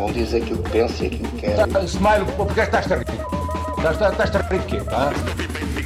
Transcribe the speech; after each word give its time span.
Cada 0.00 0.06
um 0.06 0.12
diz 0.12 0.32
aquilo 0.32 0.62
que 0.62 0.70
pensa 0.70 1.04
e 1.04 1.06
aquilo 1.08 1.28
que 1.28 1.40
quer. 1.42 1.68
Smile, 1.84 2.24
porque 2.34 2.60
estás 2.60 2.90
a 2.90 2.96
rir? 2.96 3.04
Estás, 3.76 4.12
estás 4.12 4.34
a 4.34 4.38
rir 4.48 4.60
de 4.60 4.66
quê? 4.66 4.82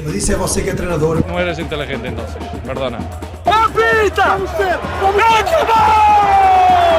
Mas 0.04 0.14
isso 0.14 0.32
é 0.32 0.36
você 0.36 0.62
que 0.62 0.70
é 0.70 0.74
treinador. 0.74 1.20
No 1.26 1.36
eres 1.36 1.58
inteligente 1.58 2.06
entonces, 2.06 2.36
perdona. 2.64 3.00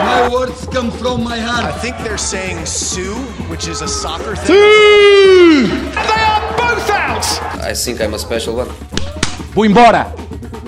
My 0.04 0.30
words 0.30 0.68
come 0.74 0.92
from 0.92 1.24
my 1.24 1.40
heart. 1.40 1.64
I 1.64 1.80
think 1.80 1.96
they're 2.04 2.18
saying 2.18 2.66
Sue, 2.66 3.16
which 3.50 3.70
is 3.70 3.82
a 3.82 3.88
soccer 3.88 4.36
thing. 4.36 5.70
I 7.64 7.74
think 7.74 8.02
I'm 8.02 8.14
a 8.14 8.20
special 8.20 8.58
one. 8.58 8.70
Vou 9.54 9.66
embora! 9.66 10.14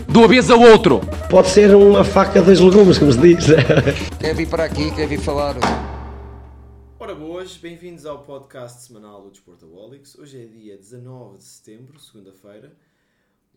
De 0.07 0.17
uma 0.17 0.29
vez 0.29 0.49
ao 0.49 0.61
outro! 0.61 1.01
Pode 1.29 1.49
ser 1.49 1.75
uma 1.75 2.05
faca 2.05 2.41
dos 2.41 2.61
legumes, 2.61 2.97
como 2.97 3.11
se 3.11 3.19
diz. 3.19 3.47
Quer 4.17 4.33
vir 4.33 4.47
para 4.47 4.63
aqui, 4.63 4.89
quer 4.91 5.07
vir 5.07 5.19
falar. 5.19 5.55
Boas, 7.17 7.57
bem-vindos 7.57 8.05
ao 8.05 8.23
podcast 8.23 8.83
semanal 8.83 9.23
do 9.23 9.31
Desportaholics. 9.31 10.13
Hoje 10.19 10.43
é 10.43 10.45
dia 10.45 10.77
19 10.77 11.39
de 11.39 11.43
setembro, 11.45 11.99
segunda-feira, 11.99 12.71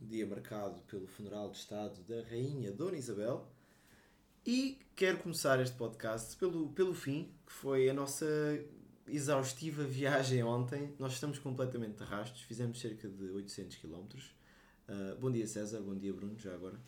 dia 0.01 0.27
marcado 0.27 0.81
pelo 0.83 1.07
funeral 1.07 1.51
de 1.51 1.59
Estado 1.59 2.01
da 2.05 2.23
Rainha 2.23 2.73
Dona 2.73 2.97
Isabel. 2.97 3.47
E 4.47 4.79
quero 4.97 5.19
começar 5.19 5.61
este 5.61 5.77
podcast 5.77 6.37
pelo, 6.39 6.71
pelo 6.71 6.95
fim, 6.95 7.35
que 7.47 7.53
foi 7.53 7.91
a 7.91 7.93
nossa 7.93 8.27
exaustiva 9.07 9.85
viagem 9.85 10.43
ontem. 10.43 10.95
Nós 10.99 11.13
estamos 11.13 11.39
completamente 11.39 11.99
de 11.99 12.05
rastros, 12.05 12.41
fizemos 12.41 12.81
cerca 12.81 13.11
de 13.11 13.25
800 13.31 13.77
km. 13.77 14.07
Uh, 14.89 15.17
bom 15.21 15.31
dia 15.31 15.47
César, 15.47 15.83
bom 15.83 15.95
dia 15.95 16.15
Bruno, 16.15 16.39
já 16.39 16.55
agora. 16.55 16.81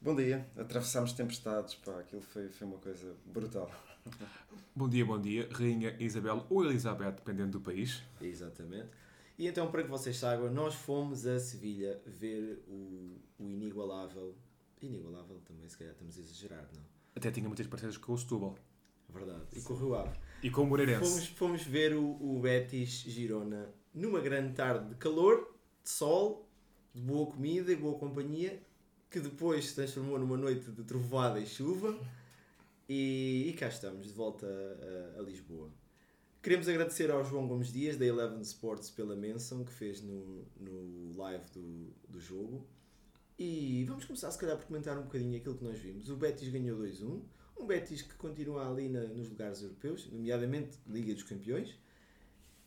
Bom 0.00 0.16
dia, 0.16 0.48
atravessámos 0.56 1.12
tempestades, 1.12 1.74
pá, 1.74 2.00
aquilo 2.00 2.22
foi, 2.22 2.48
foi 2.48 2.66
uma 2.66 2.78
coisa 2.78 3.14
brutal. 3.26 3.70
Bom 4.74 4.88
dia, 4.88 5.04
bom 5.04 5.20
dia. 5.20 5.48
Rainha 5.52 5.96
Isabel 5.98 6.44
ou 6.50 6.64
Elizabeth, 6.64 7.12
dependendo 7.12 7.52
do 7.52 7.60
país. 7.60 8.02
Exatamente. 8.20 8.88
E 9.38 9.46
então, 9.46 9.70
para 9.70 9.82
que 9.82 9.88
vocês 9.88 10.16
saibam, 10.16 10.50
nós 10.50 10.74
fomos 10.74 11.26
a 11.26 11.38
Sevilha 11.38 12.00
ver 12.06 12.62
o, 12.68 13.18
o 13.38 13.50
inigualável. 13.50 14.34
Inigualável 14.80 15.40
também, 15.46 15.68
se 15.68 15.76
calhar 15.78 15.92
estamos 15.92 16.16
a 16.18 16.20
exagerar, 16.20 16.68
não? 16.74 16.82
Até 17.14 17.30
tinha 17.30 17.46
muitas 17.46 17.66
parceiras 17.66 17.96
com 17.96 18.12
o 18.12 18.18
Setúbal. 18.18 18.54
Verdade. 19.08 19.42
E 19.54 19.60
com 19.60 19.72
o 19.72 19.76
Rio 19.76 19.94
Ave. 19.94 20.18
E 20.42 20.50
com 20.50 20.62
o 20.62 20.66
Moreirense. 20.66 21.10
Fomos, 21.10 21.26
fomos 21.28 21.62
ver 21.62 21.94
o, 21.94 22.04
o 22.04 22.40
Betis 22.40 22.90
Girona 22.90 23.68
numa 23.94 24.20
grande 24.20 24.52
tarde 24.52 24.90
de 24.90 24.94
calor, 24.96 25.54
de 25.82 25.90
sol, 25.90 26.46
de 26.94 27.00
boa 27.00 27.26
comida 27.26 27.72
e 27.72 27.76
boa 27.76 27.98
companhia, 27.98 28.60
que 29.10 29.20
depois 29.20 29.68
se 29.68 29.74
transformou 29.74 30.18
numa 30.18 30.36
noite 30.36 30.70
de 30.70 30.82
trovoada 30.84 31.40
e 31.40 31.46
chuva. 31.46 31.98
E, 32.88 33.48
e 33.48 33.52
cá 33.54 33.68
estamos, 33.68 34.06
de 34.06 34.12
volta 34.12 34.46
a, 34.46 35.18
a 35.20 35.22
Lisboa. 35.22 35.70
Queremos 36.42 36.68
agradecer 36.68 37.10
ao 37.10 37.24
João 37.24 37.48
Gomes 37.48 37.72
Dias, 37.72 37.96
da 37.96 38.06
Eleven 38.06 38.40
Sports, 38.42 38.90
pela 38.90 39.16
menção 39.16 39.64
que 39.64 39.72
fez 39.72 40.00
no, 40.00 40.44
no 40.60 41.16
live 41.16 41.44
do, 41.52 41.92
do 42.08 42.20
jogo. 42.20 42.64
E 43.38 43.84
vamos 43.84 44.04
começar, 44.04 44.30
se 44.30 44.38
calhar, 44.38 44.56
por 44.56 44.66
comentar 44.66 44.96
um 44.96 45.02
bocadinho 45.02 45.36
aquilo 45.36 45.56
que 45.56 45.64
nós 45.64 45.78
vimos. 45.78 46.08
O 46.08 46.16
Betis 46.16 46.48
ganhou 46.48 46.78
2-1. 46.78 47.20
Um 47.58 47.66
Betis 47.66 48.02
que 48.02 48.14
continua 48.14 48.70
ali 48.70 48.88
na- 48.88 49.08
nos 49.08 49.28
lugares 49.28 49.60
europeus, 49.62 50.08
nomeadamente 50.10 50.78
Liga 50.86 51.12
dos 51.12 51.24
Campeões. 51.24 51.76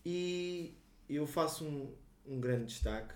E 0.06 0.76
eu 1.08 1.26
faço 1.26 1.64
um, 1.66 1.96
um 2.26 2.40
grande 2.40 2.66
destaque. 2.66 3.14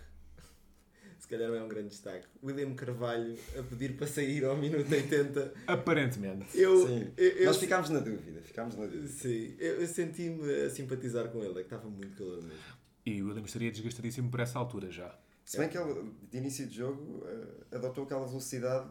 Se 1.34 1.39
calhar 1.39 1.50
não 1.52 1.58
é 1.58 1.64
um 1.64 1.67
grande 1.67 1.88
destaque. 1.89 2.28
William 2.44 2.76
Carvalho 2.76 3.36
a 3.58 3.64
pedir 3.64 3.98
para 3.98 4.06
sair 4.06 4.45
ao 4.45 4.56
minuto 4.56 4.92
80. 4.94 5.52
Aparentemente. 5.66 6.45
Eu, 6.56 6.86
Sim, 6.88 7.12
eu, 7.17 7.28
eu- 7.30 7.45
nós 7.48 7.58
ficámos 7.58 7.89
na 7.89 8.00
dúvida, 8.00 8.39
ficámos 8.44 8.76
na 8.76 8.86
dúvida. 8.86 9.08
Sim, 9.08 9.56
eu, 9.58 9.81
eu 9.81 9.88
senti-me 9.88 10.48
a 10.64 10.70
simpatizar 10.70 11.30
com 11.30 11.39
ele, 11.44 11.52
é 11.54 11.54
que 11.56 11.61
estava 11.61 11.89
muito 11.89 12.16
calor 12.16 12.44
mesmo. 12.44 12.59
E 13.04 13.23
o 13.23 13.28
William 13.30 13.44
estaria 13.45 13.72
desgastadíssimo 13.72 14.30
por 14.30 14.42
essa 14.42 14.59
altura 14.59 14.92
já. 14.92 15.17
Se 15.44 15.58
bem 15.58 15.67
que 15.70 15.78
ele, 15.78 16.11
de 16.31 16.38
início 16.38 16.67
de 16.67 16.76
jogo, 16.78 17.23
eh, 17.26 17.76
adotou 17.76 18.04
aquela 18.04 18.27
velocidade 18.27 18.89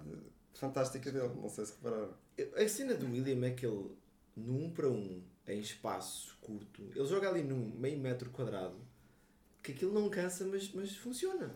fantástica 0.53 1.12
dele, 1.12 1.30
não 1.41 1.48
sei 1.48 1.64
se 1.64 1.74
repararam. 1.76 2.12
A 2.56 2.69
cena 2.69 2.94
do 2.94 3.06
William 3.06 3.47
é 3.47 3.50
que 3.53 3.64
ele, 3.64 3.88
no 4.36 4.64
1 4.64 4.70
para 4.72 4.88
1, 4.88 5.22
em 5.47 5.60
espaço 5.60 6.36
curto, 6.41 6.91
ele 6.94 7.06
joga 7.06 7.28
ali 7.28 7.42
num 7.44 7.72
meio 7.78 7.98
metro 7.98 8.28
quadrado, 8.30 8.76
que 9.62 9.72
aquilo 9.72 9.92
não 9.92 10.08
cansa, 10.10 10.44
mas, 10.44 10.70
mas 10.74 10.96
funciona. 10.96 11.54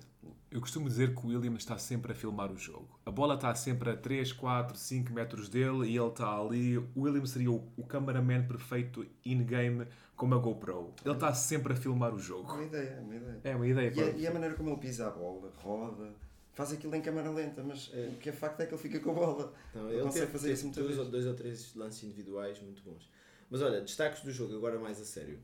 Eu 0.50 0.60
costumo 0.60 0.88
dizer 0.88 1.14
que 1.14 1.26
o 1.26 1.28
William 1.28 1.54
está 1.56 1.76
sempre 1.76 2.12
a 2.12 2.14
filmar 2.14 2.52
o 2.52 2.56
jogo. 2.56 2.98
A 3.04 3.10
bola 3.10 3.34
está 3.34 3.54
sempre 3.54 3.90
a 3.90 3.96
3, 3.96 4.32
4, 4.32 4.76
5 4.76 5.12
metros 5.12 5.48
dele 5.48 5.88
e 5.88 5.96
ele 5.98 6.06
está 6.08 6.38
ali. 6.38 6.78
O 6.78 7.00
William 7.02 7.26
seria 7.26 7.50
o, 7.50 7.68
o 7.76 7.84
cameraman 7.84 8.46
perfeito 8.46 9.04
in-game 9.24 9.86
com 10.16 10.24
uma 10.26 10.38
GoPro. 10.38 10.94
Ele 11.04 11.14
está 11.14 11.34
sempre 11.34 11.72
a 11.72 11.76
filmar 11.76 12.14
o 12.14 12.18
É 12.18 12.20
jogo. 12.22 12.52
uma 12.52 12.62
ideia, 12.64 12.88
é 12.90 13.00
uma 13.00 13.14
ideia. 13.16 13.40
É 13.44 13.56
uma 13.56 13.66
ideia. 13.66 13.92
E, 13.94 14.00
a, 14.00 14.04
pá. 14.12 14.18
e 14.18 14.26
a 14.26 14.32
maneira 14.32 14.54
como 14.54 14.70
ele 14.70 14.78
pisa 14.80 15.08
a 15.08 15.10
bola, 15.10 15.52
roda, 15.56 16.14
faz 16.54 16.72
aquilo 16.72 16.94
em 16.94 17.02
câmera 17.02 17.30
lenta, 17.30 17.62
mas 17.62 17.88
o 17.88 18.16
que 18.18 18.28
é 18.30 18.32
facto 18.32 18.60
é 18.60 18.66
que 18.66 18.72
ele 18.74 18.80
fica 18.82 19.00
com 19.00 19.10
a 19.10 19.14
bola. 19.14 19.52
Então, 19.70 19.90
Ele 19.90 20.02
consegue 20.02 20.30
fazer 20.32 20.52
isso 20.52 20.64
muitas 20.64 20.84
dois, 20.84 20.96
vezes. 20.96 21.10
dois 21.10 21.26
ou 21.26 21.34
três 21.34 21.74
lances 21.74 22.04
individuais 22.04 22.60
muito 22.62 22.82
bons. 22.82 23.10
Mas 23.50 23.60
olha, 23.62 23.80
destaques 23.80 24.22
do 24.22 24.30
jogo, 24.32 24.56
agora 24.56 24.78
mais 24.78 25.00
a 25.00 25.04
sério. 25.04 25.38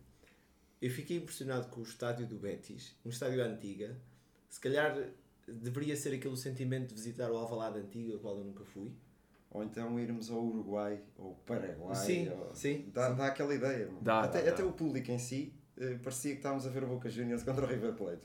Eu 0.83 0.91
fiquei 0.91 1.17
impressionado 1.19 1.69
com 1.69 1.81
o 1.81 1.85
estádio 1.85 2.27
do 2.27 2.37
Betis, 2.37 2.93
um 3.05 3.09
estádio 3.09 3.43
antiga. 3.45 3.97
Se 4.51 4.61
calhar 4.61 4.99
deveria 5.47 5.95
ser 5.95 6.13
aquele 6.15 6.37
sentimento 6.37 6.89
de 6.89 6.95
visitar 6.95 7.31
o 7.31 7.37
Alvalade 7.37 7.79
antigo, 7.79 8.17
a 8.17 8.19
qual 8.19 8.37
eu 8.39 8.45
nunca 8.45 8.65
fui. 8.65 8.91
Ou 9.51 9.63
então 9.63 9.99
irmos 10.01 10.29
ao 10.31 10.43
Uruguai 10.45 11.01
ou 11.17 11.35
Paraguai. 11.47 11.95
Sim, 11.95 12.29
ou- 12.31 12.53
sim, 12.55 12.91
Dá, 12.93 13.11
sim. 13.11 13.17
dá 13.17 13.27
aquela 13.27 13.55
ideia. 13.55 13.89
Dá, 14.01 14.23
até, 14.23 14.43
dá, 14.43 14.51
até 14.51 14.65
o 14.65 14.73
público 14.73 15.11
em 15.13 15.19
si 15.19 15.53
eh, 15.77 15.99
parecia 16.03 16.33
que 16.33 16.39
estávamos 16.39 16.67
a 16.67 16.71
ver 16.71 16.83
o 16.85 16.89
Boca 16.89 17.09
Juniors 17.09 17.43
contra 17.45 17.65
o 17.65 17.69
River 17.69 17.93
Plate. 17.95 18.23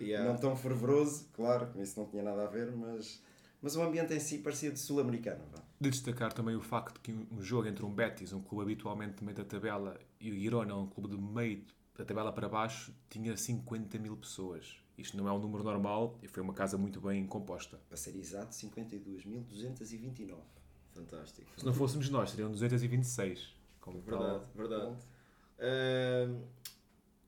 Yeah. 0.00 0.28
Não 0.28 0.36
tão 0.38 0.56
fervoroso, 0.56 1.28
claro, 1.32 1.68
com 1.68 1.80
isso 1.80 1.98
não 2.00 2.08
tinha 2.08 2.22
nada 2.24 2.42
a 2.44 2.46
ver, 2.46 2.72
mas, 2.72 3.22
mas 3.62 3.76
o 3.76 3.82
ambiente 3.82 4.12
em 4.14 4.20
si 4.20 4.38
parecia 4.38 4.70
de 4.72 4.80
sul-americano. 4.80 5.44
De 5.80 5.90
destacar 5.90 6.32
também 6.32 6.56
o 6.56 6.60
facto 6.60 7.00
que 7.00 7.12
um 7.12 7.26
um 7.30 7.40
jogo 7.42 7.68
entre 7.68 7.84
um 7.84 7.94
Betis, 7.94 8.32
um 8.32 8.40
clube 8.42 8.64
habitualmente 8.64 9.18
de 9.18 9.24
meio 9.24 9.36
da 9.36 9.44
tabela, 9.44 9.98
e 10.20 10.30
o 10.30 10.34
Girona, 10.34 10.74
um 10.76 10.86
clube 10.86 11.14
de 11.14 11.20
meio 11.22 11.62
da 12.00 12.04
tabela 12.06 12.32
para 12.32 12.48
baixo, 12.48 12.94
tinha 13.10 13.36
50 13.36 13.98
mil 13.98 14.16
pessoas. 14.16 14.78
Isto 14.96 15.16
não 15.16 15.28
é 15.28 15.32
um 15.32 15.38
número 15.38 15.62
normal 15.62 16.18
e 16.22 16.28
foi 16.28 16.42
uma 16.42 16.54
casa 16.54 16.78
muito 16.78 17.00
bem 17.00 17.26
composta. 17.26 17.78
Para 17.88 17.96
ser 17.96 18.16
exato, 18.16 18.54
52.229. 18.54 20.34
Fantástico. 20.94 21.50
Se 21.56 21.64
não 21.64 21.72
fôssemos 21.74 22.08
nós, 22.08 22.30
seriam 22.30 22.50
226. 22.50 23.54
Como 23.80 24.00
tal. 24.02 24.18
Verdade, 24.18 24.44
verdade. 24.54 24.96
Ahm, 25.58 26.42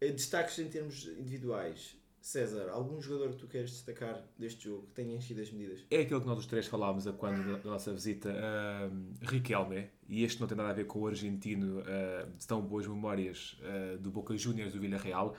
eh, 0.01 0.11
destaques 0.11 0.59
em 0.59 0.69
termos 0.69 1.07
individuais. 1.07 1.97
César, 2.23 2.71
algum 2.71 3.03
jogador 3.03 3.31
que 3.31 3.37
tu 3.37 3.49
queres 3.49 3.73
destacar 3.73 4.23
deste 4.39 4.67
jogo 4.67 4.87
que 4.87 4.93
tenha 4.93 5.17
enchido 5.17 5.41
as 5.41 5.51
medidas? 5.51 5.85
É 5.91 6.03
aquilo 6.03 6.21
que 6.21 6.27
nós 6.29 6.39
os 6.39 6.47
três 6.47 6.69
falámos 6.69 7.05
a 7.09 7.13
quando 7.13 7.61
da 7.61 7.69
nossa 7.69 7.93
visita 7.93 8.33
a 8.33 9.27
Riquelme, 9.27 9.91
e 10.09 10.23
este 10.23 10.41
não 10.41 10.47
tem 10.47 10.57
nada 10.57 10.71
a 10.71 10.73
ver 10.73 10.87
com 10.87 11.01
o 11.01 11.07
argentino 11.09 11.83
ah, 11.85 12.29
de 12.39 12.47
tão 12.47 12.63
boas 12.63 12.87
memórias 12.87 13.61
ah, 13.65 13.97
do 13.97 14.13
Boca 14.13 14.37
Juniors 14.37 14.73
do 14.73 14.79
Villarreal. 14.79 15.35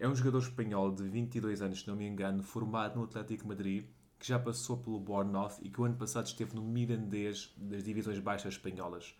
É 0.00 0.08
um 0.08 0.14
jogador 0.14 0.38
espanhol 0.38 0.90
de 0.90 1.06
22 1.06 1.60
anos, 1.60 1.82
se 1.82 1.88
não 1.88 1.94
me 1.94 2.06
engano, 2.06 2.42
formado 2.42 2.96
no 2.96 3.04
Atlético 3.04 3.46
Madrid, 3.46 3.84
que 4.18 4.26
já 4.26 4.38
passou 4.38 4.78
pelo 4.78 4.98
Bournemouth 4.98 5.58
e 5.60 5.68
que 5.68 5.82
o 5.82 5.84
ano 5.84 5.96
passado 5.96 6.24
esteve 6.24 6.54
no 6.54 6.62
Mirandês 6.62 7.52
das 7.58 7.84
divisões 7.84 8.18
baixas 8.18 8.54
espanholas. 8.54 9.14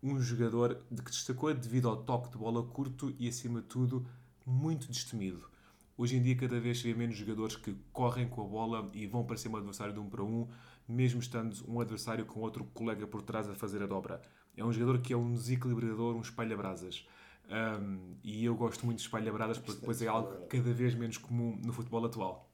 Um 0.00 0.20
jogador 0.20 0.80
de 0.88 1.02
que 1.02 1.10
destacou 1.10 1.52
devido 1.52 1.88
ao 1.88 2.04
toque 2.04 2.30
de 2.30 2.38
bola 2.38 2.62
curto 2.62 3.12
e, 3.18 3.28
acima 3.28 3.60
de 3.60 3.66
tudo, 3.66 4.06
muito 4.46 4.86
destemido. 4.86 5.50
Hoje 5.96 6.16
em 6.16 6.22
dia, 6.22 6.36
cada 6.36 6.58
vez 6.58 6.78
se 6.78 6.84
vê 6.84 6.94
menos 6.94 7.16
jogadores 7.16 7.56
que 7.56 7.74
correm 7.92 8.28
com 8.28 8.42
a 8.42 8.46
bola 8.46 8.90
e 8.94 9.06
vão 9.06 9.24
para 9.24 9.36
cima 9.36 9.58
do 9.58 9.58
adversário 9.58 9.92
de 9.92 10.00
um 10.00 10.08
para 10.08 10.22
um, 10.22 10.48
mesmo 10.88 11.20
estando 11.20 11.54
um 11.68 11.80
adversário 11.80 12.24
com 12.24 12.40
outro 12.40 12.64
colega 12.64 13.06
por 13.06 13.22
trás 13.22 13.48
a 13.48 13.54
fazer 13.54 13.82
a 13.82 13.86
dobra. 13.86 14.20
É 14.56 14.64
um 14.64 14.72
jogador 14.72 15.00
que 15.00 15.12
é 15.12 15.16
um 15.16 15.32
desequilibrador, 15.32 16.16
um 16.16 16.20
espalha-brasas. 16.20 17.06
Um, 17.48 18.16
e 18.22 18.44
eu 18.44 18.54
gosto 18.54 18.86
muito 18.86 18.98
de 18.98 19.04
espalha-brasas 19.04 19.58
porque 19.58 19.80
depois 19.80 20.00
é 20.00 20.06
algo 20.06 20.46
cada 20.46 20.72
vez 20.72 20.94
menos 20.94 21.18
comum 21.18 21.58
no 21.62 21.72
futebol 21.72 22.04
atual. 22.04 22.50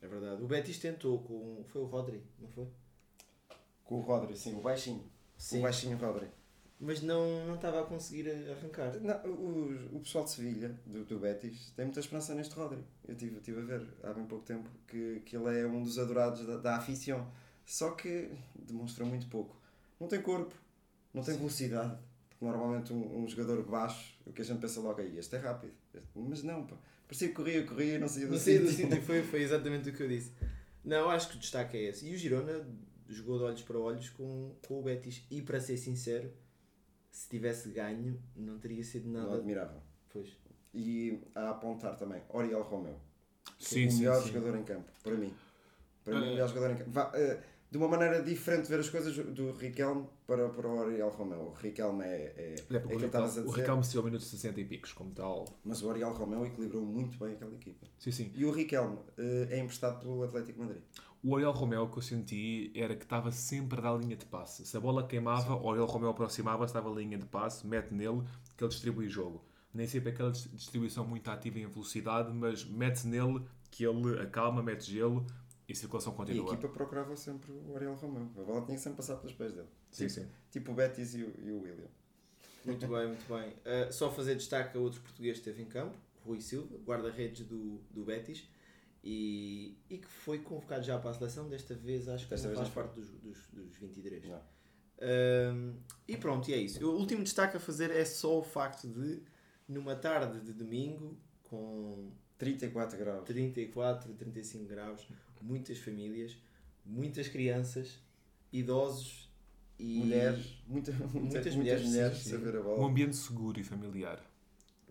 É 0.00 0.08
verdade. 0.08 0.42
O 0.42 0.46
Betis 0.46 0.78
tentou 0.78 1.18
com. 1.20 1.64
Foi 1.68 1.82
o 1.82 1.86
Rodri, 1.86 2.22
não 2.38 2.48
foi? 2.48 2.66
Com 3.84 3.98
o 3.98 4.00
Rodri, 4.00 4.36
sim, 4.36 4.56
o 4.56 4.60
baixinho. 4.60 5.04
Sim. 5.36 5.60
O 5.60 5.62
baixinho 5.62 5.96
Rodri. 5.98 6.28
Mas 6.84 7.00
não, 7.00 7.46
não 7.46 7.54
estava 7.54 7.80
a 7.80 7.84
conseguir 7.84 8.28
arrancar. 8.50 8.98
Não, 9.00 9.14
o, 9.30 9.96
o 9.96 10.00
pessoal 10.00 10.24
de 10.24 10.30
Sevilha, 10.32 10.76
do, 10.84 11.04
do 11.04 11.20
Betis, 11.20 11.70
tem 11.76 11.84
muita 11.84 12.00
esperança 12.00 12.34
neste 12.34 12.56
Rodri. 12.56 12.80
Eu 13.06 13.12
estive 13.14 13.40
tive 13.40 13.60
a 13.60 13.64
ver 13.64 13.86
há 14.02 14.12
bem 14.12 14.24
pouco 14.26 14.44
tempo 14.44 14.68
que, 14.88 15.20
que 15.24 15.36
ele 15.36 15.60
é 15.60 15.64
um 15.64 15.84
dos 15.84 15.96
adorados 15.96 16.44
da, 16.44 16.56
da 16.56 16.76
afição. 16.76 17.30
Só 17.64 17.92
que 17.92 18.28
demonstra 18.56 19.04
muito 19.04 19.28
pouco. 19.28 19.56
Não 20.00 20.08
tem 20.08 20.20
corpo, 20.20 20.52
não 21.14 21.22
tem 21.22 21.36
velocidade. 21.36 21.96
Porque 22.28 22.44
normalmente 22.44 22.92
um, 22.92 23.22
um 23.22 23.28
jogador 23.28 23.62
baixo, 23.62 24.18
o 24.26 24.32
que 24.32 24.42
a 24.42 24.44
gente 24.44 24.58
pensa 24.60 24.80
logo 24.80 25.00
aí, 25.00 25.16
este 25.16 25.36
é 25.36 25.38
rápido. 25.38 25.72
Este- 25.94 26.08
Mas 26.16 26.42
não, 26.42 26.66
pá. 26.66 26.74
Parecia 27.06 27.28
que 27.28 27.34
corria, 27.34 27.64
corria 27.64 27.98
não 28.00 28.08
saía 28.08 28.26
do 28.26 28.32
Não 28.32 28.40
sei 28.40 28.58
do 28.58 28.68
sítio. 28.68 28.86
sítio, 28.88 29.02
foi, 29.02 29.22
foi 29.22 29.42
exatamente 29.42 29.88
o 29.88 29.92
que 29.92 30.02
eu 30.02 30.08
disse. 30.08 30.32
Não, 30.84 31.08
acho 31.10 31.28
que 31.28 31.36
o 31.36 31.38
destaque 31.38 31.76
é 31.76 31.82
esse. 31.90 32.08
E 32.08 32.12
o 32.12 32.18
Girona 32.18 32.66
jogou 33.08 33.38
de 33.38 33.44
olhos 33.44 33.62
para 33.62 33.78
olhos 33.78 34.08
com, 34.10 34.52
com 34.66 34.80
o 34.80 34.82
Betis. 34.82 35.22
E 35.30 35.40
para 35.42 35.60
ser 35.60 35.76
sincero, 35.76 36.28
se 37.12 37.28
tivesse 37.28 37.68
ganho, 37.68 38.18
não 38.34 38.58
teria 38.58 38.82
sido 38.82 39.08
Não 39.08 39.20
nada. 39.22 39.36
admirava. 39.36 39.80
Pois. 40.12 40.28
E 40.74 41.20
a 41.34 41.50
apontar 41.50 41.94
também, 41.96 42.22
Oriel 42.30 42.62
Romeu. 42.62 42.96
Sim, 43.58 43.86
o 43.86 43.90
sim, 43.90 43.98
melhor 43.98 44.20
sim. 44.22 44.32
jogador 44.32 44.58
em 44.58 44.64
campo, 44.64 44.90
para 45.02 45.14
mim. 45.14 45.32
Para 46.04 46.14
mim, 46.18 46.24
Eh. 46.26 46.28
o 46.28 46.32
melhor 46.32 46.48
jogador 46.48 46.70
em 46.72 46.76
campo. 46.78 46.90
Vá, 46.90 47.12
eh, 47.14 47.38
de 47.70 47.78
uma 47.78 47.88
maneira 47.88 48.22
diferente 48.22 48.64
de 48.64 48.68
ver 48.68 48.80
as 48.80 48.88
coisas 48.88 49.14
do 49.16 49.52
Riquelme 49.52 50.06
para, 50.26 50.48
para 50.48 50.66
o 50.68 50.76
Oriel 50.78 51.08
Romeu. 51.10 51.40
O 51.40 51.52
Riquelme 51.52 52.04
é, 52.04 52.08
é, 52.08 52.54
É 52.70 52.74
é 52.74 52.78
o 52.78 52.98
Riquelme- 52.98 53.40
o 53.46 53.50
Riquelme 53.50 53.84
saiu 53.84 54.00
ao 54.00 54.04
minuto 54.06 54.24
60 54.24 54.60
e 54.60 54.64
picos, 54.64 54.92
como 54.92 55.10
tal. 55.12 55.46
mas 55.64 55.82
o 55.82 55.88
Oriel 55.88 56.12
Romeu 56.12 56.44
equilibrou 56.46 56.82
muito 56.84 57.18
bem 57.18 57.34
aquela 57.34 57.54
equipa. 57.54 57.86
Sim, 57.98 58.10
sim. 58.10 58.32
E 58.34 58.44
o 58.44 58.50
Riquelme 58.50 58.98
eh, 59.18 59.48
é 59.50 59.58
emprestado 59.58 60.00
pelo 60.00 60.22
Atlético 60.22 60.60
Madrid. 60.60 60.82
O 61.22 61.34
Oriol 61.34 61.52
Romeu, 61.52 61.82
o 61.84 61.88
que 61.90 61.98
eu 61.98 62.02
senti, 62.02 62.72
era 62.74 62.96
que 62.96 63.04
estava 63.04 63.30
sempre 63.30 63.78
a 63.78 63.82
dar 63.82 63.96
linha 63.96 64.16
de 64.16 64.24
passe. 64.24 64.66
Se 64.66 64.76
a 64.76 64.80
bola 64.80 65.06
queimava, 65.06 65.54
o 65.54 65.64
Oriol 65.66 65.86
Romeu 65.86 66.10
aproximava-se, 66.10 66.74
dava 66.74 66.90
linha 66.90 67.16
de 67.16 67.26
passe, 67.26 67.64
mete 67.66 67.94
nele, 67.94 68.22
que 68.56 68.64
ele 68.64 68.70
distribui 68.70 69.06
o 69.06 69.10
jogo. 69.10 69.44
Nem 69.72 69.86
sempre 69.86 70.10
é 70.10 70.12
aquela 70.12 70.32
dis- 70.32 70.50
distribuição 70.52 71.06
muito 71.06 71.30
ativa 71.30 71.58
em 71.60 71.66
velocidade, 71.66 72.32
mas 72.32 72.64
mete 72.64 73.06
nele, 73.06 73.40
que 73.70 73.84
ele 73.84 74.20
acalma, 74.20 74.62
mete 74.62 74.90
gelo 74.90 75.24
e 75.68 75.72
a 75.72 75.76
circulação 75.76 76.12
E 76.12 76.14
a 76.14 76.16
continua. 76.16 76.52
equipa 76.52 76.68
procurava 76.68 77.14
sempre 77.16 77.52
o 77.52 77.72
Oriel 77.72 77.94
Romeu. 77.94 78.28
A 78.36 78.42
bola 78.42 78.62
tinha 78.66 78.76
que 78.76 78.82
sempre 78.82 78.96
passar 78.96 79.16
pelos 79.16 79.34
pés 79.34 79.52
dele. 79.52 79.68
Sim, 79.92 80.08
tipo, 80.08 80.20
sim. 80.20 80.28
tipo 80.50 80.72
o 80.72 80.74
Betis 80.74 81.14
e 81.14 81.22
o, 81.22 81.32
e 81.40 81.50
o 81.52 81.62
William. 81.62 81.88
Muito 82.64 82.86
bem, 82.86 83.06
muito 83.06 83.28
bem. 83.32 83.50
Uh, 83.50 83.92
só 83.92 84.10
fazer 84.10 84.34
destaque 84.34 84.76
a 84.76 84.80
outro 84.80 85.00
português 85.00 85.38
que 85.38 85.48
esteve 85.48 85.62
em 85.62 85.66
campo, 85.66 85.96
Rui 86.26 86.40
Silva, 86.40 86.76
guarda-redes 86.84 87.46
do, 87.46 87.80
do 87.90 88.04
Betis, 88.04 88.46
e, 89.02 89.76
e 89.90 89.98
que 89.98 90.08
foi 90.08 90.38
convocado 90.38 90.82
já 90.84 90.98
para 90.98 91.10
a 91.10 91.14
seleção. 91.14 91.48
Desta 91.48 91.74
vez 91.74 92.08
acho 92.08 92.24
que 92.24 92.30
Desta 92.30 92.48
não 92.48 92.54
vez 92.56 92.68
faz 92.68 92.76
não 92.76 92.82
parte 92.82 93.00
dos, 93.00 93.10
dos, 93.20 93.48
dos 93.48 93.76
23. 93.76 94.24
Não. 94.28 94.40
Um, 95.02 95.74
e 96.06 96.16
pronto, 96.16 96.48
e 96.48 96.54
é 96.54 96.58
isso. 96.58 96.84
O 96.86 96.96
último 96.96 97.24
destaque 97.24 97.56
a 97.56 97.60
fazer 97.60 97.90
é 97.90 98.04
só 98.04 98.38
o 98.38 98.42
facto 98.44 98.86
de, 98.86 99.20
numa 99.66 99.96
tarde 99.96 100.40
de 100.40 100.52
domingo, 100.52 101.18
com 101.44 102.12
34 102.38 102.96
graus. 102.98 103.24
34, 103.24 104.12
35 104.14 104.64
graus, 104.66 105.08
muitas 105.40 105.78
famílias, 105.78 106.36
muitas 106.84 107.26
crianças, 107.28 107.98
idosos 108.52 109.28
e 109.78 109.98
Mulheres, 109.98 110.62
muita, 110.68 110.92
muita, 110.92 111.18
muitas, 111.18 111.56
mulheres, 111.56 111.84
mulheres, 111.84 112.18
sim, 112.18 112.34
a 112.34 112.38
ver 112.38 112.56
a 112.56 112.60
Um 112.60 112.62
bola. 112.62 112.88
ambiente 112.88 113.16
seguro 113.16 113.58
e 113.58 113.64
familiar. 113.64 114.24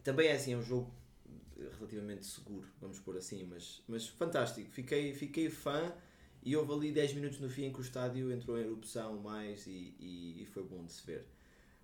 Também 0.04 0.28
é 0.28 0.34
assim, 0.34 0.54
é 0.54 0.58
um 0.58 0.62
jogo 0.62 0.92
relativamente 1.78 2.26
seguro, 2.26 2.68
vamos 2.80 3.00
pôr 3.00 3.18
assim, 3.18 3.44
mas, 3.44 3.82
mas 3.88 4.08
fantástico. 4.08 4.70
Fiquei, 4.70 5.14
fiquei 5.14 5.50
fã 5.50 5.94
e 6.44 6.56
houve 6.56 6.74
ali 6.74 6.92
10 6.92 7.14
minutos 7.14 7.40
no 7.40 7.50
fim 7.50 7.66
em 7.66 7.74
que 7.74 7.80
o 7.80 7.82
estádio 7.82 8.32
entrou 8.32 8.58
em 8.58 8.62
erupção 8.62 9.20
mais 9.20 9.68
e, 9.68 9.96
e, 10.00 10.42
e 10.42 10.46
foi 10.46 10.64
bom 10.64 10.84
de 10.86 10.92
se 10.92 11.06
ver. 11.06 11.26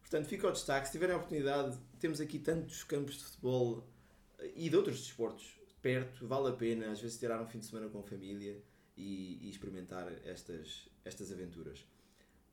Portanto, 0.01 0.25
fica 0.27 0.47
o 0.47 0.51
destaque. 0.51 0.87
Se 0.87 0.93
tiverem 0.93 1.13
a 1.13 1.17
oportunidade, 1.17 1.77
temos 1.99 2.21
aqui 2.21 2.39
tantos 2.39 2.83
campos 2.83 3.17
de 3.17 3.23
futebol 3.25 3.87
eh, 4.39 4.51
e 4.55 4.69
de 4.69 4.75
outros 4.75 4.99
desportos 4.99 5.57
perto, 5.81 6.27
vale 6.27 6.49
a 6.49 6.51
pena 6.51 6.91
às 6.91 6.99
vezes 6.99 7.17
tirar 7.17 7.41
um 7.41 7.45
fim 7.45 7.59
de 7.59 7.65
semana 7.65 7.87
com 7.87 7.99
a 7.99 8.03
família 8.03 8.61
e, 8.95 9.39
e 9.41 9.49
experimentar 9.49 10.11
estas, 10.25 10.89
estas 11.05 11.31
aventuras. 11.31 11.85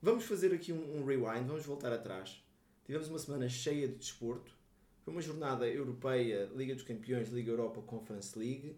Vamos 0.00 0.24
fazer 0.24 0.52
aqui 0.54 0.72
um, 0.72 0.98
um 0.98 1.04
rewind, 1.04 1.46
vamos 1.46 1.64
voltar 1.64 1.92
atrás. 1.92 2.42
Tivemos 2.84 3.08
uma 3.08 3.18
semana 3.18 3.48
cheia 3.48 3.88
de 3.88 3.94
desporto. 3.94 4.56
Foi 5.04 5.12
uma 5.12 5.20
jornada 5.20 5.68
europeia, 5.68 6.50
Liga 6.56 6.74
dos 6.74 6.82
Campeões, 6.82 7.28
Liga 7.28 7.50
Europa, 7.50 7.82
Conference 7.82 8.38
League, 8.38 8.74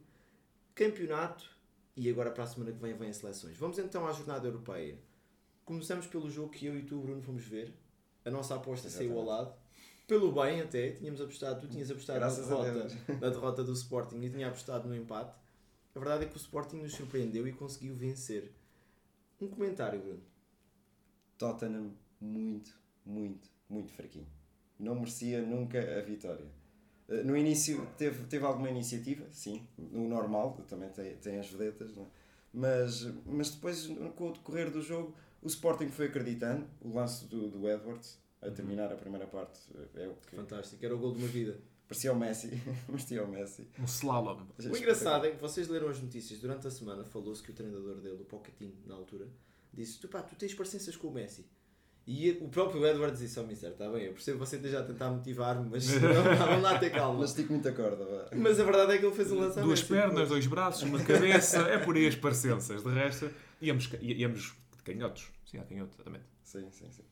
campeonato 0.75 1.49
e 1.97 2.11
agora 2.11 2.33
para 2.33 2.43
a 2.43 2.47
semana 2.47 2.73
que 2.73 2.79
vem 2.79 2.95
vem 2.95 3.11
as 3.11 3.19
seleções. 3.19 3.57
Vamos 3.57 3.79
então 3.79 4.05
à 4.07 4.13
jornada 4.13 4.47
europeia. 4.47 4.99
Começamos 5.65 6.09
pelo 6.09 6.29
jogo 6.29 6.51
que 6.51 6.67
eu 6.67 6.77
e 6.77 6.83
tu, 6.83 6.99
Bruno, 6.99 7.23
fomos 7.23 7.45
ver. 7.45 7.73
A 8.25 8.31
nossa 8.31 8.57
aposta 8.57 8.91
saiu 8.91 9.17
ao 9.17 9.25
lado. 9.25 9.55
Pelo 10.09 10.33
bem 10.33 10.61
até, 10.61 10.91
tínhamos 10.91 11.21
apostado, 11.21 11.61
tu 11.61 11.69
tinhas 11.69 11.91
apostado 11.91 12.19
na 12.19 12.27
Graças 12.27 12.49
derrota, 12.49 12.89
na 13.21 13.31
derrota 13.31 13.65
do 13.65 13.73
Sporting 13.73 14.21
e 14.21 14.31
tinha 14.31 14.49
apostado 14.49 14.89
no 14.89 14.97
empate. 14.97 15.33
A 15.95 15.99
verdade 15.99 16.25
é 16.25 16.29
que 16.29 16.35
o 16.35 16.39
Sporting 16.39 16.77
nos 16.77 16.93
surpreendeu 16.93 17.47
e 17.47 17.53
conseguiu 17.53 17.95
vencer. 17.95 18.53
Um 19.41 19.49
comentário, 19.49 20.01
Bruno. 20.01 20.23
Tottenham 21.39 21.93
muito, 22.21 22.77
muito, 23.05 23.49
muito 23.69 23.93
fraquinho. 23.93 24.27
Não 24.79 24.95
merecia 24.95 25.41
nunca 25.43 25.79
a 25.99 26.03
vitória. 26.03 26.45
Eh, 27.09 27.23
No 27.23 27.37
início 27.37 27.87
teve, 27.97 28.25
teve 28.25 28.45
alguma 28.45 28.69
iniciativa, 28.71 29.25
sim, 29.31 29.67
no 29.79 30.09
normal, 30.09 30.57
também 30.69 30.89
tem, 30.91 31.17
tem 31.17 31.39
as 31.39 31.49
vedetas, 31.51 31.95
não 31.95 32.05
é? 32.05 32.07
mas, 32.53 33.03
mas 33.27 33.51
depois, 33.51 33.87
com 34.17 34.29
o 34.29 34.33
decorrer 34.33 34.71
do 34.71 34.81
jogo, 34.83 35.15
o 35.43 35.47
Sporting 35.47 35.89
foi 35.89 36.07
acreditando. 36.07 36.67
O 36.81 36.95
lance 36.95 37.27
do, 37.27 37.49
do 37.51 37.69
Edwards, 37.69 38.19
a 38.41 38.51
terminar 38.51 38.91
a 38.93 38.97
primeira 38.97 39.27
parte, 39.27 39.61
eh, 39.95 40.05
é 40.05 40.09
o 40.09 40.15
que 40.15 40.35
Fantástico, 40.37 40.85
era 40.85 40.95
o 40.95 40.99
gol 40.99 41.13
de 41.13 41.19
uma 41.19 41.29
vida. 41.29 41.59
parecia 41.89 42.13
o 42.13 42.17
Messi, 42.17 42.51
parecia 42.87 43.23
o 43.25 43.29
Messi. 43.29 43.67
Um 43.79 43.85
slalom. 43.85 44.47
O 44.71 44.77
engraçado 44.77 45.27
é 45.27 45.31
que 45.31 45.41
vocês 45.41 45.69
leram 45.69 45.89
as 45.89 46.01
notícias 46.01 46.41
durante 46.41 46.67
a 46.67 46.71
semana, 46.71 47.05
falou-se 47.05 47.43
que 47.43 47.51
o 47.51 47.55
treinador 47.55 47.97
dele, 48.01 48.21
o 48.23 48.25
Pochettino, 48.25 48.75
na 48.87 48.95
altura, 48.95 49.27
disse: 49.73 49.99
tu, 50.01 50.09
pá, 50.09 50.23
tu 50.23 50.35
tens 50.37 50.55
parecenças 50.55 50.97
com 50.97 51.09
o 51.09 51.13
Messi. 51.13 51.45
E 52.07 52.31
o 52.41 52.49
próprio 52.49 52.87
Edwards 52.87 53.19
disse: 53.19 53.41
Ó, 53.41 53.43
mister, 53.43 53.73
está 53.73 53.91
bem, 53.91 54.05
eu 54.05 54.13
percebo 54.13 54.39
você 54.39 54.57
esteja 54.57 54.79
a 54.79 54.85
tentar 54.85 55.11
motivar-me, 55.11 55.69
mas 55.69 55.89
não, 56.01 56.37
vamos 56.39 56.63
lá 56.63 56.79
ter 56.79 56.91
calma. 56.91 57.19
Mas 57.21 57.31
estico 57.31 57.53
muita 57.53 57.73
corda, 57.73 58.05
vá. 58.05 58.29
Mas 58.37 58.61
a 58.61 58.65
verdade 58.65 58.93
é 58.93 58.99
que 58.99 59.05
ele 59.05 59.15
fez 59.15 59.33
um 59.33 59.41
lançamento. 59.41 59.67
Duas 59.67 59.83
pernas, 59.83 60.29
dois 60.29 60.47
braços, 60.47 60.83
uma 60.85 61.03
cabeça, 61.03 61.59
é 61.63 61.79
por 61.79 61.97
aí 61.97 62.07
as 62.07 62.15
parecenças. 62.15 62.85
De 62.85 62.91
resto, 62.91 63.29
íamos, 63.61 63.91
íamos 64.01 64.55
de 64.77 64.83
canhotos. 64.85 65.33
Sim, 65.45 65.59
há 65.59 65.65
canhoto, 65.65 65.97
exatamente. 65.97 66.25
Sim, 66.45 66.71
sim, 66.71 66.89
sim. 66.93 67.03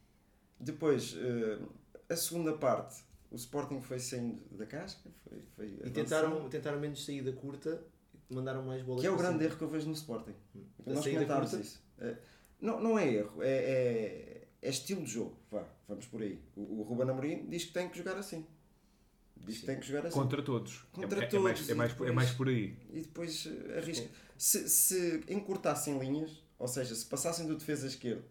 Depois, 0.61 1.17
eh, 1.19 1.59
a 2.09 2.15
segunda 2.17 2.53
parte, 2.53 3.03
o 3.33 3.37
Sporting 3.37 3.81
foi 3.81 3.99
saindo 3.99 4.41
da 4.53 4.65
casca, 4.65 5.11
foi, 5.29 5.43
foi 5.57 5.79
E 5.85 5.91
tentaram, 5.91 6.49
tentaram 6.49 6.79
menos 6.79 7.05
saída 7.05 7.33
curta, 7.33 7.83
mandaram 8.31 8.63
mais 8.63 8.81
bolas 8.83 9.01
Que 9.01 9.09
é 9.09 9.11
o 9.11 9.17
grande 9.17 9.39
cima. 9.39 9.45
erro 9.45 9.57
que 9.57 9.65
eu 9.65 9.69
vejo 9.69 9.89
no 9.89 9.95
Sporting. 9.95 10.35
A 10.87 10.93
Nós 10.93 11.05
comentámos 11.05 11.51
curta? 11.51 11.65
isso. 11.65 11.83
Eh, 11.99 12.17
não, 12.61 12.81
não 12.81 12.97
é 12.99 13.13
erro, 13.13 13.43
é, 13.43 13.49
é, 13.49 14.44
é 14.65 14.71
estilo 14.71 15.05
de 15.05 15.11
jogo. 15.11 15.37
Vá, 15.51 15.65
vamos 15.87 16.07
por 16.07 16.23
aí. 16.23 16.41
O, 16.57 16.81
o 16.81 16.83
Ruben 16.83 17.09
Amorim 17.11 17.47
diz 17.49 17.65
que 17.67 17.73
tem 17.73 17.89
que 17.89 17.99
jogar 17.99 18.17
assim. 18.17 18.47
Diz 19.37 19.59
que 19.59 19.67
tem 19.67 19.79
que 19.79 19.87
jogar 19.87 20.07
assim. 20.07 20.19
Contra 20.19 20.43
todos. 20.43 20.87
Contra 20.93 21.21
é, 21.21 21.25
é, 21.25 21.27
todos, 21.27 21.45
mais, 21.45 21.69
é, 21.69 21.75
mais, 21.75 21.93
depois- 21.93 22.11
é 22.11 22.13
mais 22.13 22.31
por 22.31 22.49
aí. 22.49 22.77
E 22.91 23.01
depois 23.03 23.47
eh, 23.47 23.79
arrisca. 23.79 24.09
Se, 24.39 24.69
se 24.69 25.23
encurtassem 25.29 25.99
linhas, 25.99 26.43
ou 26.59 26.67
seja, 26.67 26.95
se 26.95 27.05
passassem 27.05 27.47
do 27.47 27.57
defesa 27.57 27.87
esquerdo 27.87 28.25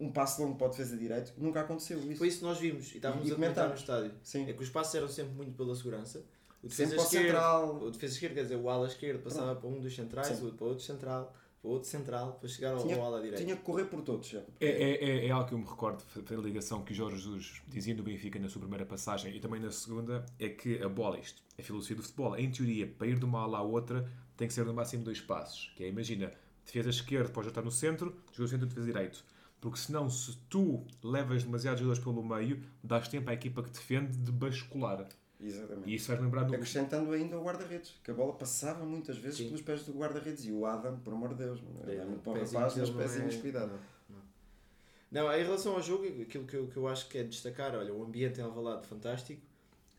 um 0.00 0.10
passo 0.10 0.42
longo 0.42 0.56
para 0.56 0.66
o 0.66 0.70
defesa 0.70 0.96
direito, 0.96 1.32
nunca 1.36 1.60
aconteceu 1.60 1.98
isso. 1.98 2.16
Foi 2.16 2.28
isso 2.28 2.38
que 2.38 2.44
nós 2.44 2.58
vimos 2.58 2.92
e 2.92 2.96
estávamos 2.96 3.28
E 3.28 3.32
a 3.32 3.34
comentar 3.34 3.68
no 3.68 3.74
estádio. 3.74 4.12
Sim. 4.22 4.48
É 4.48 4.52
que 4.52 4.62
os 4.62 4.68
passos 4.70 4.94
eram 4.94 5.08
sempre 5.08 5.34
muito 5.34 5.52
pela 5.56 5.74
segurança. 5.74 6.24
O 6.62 6.68
defesa 6.68 6.96
esquerdo, 6.96 7.24
central. 7.24 7.76
o 7.82 7.90
defesa 7.90 8.14
esquerdo, 8.14 8.34
quer 8.34 8.42
dizer, 8.42 8.56
o 8.56 8.68
ala 8.70 8.86
esquerdo 8.86 9.22
passava 9.22 9.54
para 9.54 9.68
um 9.68 9.80
dos 9.80 9.94
centrais, 9.94 10.28
Sim. 10.28 10.34
o 10.34 10.44
outro 10.44 10.58
para 10.58 10.66
outro 10.66 10.84
central, 10.84 11.36
para 11.64 11.72
outro 11.72 11.88
central, 11.88 12.34
para 12.34 12.46
chegar 12.46 12.74
ao, 12.74 12.82
Tinha, 12.82 12.96
ao 12.96 13.06
ala 13.06 13.22
direito. 13.22 13.42
tinha 13.42 13.56
que 13.56 13.62
correr 13.62 13.86
por 13.86 14.02
todos. 14.02 14.28
já. 14.28 14.40
É, 14.60 14.66
é, 14.66 15.04
é, 15.04 15.26
é 15.28 15.30
algo 15.30 15.48
que 15.48 15.54
eu 15.54 15.58
me 15.58 15.64
recordo 15.64 16.04
da 16.22 16.36
ligação 16.36 16.84
que 16.84 16.92
o 16.92 16.94
Jorge 16.94 17.16
Jesus 17.16 17.62
dizia 17.66 17.94
no 17.94 18.02
Benfica 18.02 18.38
na 18.38 18.50
sua 18.50 18.60
primeira 18.60 18.84
passagem 18.84 19.34
e 19.34 19.40
também 19.40 19.58
na 19.58 19.72
segunda, 19.72 20.26
é 20.38 20.50
que 20.50 20.82
a 20.82 20.88
bola, 20.90 21.18
isto 21.18 21.42
é 21.56 21.62
a 21.62 21.64
filosofia 21.64 21.96
do 21.96 22.02
futebol, 22.02 22.36
em 22.36 22.50
teoria, 22.50 22.86
para 22.86 23.06
ir 23.06 23.18
de 23.18 23.24
uma 23.24 23.40
ala 23.40 23.58
à 23.58 23.62
outra, 23.62 24.06
tem 24.36 24.46
que 24.46 24.52
ser 24.52 24.66
no 24.66 24.74
máximo 24.74 25.04
dois 25.04 25.22
passos. 25.22 25.72
Que 25.74 25.84
é, 25.84 25.88
imagina, 25.88 26.30
defesa 26.66 26.90
esquerda 26.90 27.30
pode 27.30 27.46
já 27.46 27.50
estar 27.50 27.62
no 27.62 27.70
centro, 27.72 28.14
jogador 28.30 28.48
centro, 28.48 28.66
defesa 28.66 28.86
direito. 28.86 29.24
Porque 29.58 29.78
senão, 29.78 30.10
se 30.10 30.36
tu 30.50 30.86
levas 31.02 31.44
demasiados 31.44 31.80
jogadores 31.80 32.04
pelo 32.04 32.22
meio, 32.22 32.62
dás 32.82 33.08
tempo 33.08 33.30
à 33.30 33.32
equipa 33.32 33.62
que 33.62 33.70
defende 33.70 34.18
de 34.18 34.30
bascular. 34.30 35.08
Exatamente. 35.40 35.90
E 35.90 35.94
isso 35.94 36.06
faz 36.06 36.20
lembrar 36.20 36.44
do... 36.44 36.54
Acrescentando 36.54 37.12
ainda 37.12 37.38
o 37.38 37.44
guarda-redes, 37.44 37.94
que 38.02 38.10
a 38.10 38.14
bola 38.14 38.32
passava 38.34 38.84
muitas 38.84 39.18
vezes 39.18 39.38
Sim. 39.38 39.46
pelos 39.46 39.62
pés 39.62 39.84
do 39.84 39.92
guarda-redes 39.92 40.44
e 40.44 40.52
o 40.52 40.64
Adam, 40.64 40.98
por 41.00 41.12
amor 41.12 41.30
de 41.30 41.44
Deus, 41.44 41.62
é, 41.86 41.96
é 41.96 42.04
muito 42.04 42.22
bom 42.22 42.32
rapaz, 42.32 42.52
mas 42.76 42.90
pezinhos 42.90 43.34
é- 43.34 43.40
cuidado. 43.40 43.72
Não, 44.08 44.16
não. 44.16 45.28
Não, 45.28 45.32
em 45.36 45.42
relação 45.42 45.74
ao 45.74 45.82
jogo, 45.82 46.04
aquilo 46.22 46.46
que 46.46 46.56
eu, 46.56 46.66
que 46.68 46.76
eu 46.76 46.88
acho 46.88 47.08
que 47.08 47.18
é 47.18 47.22
de 47.22 47.30
destacar, 47.30 47.74
olha, 47.74 47.92
o 47.92 48.02
ambiente 48.04 48.40
em 48.40 48.42
Alvalade 48.44 48.86
fantástico, 48.86 49.42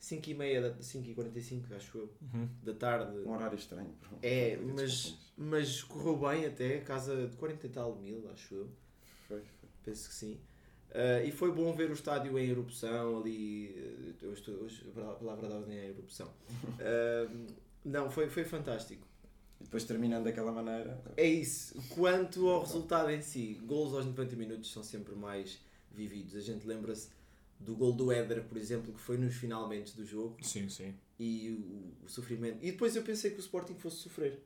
5h30, 0.01 0.61
da- 0.61 0.75
5h45, 0.81 1.73
acho 1.75 1.97
eu, 1.97 2.13
da 2.63 2.73
tarde. 2.73 3.17
Um 3.19 3.31
horário 3.31 3.57
estranho. 3.57 3.93
É, 4.21 4.57
mas, 4.57 5.17
mas 5.37 5.83
correu 5.83 6.17
bem 6.17 6.45
até, 6.45 6.79
casa 6.79 7.27
de 7.27 7.35
40 7.37 7.65
e 7.65 7.69
tal 7.69 7.95
mil, 7.97 8.29
acho 8.31 8.55
eu. 8.55 8.69
Foi, 9.27 9.39
foi. 9.39 9.69
Penso 9.83 10.07
que 10.09 10.15
sim. 10.15 10.39
Ah, 10.93 11.23
e 11.23 11.31
foi 11.31 11.51
bom 11.51 11.73
ver 11.73 11.89
o 11.89 11.93
estádio 11.93 12.37
em 12.39 12.49
erupção 12.49 13.19
ali. 13.19 13.73
eh, 13.77 14.25
Hoje, 14.25 14.39
estou- 14.39 14.55
hoje 14.55 14.83
a 14.95 15.01
palavra 15.13 15.47
da 15.49 15.55
ordem 15.57 15.77
é 15.77 15.89
erupção. 15.89 16.31
Ah, 16.79 17.29
não, 17.83 18.09
foi, 18.09 18.29
foi 18.29 18.43
fantástico. 18.43 19.05
E 19.61 19.63
depois 19.65 19.83
terminando 19.83 20.23
daquela 20.25 20.51
maneira, 20.51 21.01
É 21.15 21.25
isso. 21.27 21.75
Quanto 21.89 22.47
ao 22.49 22.61
resultado 22.63 23.09
em 23.11 23.21
si, 23.21 23.59
golos 23.65 23.93
aos 23.93 24.05
90 24.05 24.35
minutos 24.35 24.71
são 24.71 24.83
sempre 24.83 25.15
mais 25.15 25.59
vividos. 25.91 26.35
A 26.35 26.39
gente 26.41 26.65
lembra-se 26.67 27.09
do 27.59 27.75
gol 27.75 27.93
do 27.93 28.11
Éder, 28.11 28.43
por 28.45 28.57
exemplo, 28.57 28.91
que 28.93 28.99
foi 28.99 29.17
nos 29.17 29.35
finalmente 29.35 29.95
do 29.95 30.03
jogo 30.05 30.35
Sim, 30.41 30.67
sim. 30.67 30.93
e 31.19 31.51
o, 31.51 32.05
o 32.05 32.09
sofrimento. 32.09 32.57
E 32.61 32.71
depois 32.71 32.95
eu 32.95 33.03
pensei 33.03 33.31
que 33.31 33.37
o 33.37 33.39
Sporting 33.39 33.75
fosse 33.75 33.97
sofrer. 33.97 34.39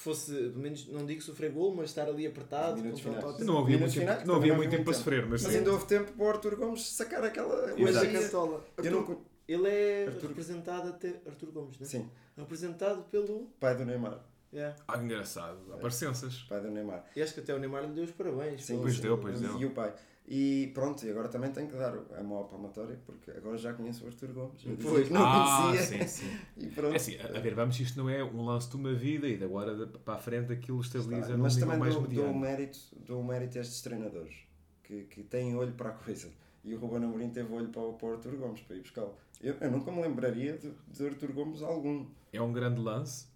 Fosse, 0.00 0.32
pelo 0.32 0.58
menos, 0.58 0.86
não 0.88 1.04
digo 1.06 1.20
sofrer 1.22 1.50
gol, 1.50 1.74
mas 1.74 1.90
estar 1.90 2.08
ali 2.08 2.26
apertado. 2.26 2.76
Minutos 2.76 3.00
contra 3.02 3.18
o 3.18 3.22
finais. 3.22 3.36
Tottenham. 3.38 3.54
Não 3.54 3.62
havia 3.62 3.78
muito 3.78 3.94
tempo, 3.94 4.26
não 4.26 4.34
havia 4.36 4.48
não 4.52 4.56
muito 4.56 4.70
tempo 4.70 4.84
para 4.84 4.92
sofrer, 4.94 5.22
mas 5.26 5.42
Mas 5.42 5.52
sim. 5.52 5.58
ainda 5.58 5.72
houve 5.72 5.86
tempo 5.86 6.12
para 6.12 6.24
o 6.24 6.28
Arthur 6.28 6.56
Gomes 6.56 6.86
sacar 6.88 7.24
aquela 7.24 7.66
Mas 7.78 7.90
Exato. 7.90 8.06
a 8.06 8.10
Castola. 8.12 8.64
Eu 8.78 8.90
não 8.92 9.02
con- 9.04 9.22
Ele 9.48 9.68
é 9.68 10.06
Arthur- 10.06 10.28
representado 10.28 10.88
até 10.88 11.20
Arthur 11.26 11.50
Gomes, 11.52 11.78
né? 11.78 11.86
Sim, 11.86 12.10
Representado 12.36 13.02
pelo. 13.10 13.48
pai 13.60 13.76
do 13.76 13.84
Neymar. 13.84 14.20
Yeah. 14.52 14.76
Ah, 14.88 14.96
engraçado. 14.98 15.58
Há 15.72 15.76
parecenças. 15.76 16.44
Pai 16.48 16.60
do 16.60 16.70
Neymar. 16.70 17.04
E 17.14 17.20
acho 17.22 17.34
que 17.34 17.40
até 17.40 17.54
o 17.54 17.58
Neymar 17.58 17.82
lhe 17.84 17.92
deu 17.92 18.04
os 18.04 18.10
parabéns. 18.12 18.64
Sim, 18.64 18.78
Pois 18.80 18.98
deu, 19.00 19.18
pois 19.18 19.40
deu. 19.40 19.58
E 19.60 19.64
o 19.66 19.70
pai. 19.70 19.92
E 20.28 20.72
pronto, 20.74 21.06
e 21.06 21.10
agora 21.10 21.28
também 21.28 21.52
tenho 21.52 21.68
que 21.68 21.76
dar 21.76 21.94
a 22.18 22.22
mão 22.22 22.40
à 22.40 22.44
palmatória, 22.44 22.98
porque 23.06 23.30
agora 23.30 23.56
já 23.56 23.72
conheço 23.72 24.04
o 24.04 24.08
Arthur 24.08 24.32
Gomes. 24.32 24.60
Pois. 24.82 25.06
que 25.06 25.12
não 25.14 25.24
ah, 25.24 25.68
conhecia. 25.68 26.08
sim, 26.08 26.24
sim. 26.24 26.38
E 26.58 26.66
pronto. 26.66 26.94
É 26.94 26.96
assim, 26.96 27.16
a 27.16 27.38
ver, 27.38 27.54
vamos, 27.54 27.78
isto 27.78 27.96
não 27.96 28.10
é 28.10 28.24
um 28.24 28.44
lance 28.44 28.68
de 28.68 28.74
uma 28.74 28.92
vida 28.92 29.28
e 29.28 29.36
de 29.36 29.44
agora 29.44 29.86
para 29.86 30.14
a 30.14 30.18
frente 30.18 30.52
aquilo 30.52 30.80
estabiliza 30.80 31.36
num 31.36 31.44
Mas 31.44 31.54
nível 31.54 31.68
também 31.68 31.80
mais 31.80 31.94
dou, 31.94 32.02
dou, 32.02 32.08
o 32.08 32.16
mediano. 32.16 32.40
mérito, 32.40 32.78
dou 33.06 33.20
o 33.20 33.24
mérito 33.24 33.58
a 33.58 33.60
estes 33.60 33.80
treinadores 33.82 34.34
que, 34.82 35.04
que 35.04 35.22
têm 35.22 35.54
olho 35.54 35.72
para 35.74 35.90
a 35.90 35.92
coisa. 35.92 36.28
E 36.64 36.74
o 36.74 36.78
Ruben 36.80 37.04
Amorim 37.04 37.30
teve 37.30 37.52
olho 37.54 37.68
para 37.68 37.82
o, 37.82 37.92
para 37.92 38.08
o 38.08 38.12
Arthur 38.14 38.36
Gomes 38.36 38.60
para 38.62 38.74
ir 38.74 38.80
buscá-lo. 38.80 39.16
Eu, 39.40 39.54
eu 39.60 39.70
nunca 39.70 39.92
me 39.92 40.02
lembraria 40.02 40.58
de, 40.58 40.72
de 40.88 41.06
Arthur 41.06 41.32
Gomes 41.32 41.62
algum. 41.62 42.04
É 42.32 42.42
um 42.42 42.52
grande 42.52 42.80
lance. 42.80 43.28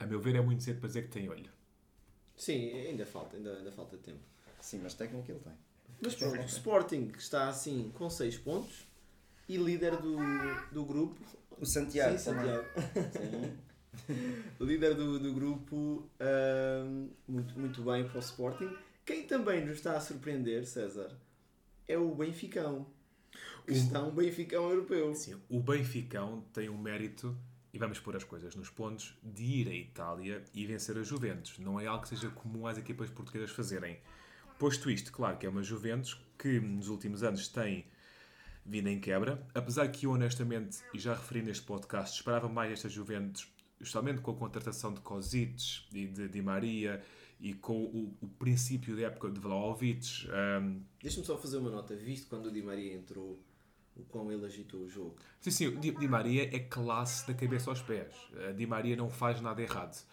A 0.00 0.06
meu 0.06 0.18
ver, 0.18 0.36
é 0.36 0.40
muito 0.40 0.62
cedo 0.62 0.78
para 0.80 0.86
dizer 0.86 1.02
que 1.02 1.10
tem 1.10 1.28
olho. 1.28 1.50
Sim, 2.34 2.72
ainda 2.72 3.04
falta, 3.04 3.36
ainda, 3.36 3.52
ainda 3.54 3.70
falta 3.70 3.98
tempo. 3.98 4.20
Sim, 4.60 4.80
mas 4.82 4.94
técnico 4.94 5.30
ele 5.30 5.40
tem. 5.40 5.52
Mas 6.00 6.14
pronto, 6.14 6.40
o 6.40 6.46
Sporting 6.46 7.12
está 7.16 7.48
assim 7.48 7.90
com 7.94 8.08
6 8.08 8.38
pontos 8.38 8.86
e 9.48 9.56
líder 9.56 9.96
do, 9.96 10.16
do 10.72 10.84
grupo. 10.84 11.20
O 11.60 11.66
Santiago 11.66 12.16
Sim. 12.18 12.24
Santiago. 12.24 12.64
líder 14.60 14.94
do, 14.94 15.18
do 15.18 15.32
grupo, 15.32 16.08
muito, 17.26 17.58
muito 17.58 17.82
bem 17.82 18.06
para 18.06 18.16
o 18.16 18.20
Sporting. 18.20 18.70
Quem 19.04 19.24
também 19.26 19.64
nos 19.64 19.78
está 19.78 19.96
a 19.96 20.00
surpreender, 20.00 20.66
César, 20.66 21.16
é 21.86 21.96
o 21.96 22.14
Benficão. 22.14 22.86
Que 23.66 23.72
está 23.72 24.02
um 24.02 24.10
Benficão 24.10 24.70
europeu. 24.70 25.14
Sim, 25.14 25.40
o 25.48 25.60
Benficão 25.60 26.44
tem 26.52 26.68
um 26.68 26.78
mérito, 26.78 27.36
e 27.72 27.78
vamos 27.78 27.98
pôr 27.98 28.16
as 28.16 28.24
coisas 28.24 28.54
nos 28.54 28.70
pontos, 28.70 29.14
de 29.22 29.42
ir 29.42 29.68
à 29.68 29.74
Itália 29.74 30.42
e 30.54 30.66
vencer 30.66 30.96
a 30.96 31.02
Juventus. 31.02 31.58
Não 31.58 31.78
é 31.78 31.86
algo 31.86 32.02
que 32.02 32.08
seja 32.08 32.30
comum 32.30 32.66
às 32.66 32.78
equipas 32.78 33.10
portuguesas 33.10 33.50
fazerem. 33.50 33.98
Posto 34.58 34.90
isto, 34.90 35.12
claro 35.12 35.38
que 35.38 35.46
é 35.46 35.48
uma 35.48 35.62
Juventus 35.62 36.20
que 36.36 36.58
nos 36.58 36.88
últimos 36.88 37.22
anos 37.22 37.46
tem 37.46 37.86
vindo 38.66 38.88
em 38.88 39.00
quebra, 39.00 39.46
apesar 39.54 39.88
que 39.88 40.04
eu 40.04 40.10
honestamente, 40.10 40.78
e 40.92 40.98
já 40.98 41.14
referi 41.14 41.42
neste 41.42 41.64
podcast, 41.64 42.16
esperava 42.16 42.48
mais 42.48 42.72
esta 42.72 42.88
Juventus, 42.88 43.48
justamente 43.80 44.20
com 44.20 44.32
a 44.32 44.34
contratação 44.34 44.92
de 44.92 45.00
Kozic 45.00 45.86
e 45.92 46.06
de 46.06 46.28
Di 46.28 46.42
Maria 46.42 47.02
e 47.40 47.54
com 47.54 47.84
o, 47.84 48.16
o 48.20 48.28
princípio 48.28 48.96
da 48.96 49.02
época 49.02 49.30
de 49.30 49.38
Vlahovic, 49.38 50.28
ahm, 50.28 50.80
Deixa-me 51.00 51.24
só 51.24 51.38
fazer 51.38 51.58
uma 51.58 51.70
nota. 51.70 51.94
Visto 51.94 52.28
quando 52.28 52.46
o 52.46 52.52
Di 52.52 52.60
Maria 52.60 52.94
entrou, 52.94 53.40
o 53.96 54.02
quão 54.02 54.30
ele 54.30 54.44
agitou 54.44 54.80
o 54.80 54.88
jogo. 54.88 55.16
Sim, 55.40 55.50
sim, 55.50 55.66
o 55.68 55.76
Di, 55.78 55.92
Di 55.92 56.08
Maria 56.08 56.54
é 56.54 56.58
classe 56.58 57.26
da 57.26 57.32
cabeça 57.32 57.70
aos 57.70 57.80
pés. 57.80 58.12
A 58.48 58.52
Di 58.52 58.66
Maria 58.66 58.96
não 58.96 59.08
faz 59.08 59.40
nada 59.40 59.62
errado. 59.62 60.04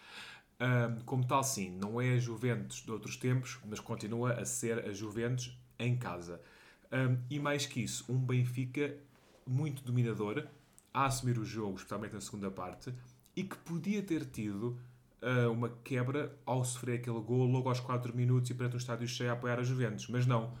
Ahm, 0.58 1.00
como 1.04 1.26
tal, 1.26 1.44
sim, 1.44 1.70
não 1.70 2.00
é 2.00 2.14
a 2.14 2.18
Juventus 2.18 2.82
de 2.82 2.90
outros 2.90 3.16
tempos, 3.16 3.58
mas 3.64 3.80
continua 3.80 4.32
a 4.34 4.44
ser 4.44 4.84
a 4.86 4.92
Juventus 4.92 5.58
em 5.78 5.96
casa. 5.96 6.40
Ahm, 6.90 7.18
e 7.30 7.38
mais 7.38 7.66
que 7.66 7.82
isso, 7.82 8.04
um 8.08 8.18
Benfica 8.18 8.96
muito 9.46 9.82
dominador, 9.82 10.46
a 10.92 11.06
assumir 11.06 11.38
o 11.38 11.44
jogo, 11.44 11.76
especialmente 11.76 12.14
na 12.14 12.20
segunda 12.20 12.50
parte, 12.50 12.92
e 13.36 13.44
que 13.44 13.56
podia 13.58 14.02
ter 14.02 14.24
tido 14.24 14.78
ah, 15.22 15.48
uma 15.50 15.68
quebra 15.82 16.38
ao 16.46 16.64
sofrer 16.64 17.00
aquele 17.00 17.20
gol 17.20 17.46
logo 17.46 17.68
aos 17.68 17.80
4 17.80 18.14
minutos 18.16 18.50
e 18.50 18.54
perante 18.54 18.74
um 18.76 18.78
estádio 18.78 19.08
cheio 19.08 19.30
a 19.30 19.32
apoiar 19.32 19.58
a 19.58 19.62
Juventus. 19.62 20.08
Mas 20.08 20.26
não. 20.26 20.52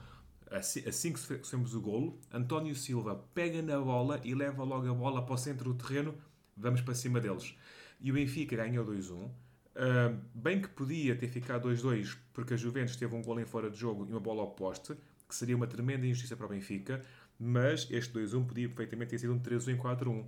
Assim, 0.50 0.86
assim 0.88 1.12
que 1.12 1.18
sofremos 1.18 1.74
o 1.74 1.80
golo, 1.80 2.18
António 2.32 2.74
Silva 2.74 3.16
pega 3.34 3.60
na 3.62 3.80
bola 3.80 4.20
e 4.24 4.34
leva 4.34 4.62
logo 4.62 4.88
a 4.88 4.94
bola 4.94 5.24
para 5.24 5.34
o 5.34 5.38
centro 5.38 5.72
do 5.72 5.74
terreno. 5.74 6.14
Vamos 6.56 6.80
para 6.80 6.94
cima 6.94 7.20
deles. 7.20 7.54
E 8.00 8.10
o 8.10 8.14
Benfica 8.14 8.56
ganhou 8.56 8.84
2-1. 8.84 9.28
Ah, 9.76 10.12
bem 10.34 10.60
que 10.60 10.68
podia 10.68 11.14
ter 11.16 11.28
ficado 11.28 11.68
2-2, 11.68 12.16
porque 12.32 12.54
a 12.54 12.56
Juventus 12.56 12.96
teve 12.96 13.14
um 13.14 13.22
golo 13.22 13.40
em 13.40 13.44
fora 13.44 13.70
de 13.70 13.76
jogo 13.78 14.06
e 14.08 14.10
uma 14.10 14.20
bola 14.20 14.40
ao 14.42 14.50
poste, 14.52 14.94
que 15.28 15.34
seria 15.34 15.56
uma 15.56 15.66
tremenda 15.66 16.06
injustiça 16.06 16.36
para 16.36 16.46
o 16.46 16.48
Benfica, 16.48 17.04
mas 17.38 17.86
este 17.90 18.12
2-1 18.14 18.46
podia 18.46 18.68
perfeitamente 18.68 19.10
ter 19.10 19.18
sido 19.18 19.34
um 19.34 19.38
3-1 19.38 19.68
em 19.74 19.76
4-1. 19.76 20.24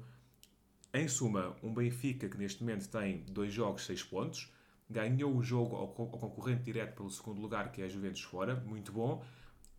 Em 0.93 1.09
suma, 1.09 1.57
um 1.63 1.73
Benfica 1.73 2.29
que 2.29 2.37
neste 2.37 2.63
momento 2.63 2.89
tem 2.89 3.25
dois 3.29 3.53
jogos, 3.53 3.87
6 3.87 4.03
pontos, 4.03 4.53
ganhou 4.91 5.35
o 5.37 5.43
jogo 5.43 5.77
ao, 5.77 5.89
co- 5.89 6.03
ao 6.13 6.19
concorrente 6.19 6.63
direto 6.65 6.97
pelo 6.97 7.11
segundo 7.11 7.41
lugar, 7.41 7.71
que 7.73 7.83
é 7.83 7.87
a 7.87 7.89
Juventus 7.89 8.23
fora, 8.23 8.55
muito 8.57 8.93
bom, 8.93 9.25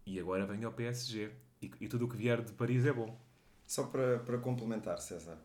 e 0.06 0.20
agora 0.20 0.46
vem 0.46 0.64
ao 0.64 0.72
PSG. 0.74 1.32
E, 1.62 1.72
e 1.82 1.88
tudo 1.88 2.06
o 2.06 2.10
que 2.10 2.16
vier 2.18 2.42
de 2.42 2.54
Paris 2.54 2.86
é 2.86 2.94
bom. 2.94 3.20
Só 3.68 3.84
para, 3.88 4.20
para 4.20 4.38
complementar, 4.40 5.00
César, 5.00 5.38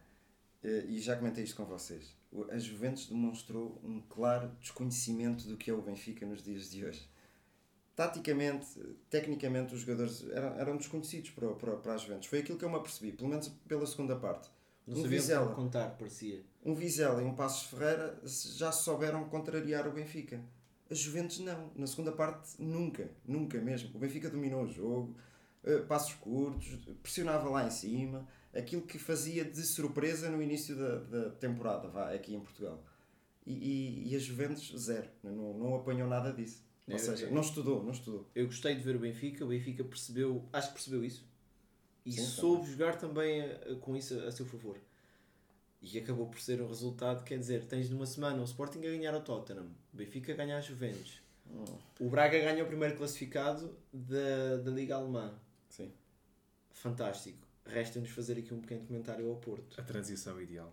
eh, 0.62 0.84
e 0.88 1.00
já 1.00 1.16
comentei 1.16 1.44
isto 1.44 1.56
com 1.56 1.64
vocês, 1.64 2.16
a 2.50 2.58
Juventus 2.58 3.06
demonstrou 3.06 3.80
um 3.84 4.00
claro 4.00 4.50
desconhecimento 4.60 5.46
do 5.46 5.56
que 5.56 5.70
é 5.70 5.74
o 5.74 5.82
Benfica 5.82 6.26
nos 6.26 6.42
dias 6.42 6.70
de 6.70 6.84
hoje. 6.84 7.08
Taticamente, 7.94 8.66
tecnicamente, 9.08 9.74
os 9.74 9.80
jogadores 9.80 10.28
eram, 10.30 10.58
eram 10.58 10.76
desconhecidos 10.76 11.30
para, 11.30 11.48
para, 11.54 11.76
para 11.76 11.94
a 11.94 11.96
Juventus. 11.96 12.26
Foi 12.26 12.40
aquilo 12.40 12.58
que 12.58 12.64
eu 12.64 12.70
me 12.70 12.76
apercebi, 12.76 13.12
pelo 13.12 13.28
menos 13.28 13.48
pela 13.68 13.86
segunda 13.86 14.16
parte. 14.16 14.50
Não 14.86 14.98
um 14.98 15.02
sabiam 15.02 15.20
Vizela, 15.20 15.54
contar, 15.54 15.90
parecia. 15.90 16.42
um 16.64 16.74
Vizela 16.74 17.22
e 17.22 17.24
um 17.24 17.34
Passos 17.34 17.68
Ferreira 17.68 18.20
já 18.24 18.70
souberam 18.72 19.24
contrariar 19.28 19.86
o 19.86 19.92
Benfica. 19.92 20.40
A 20.90 20.94
Juventus 20.94 21.38
não. 21.38 21.70
Na 21.74 21.86
segunda 21.86 22.12
parte, 22.12 22.50
nunca. 22.58 23.10
Nunca 23.26 23.60
mesmo. 23.60 23.90
O 23.94 23.98
Benfica 23.98 24.28
dominou 24.28 24.64
o 24.64 24.68
jogo, 24.68 25.16
eh, 25.62 25.78
passos 25.78 26.14
curtos, 26.14 26.78
pressionava 27.02 27.48
lá 27.48 27.66
em 27.66 27.70
cima. 27.70 28.28
Aquilo 28.54 28.82
que 28.82 28.98
fazia 28.98 29.44
de 29.44 29.62
surpresa 29.62 30.30
no 30.30 30.40
início 30.42 30.76
da, 30.76 30.98
da 30.98 31.30
temporada, 31.30 31.88
vá, 31.88 32.12
aqui 32.12 32.34
em 32.34 32.40
Portugal. 32.40 32.82
E, 33.46 33.52
e, 33.52 34.12
e 34.12 34.16
a 34.16 34.18
Juventus, 34.18 34.72
zero. 34.78 35.08
Não, 35.22 35.54
não 35.58 35.74
apanhou 35.76 36.08
nada 36.08 36.32
disso. 36.32 36.62
Ou 36.88 36.98
seja, 36.98 37.28
não 37.30 37.40
estudou, 37.40 37.82
não 37.82 37.92
estudou. 37.92 38.28
Eu 38.34 38.46
gostei 38.46 38.74
de 38.74 38.82
ver 38.82 38.94
o 38.96 38.98
Benfica, 38.98 39.44
o 39.44 39.48
Benfica 39.48 39.82
percebeu, 39.82 40.46
acho 40.52 40.68
que 40.68 40.74
percebeu 40.74 41.04
isso 41.04 41.26
e 42.04 42.12
Sim, 42.12 42.26
soube 42.26 42.70
jogar 42.70 42.96
também 42.98 43.40
a- 43.42 43.74
com 43.80 43.96
isso 43.96 44.18
a, 44.20 44.24
a 44.28 44.30
seu 44.32 44.44
favor. 44.44 44.78
E 45.80 45.98
acabou 45.98 46.26
por 46.28 46.40
ser 46.40 46.60
um 46.62 46.68
resultado, 46.68 47.24
quer 47.24 47.38
dizer, 47.38 47.64
tens 47.66 47.88
numa 47.90 48.06
semana 48.06 48.40
o 48.40 48.44
Sporting 48.44 48.78
a 48.78 48.90
ganhar 48.90 49.14
ao 49.14 49.22
Tottenham, 49.22 49.66
o 49.92 49.96
Benfica 49.96 50.32
a 50.32 50.36
ganhar 50.36 50.58
a 50.58 50.60
Juventus, 50.60 51.20
o 52.00 52.08
Braga 52.08 52.38
ganha 52.38 52.62
o 52.64 52.66
primeiro 52.66 52.96
classificado 52.96 53.74
da, 53.92 54.56
da 54.62 54.70
Liga 54.70 54.96
Alemã. 54.96 55.34
Sim. 55.68 55.90
Fantástico. 56.72 57.46
Resta-nos 57.66 58.10
fazer 58.10 58.38
aqui 58.38 58.52
um 58.52 58.60
pequeno 58.60 58.86
comentário 58.86 59.28
ao 59.28 59.36
Porto. 59.36 59.80
A 59.80 59.82
transição 59.82 60.40
ideal. 60.40 60.72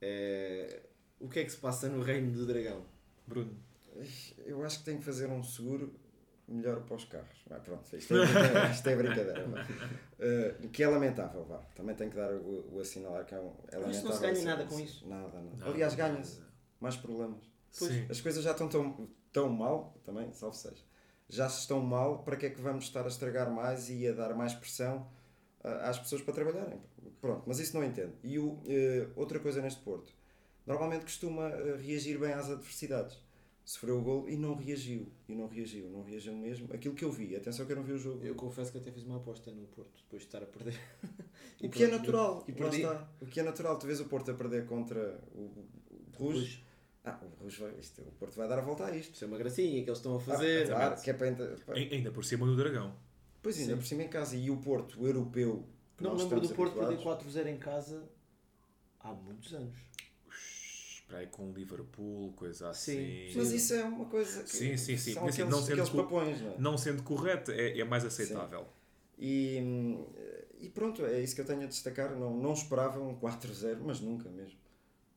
É, 0.00 0.82
O 1.20 1.28
que 1.28 1.40
é 1.40 1.44
que 1.44 1.50
se 1.50 1.58
passa 1.58 1.88
no 1.88 2.02
Reino 2.02 2.32
do 2.32 2.46
Dragão? 2.46 2.84
Bruno. 3.26 3.56
Eu 4.44 4.64
acho 4.64 4.80
que 4.80 4.84
tenho 4.84 4.98
que 4.98 5.04
fazer 5.04 5.26
um 5.28 5.42
seguro 5.42 5.94
melhor 6.48 6.80
para 6.82 6.96
os 6.96 7.04
carros. 7.04 7.38
Mas 7.48 7.62
pronto, 7.62 7.96
isto 7.96 8.14
é 8.14 8.18
brincadeira. 8.26 8.70
isto 8.70 8.88
é 8.88 8.96
brincadeira. 8.96 9.46
Uh, 9.46 10.68
que 10.68 10.82
é 10.82 10.88
lamentável, 10.88 11.44
vá. 11.44 11.58
Também 11.74 11.94
tenho 11.94 12.10
que 12.10 12.16
dar 12.16 12.32
o, 12.32 12.74
o 12.74 12.80
assinalar 12.80 13.24
que 13.24 13.34
é, 13.34 13.38
um, 13.40 13.46
é 13.46 13.50
Mas 13.50 13.72
lamentável. 13.74 13.90
isto 13.92 14.04
não 14.08 14.12
se 14.12 14.20
ganha 14.20 14.32
esse- 14.32 14.44
nada 14.44 14.64
com 14.66 14.80
isso. 14.80 15.08
Nada, 15.08 15.28
nada. 15.28 15.56
Nada, 15.56 15.70
Aliás, 15.70 15.94
ganha-se. 15.94 16.40
Mais 16.80 16.96
problemas. 16.96 17.40
Sim. 17.70 18.06
As 18.10 18.20
coisas 18.20 18.42
já 18.44 18.50
estão 18.50 18.68
tão, 18.68 19.08
tão 19.32 19.48
mal, 19.48 19.96
também, 20.04 20.32
salve 20.32 20.56
seja. 20.56 20.82
Já 21.28 21.48
se 21.48 21.60
estão 21.60 21.80
mal, 21.80 22.22
para 22.24 22.36
que 22.36 22.46
é 22.46 22.50
que 22.50 22.60
vamos 22.60 22.84
estar 22.84 23.04
a 23.04 23.08
estragar 23.08 23.50
mais 23.50 23.88
e 23.88 24.06
a 24.06 24.12
dar 24.12 24.34
mais 24.34 24.52
pressão 24.54 25.08
às 25.82 25.98
pessoas 25.98 26.22
para 26.22 26.34
trabalharem? 26.34 26.78
Pronto, 27.20 27.42
mas 27.46 27.58
isso 27.58 27.74
não 27.76 27.84
entendo. 27.84 28.12
E 28.22 28.38
o, 28.38 28.60
eh, 28.66 29.08
outra 29.16 29.38
coisa 29.40 29.60
neste 29.62 29.80
Porto. 29.80 30.12
Normalmente 30.66 31.02
costuma 31.02 31.48
eh, 31.48 31.76
reagir 31.80 32.18
bem 32.18 32.32
às 32.32 32.50
adversidades. 32.50 33.18
Sofreu 33.64 33.98
o 33.98 34.02
gol 34.02 34.28
e 34.28 34.36
não 34.36 34.54
reagiu. 34.54 35.10
E 35.26 35.34
não 35.34 35.48
reagiu, 35.48 35.88
não 35.88 36.02
reagiu 36.02 36.34
mesmo. 36.34 36.68
Aquilo 36.70 36.94
que 36.94 37.02
eu 37.02 37.10
vi, 37.10 37.34
atenção 37.34 37.64
que 37.64 37.72
eu 37.72 37.76
não 37.76 37.82
vi 37.82 37.92
o 37.92 37.98
jogo. 37.98 38.22
Eu 38.22 38.34
confesso 38.34 38.70
que 38.70 38.76
até 38.76 38.92
fiz 38.92 39.04
uma 39.04 39.16
aposta 39.16 39.50
no 39.50 39.66
Porto, 39.68 40.02
depois 40.02 40.20
de 40.22 40.28
estar 40.28 40.42
a 40.42 40.46
perder. 40.46 40.78
O 41.62 41.68
que 41.70 41.84
é 41.84 41.86
natural. 41.88 42.44
E 42.46 42.52
perdi. 42.52 42.82
está. 42.82 43.08
O 43.22 43.26
que 43.26 43.40
é 43.40 43.42
natural. 43.42 43.78
Tu 43.78 43.86
vês 43.86 44.00
o 44.00 44.04
Porto 44.04 44.30
a 44.30 44.34
perder 44.34 44.66
contra 44.66 45.18
o, 45.34 45.38
o, 45.40 45.68
o 45.90 46.18
Rouge. 46.18 46.62
Ah, 47.02 47.18
o 47.22 47.40
Rouge 47.42 47.58
vai, 47.62 47.74
isto, 47.78 48.02
o 48.02 48.12
Porto 48.12 48.36
vai 48.36 48.46
dar 48.48 48.58
a 48.58 48.62
volta 48.62 48.84
a 48.84 48.94
isto. 48.94 49.14
Isso 49.14 49.24
é 49.24 49.26
uma 49.28 49.38
gracinha 49.38 49.82
que 49.82 49.88
eles 49.88 49.98
estão 49.98 50.14
a 50.14 50.16
Ah, 50.16 50.20
fazer. 50.20 50.66
claro, 50.68 51.00
que 51.00 51.10
é 51.10 51.14
para 51.14 51.74
Ainda 51.74 52.10
por 52.10 52.22
cima 52.24 52.44
do 52.44 52.54
Dragão. 52.54 52.94
Pois 53.44 53.58
ainda 53.58 53.72
Sim. 53.72 53.78
por 53.78 53.86
cima 53.86 54.02
em 54.02 54.08
casa. 54.08 54.36
E 54.36 54.50
o 54.50 54.56
Porto, 54.56 54.98
o 55.02 55.06
europeu. 55.06 55.68
que 55.98 56.02
Não 56.02 56.16
me 56.16 56.22
lembro 56.22 56.40
do 56.40 56.48
Porto 56.48 56.72
perder 56.72 56.94
habituados. 56.94 57.34
4-0 57.34 57.46
em 57.46 57.58
casa 57.58 58.02
há 58.98 59.12
muitos 59.12 59.52
anos. 59.52 59.76
Espera 60.94 61.18
aí 61.18 61.26
com 61.26 61.50
o 61.50 61.52
Liverpool, 61.52 62.32
coisa 62.32 62.72
Sim. 62.72 63.26
assim. 63.26 63.38
Mas 63.38 63.52
isso 63.52 63.74
é 63.74 63.84
uma 63.84 64.06
coisa 64.06 64.42
que. 64.42 64.48
Sim, 64.48 64.78
sim, 64.78 64.96
sim. 64.96 65.12
São 65.12 65.26
assim, 65.26 65.42
aqueles, 65.42 65.60
não 65.60 65.62
sendo 65.62 65.90
papões, 66.02 66.40
não 66.40 66.50
é? 66.50 66.58
Não 66.58 66.78
sendo 66.78 67.02
correto, 67.02 67.52
é, 67.52 67.78
é 67.78 67.84
mais 67.84 68.02
aceitável. 68.06 68.66
E, 69.18 69.58
e 70.58 70.70
pronto, 70.70 71.04
é 71.04 71.20
isso 71.20 71.34
que 71.34 71.42
eu 71.42 71.44
tenho 71.44 71.64
a 71.64 71.66
destacar. 71.66 72.16
Não, 72.16 72.34
não 72.34 72.54
esperava 72.54 72.98
um 72.98 73.14
4-0, 73.14 73.80
mas 73.84 74.00
nunca 74.00 74.30
mesmo. 74.30 74.58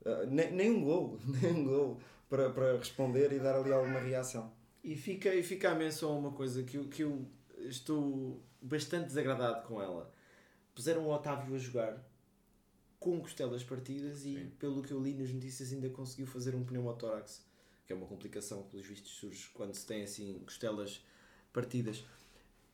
Ah, 0.04 0.26
nem, 0.26 0.52
nem 0.52 0.70
um 0.70 0.84
gol, 0.84 1.18
nem 1.40 1.50
um 1.54 1.64
gol. 1.64 1.98
para, 2.28 2.50
para 2.50 2.76
responder 2.76 3.32
e 3.32 3.38
dar 3.38 3.56
ali 3.56 3.72
alguma 3.72 4.00
reação. 4.00 4.52
E 4.84 4.94
fica, 4.94 5.34
e 5.34 5.42
fica 5.42 5.70
a 5.70 5.74
menção 5.74 6.18
uma 6.18 6.32
coisa 6.32 6.62
que 6.62 6.76
eu, 6.76 6.84
que 6.88 7.02
eu 7.02 7.26
estou 7.68 8.42
bastante 8.60 9.06
desagradado 9.06 9.66
com 9.66 9.80
ela. 9.80 10.12
Puseram 10.74 11.06
o 11.06 11.12
Otávio 11.12 11.54
a 11.54 11.58
jogar 11.58 12.02
com 12.98 13.20
costelas 13.20 13.62
partidas 13.62 14.24
e, 14.24 14.52
pelo 14.58 14.82
que 14.82 14.92
eu 14.92 15.02
li 15.02 15.14
nas 15.14 15.30
notícias, 15.30 15.72
ainda 15.72 15.88
conseguiu 15.88 16.26
fazer 16.26 16.54
um 16.54 16.64
pneumotórax, 16.64 17.44
que 17.86 17.92
é 17.92 17.96
uma 17.96 18.06
complicação 18.06 18.62
que, 18.62 18.70
pelos 18.70 18.86
vistos, 18.86 19.12
surge 19.12 19.48
quando 19.54 19.74
se 19.74 19.86
tem 19.86 20.02
assim 20.02 20.40
costelas 20.44 21.04
partidas. 21.52 22.04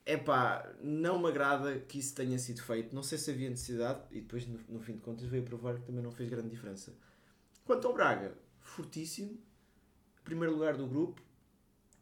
Epá, 0.05 0.71
não 0.81 1.19
me 1.19 1.27
agrada 1.27 1.79
que 1.79 1.97
isso 1.97 2.13
tenha 2.13 2.37
sido 2.37 2.61
feito. 2.61 2.93
Não 2.93 3.01
sei 3.01 3.17
se 3.17 3.31
havia 3.31 3.49
necessidade 3.49 4.01
e 4.11 4.21
depois, 4.21 4.45
no, 4.45 4.59
no 4.69 4.79
fim 4.79 4.93
de 4.93 4.99
contas, 4.99 5.27
veio 5.27 5.43
provar 5.43 5.75
que 5.75 5.85
também 5.85 6.03
não 6.03 6.11
fez 6.11 6.29
grande 6.29 6.49
diferença. 6.49 6.93
Quanto 7.63 7.87
ao 7.87 7.93
Braga, 7.93 8.35
fortíssimo, 8.59 9.39
primeiro 10.23 10.53
lugar 10.53 10.77
do 10.77 10.85
grupo, 10.85 11.21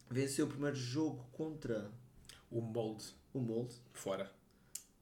venceu 0.09 0.45
o 0.45 0.49
primeiro 0.49 0.75
jogo 0.75 1.25
contra 1.31 1.89
O 2.55 2.61
molde 2.61 3.05
o 3.33 3.39
Molde, 3.39 3.75
fora. 3.93 4.31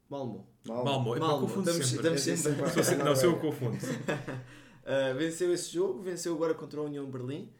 Malmo. 0.09 0.47
Malmo. 0.65 1.15
Malmo. 1.19 1.47
confundo 1.47 1.69
Estamos- 1.69 1.87
sempre. 1.89 2.07
estamos 2.17 2.27
É 2.27 2.35
sempre- 2.37 2.83
sempre- 2.83 3.03
Não, 3.03 3.15
se 3.15 3.25
eu 3.25 3.39
confundo. 3.39 3.77
Uh, 3.77 5.15
venceu 5.19 5.53
esse 5.53 5.69
jogo, 5.73 6.01
venceu 6.01 6.33
agora 6.33 6.53
contra 6.53 6.79
a 6.79 6.83
União 6.83 7.05
de 7.05 7.11
Berlim. 7.11 7.51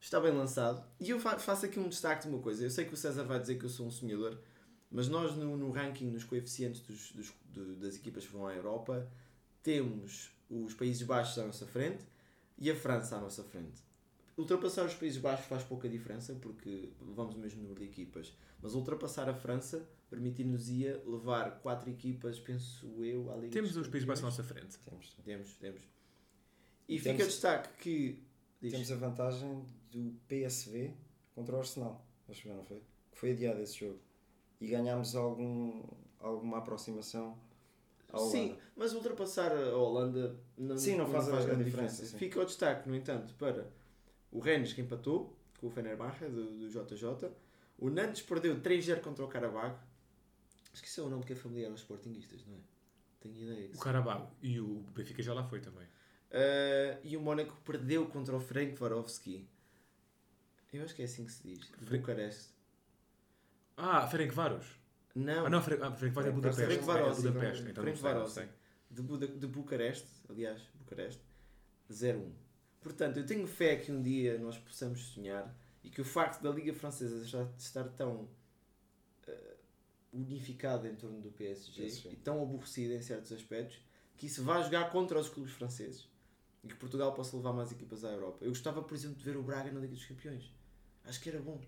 Está 0.00 0.20
bem 0.20 0.32
lançado. 0.32 0.84
E 1.00 1.10
eu 1.10 1.18
fa- 1.20 1.38
faço 1.38 1.66
aqui 1.66 1.78
um 1.78 1.88
destaque 1.88 2.22
de 2.26 2.28
uma 2.34 2.40
coisa. 2.42 2.64
Eu 2.64 2.70
sei 2.70 2.84
que 2.84 2.94
o 2.94 2.96
César 2.96 3.24
vai 3.24 3.38
dizer 3.40 3.56
que 3.56 3.64
eu 3.64 3.68
sou 3.68 3.86
um 3.86 3.90
sonhador, 3.90 4.38
mas 4.90 5.08
nós 5.08 5.34
no, 5.36 5.56
no 5.56 5.70
ranking, 5.70 6.06
nos 6.06 6.24
coeficientes 6.24 6.80
dos, 6.80 7.12
dos- 7.12 7.32
do- 7.46 7.76
das 7.76 7.94
equipas 7.96 8.26
que 8.26 8.32
vão 8.32 8.46
à 8.46 8.54
Europa, 8.54 9.08
temos 9.62 10.30
os 10.50 10.74
Países 10.74 11.02
Baixos 11.02 11.38
à 11.38 11.44
nossa 11.44 11.66
frente 11.66 12.04
e 12.58 12.70
a 12.70 12.76
França 12.76 13.16
à 13.16 13.20
nossa 13.20 13.42
frente. 13.44 13.82
Ultrapassar 14.38 14.84
os 14.86 14.94
Países 14.94 15.18
Baixos 15.20 15.46
faz 15.46 15.64
pouca 15.64 15.88
diferença 15.88 16.32
porque 16.40 16.90
levamos 17.00 17.34
o 17.34 17.38
mesmo 17.38 17.60
número 17.62 17.80
de 17.80 17.86
equipas, 17.86 18.32
mas 18.62 18.72
ultrapassar 18.74 19.28
a 19.28 19.34
França 19.34 19.86
permitir-nos-ia 20.08 21.02
levar 21.04 21.58
quatro 21.60 21.90
equipas, 21.90 22.38
penso 22.38 22.86
eu, 23.04 23.30
à 23.32 23.36
Liga 23.36 23.52
Temos 23.52 23.76
os 23.76 23.88
Países 23.88 24.06
Baixos 24.06 24.24
à 24.24 24.28
nossa 24.28 24.44
frente. 24.44 24.78
Temos, 24.78 25.14
Temos, 25.24 25.54
temos. 25.56 25.82
E 26.88 26.94
E 26.94 26.98
fica 26.98 27.16
temos- 27.16 27.32
destaque 27.32 27.68
que. 27.82 28.22
Diz. 28.60 28.72
temos 28.72 28.90
a 28.92 28.96
vantagem 28.96 29.64
do 29.90 30.14
PSV 30.28 30.94
contra 31.34 31.54
o 31.56 31.58
Arsenal. 31.58 32.04
Acho 32.28 32.42
que 32.42 32.48
não 32.48 32.62
foi? 32.64 32.78
Que 33.12 33.18
foi 33.18 33.32
adiado 33.32 33.60
esse 33.60 33.78
jogo. 33.80 33.98
E 34.60 34.66
ganhámos 34.68 35.14
algum, 35.14 35.82
alguma 36.18 36.58
aproximação. 36.58 37.36
Sim, 38.30 38.56
mas 38.74 38.94
ultrapassar 38.94 39.52
a 39.52 39.76
Holanda 39.76 40.34
não, 40.56 40.78
Sim, 40.78 40.96
não 40.96 41.06
faz 41.06 41.28
a 41.28 41.42
grande 41.44 41.64
diferença, 41.64 42.06
sim. 42.06 42.16
Fica 42.16 42.40
o 42.40 42.44
destaque, 42.44 42.88
no 42.88 42.96
entanto, 42.96 43.34
para 43.34 43.70
o 44.30 44.38
Rennes 44.40 44.72
que 44.72 44.80
empatou 44.80 45.36
com 45.60 45.66
o 45.66 45.70
Fenerbahçe 45.70 46.24
do, 46.26 46.58
do 46.58 46.68
JJ. 46.68 47.30
O 47.78 47.88
Nantes 47.90 48.22
perdeu 48.22 48.60
3-0 48.60 49.00
contra 49.00 49.24
o 49.24 49.28
Carabag. 49.28 49.76
Acho 50.72 50.82
que 50.82 50.88
isso 50.88 51.00
é 51.00 51.04
nome 51.08 51.24
que 51.24 51.32
é 51.32 51.36
familiar 51.36 51.70
aos 51.70 51.80
Sportingistas, 51.80 52.44
não 52.46 52.54
é? 52.54 52.58
Tenho 53.20 53.34
ideia. 53.36 53.70
O. 53.74 53.78
Carabao 53.78 54.36
e 54.42 54.60
o 54.60 54.80
Benfica 54.94 55.22
já 55.22 55.32
lá 55.34 55.42
foi 55.44 55.60
também. 55.60 55.86
Ah, 56.30 56.98
e 57.02 57.16
o 57.16 57.20
Mónaco 57.20 57.56
perdeu 57.64 58.06
contra 58.06 58.36
o 58.36 58.40
Frank 58.40 58.74
Varovski. 58.74 59.48
Eu 60.72 60.84
acho 60.84 60.94
que 60.94 61.02
é 61.02 61.04
assim 61.06 61.24
que 61.24 61.32
se 61.32 61.42
diz. 61.42 61.66
Fre- 61.68 61.98
Bucareste. 61.98 62.50
Ah, 63.76 64.06
Ferencváros. 64.06 64.66
Não, 65.14 65.46
Ah, 65.46 65.50
não, 65.50 65.62
Ferenc- 65.62 65.82
ah, 65.82 65.92
Ferencváros 65.92 66.28
é 66.30 66.32
Budapeste. 66.32 66.62
Ferenc 66.66 66.84
Varos, 66.84 67.18
É 67.18 67.28
Budapeste. 67.28 67.62
sim. 67.64 67.70
Então 67.70 67.84
não 67.84 67.94
Varos. 67.94 68.34
de, 68.90 69.26
de 69.38 69.46
Bucareste, 69.46 70.08
aliás, 70.28 70.62
Bucareste, 70.74 71.22
0-1. 71.90 72.32
Portanto, 72.80 73.18
eu 73.18 73.26
tenho 73.26 73.46
fé 73.46 73.76
que 73.76 73.90
um 73.90 74.02
dia 74.02 74.38
nós 74.38 74.56
possamos 74.56 75.00
sonhar 75.08 75.54
e 75.82 75.90
que 75.90 76.00
o 76.00 76.04
facto 76.04 76.42
da 76.42 76.50
Liga 76.50 76.72
Francesa 76.72 77.24
já 77.24 77.42
estar 77.58 77.84
tão 77.90 78.28
eh, 79.26 79.56
unificada 80.12 80.88
em 80.88 80.94
torno 80.94 81.20
do 81.20 81.30
PSG 81.30 81.82
PSG. 81.82 82.10
e 82.10 82.16
tão 82.16 82.42
aborrecida 82.42 82.94
em 82.94 83.02
certos 83.02 83.32
aspectos 83.32 83.80
que 84.16 84.26
isso 84.26 84.42
vá 84.42 84.62
jogar 84.62 84.90
contra 84.90 85.18
os 85.18 85.28
clubes 85.28 85.52
franceses 85.52 86.08
e 86.62 86.68
que 86.68 86.74
Portugal 86.74 87.14
possa 87.14 87.36
levar 87.36 87.52
mais 87.52 87.70
equipas 87.70 88.04
à 88.04 88.10
Europa. 88.10 88.44
Eu 88.44 88.50
gostava, 88.50 88.82
por 88.82 88.94
exemplo, 88.94 89.16
de 89.16 89.24
ver 89.24 89.36
o 89.36 89.42
Braga 89.42 89.70
na 89.70 89.80
Liga 89.80 89.94
dos 89.94 90.04
Campeões. 90.04 90.52
Acho 91.04 91.20
que 91.20 91.28
era 91.28 91.40
bom. 91.40 91.60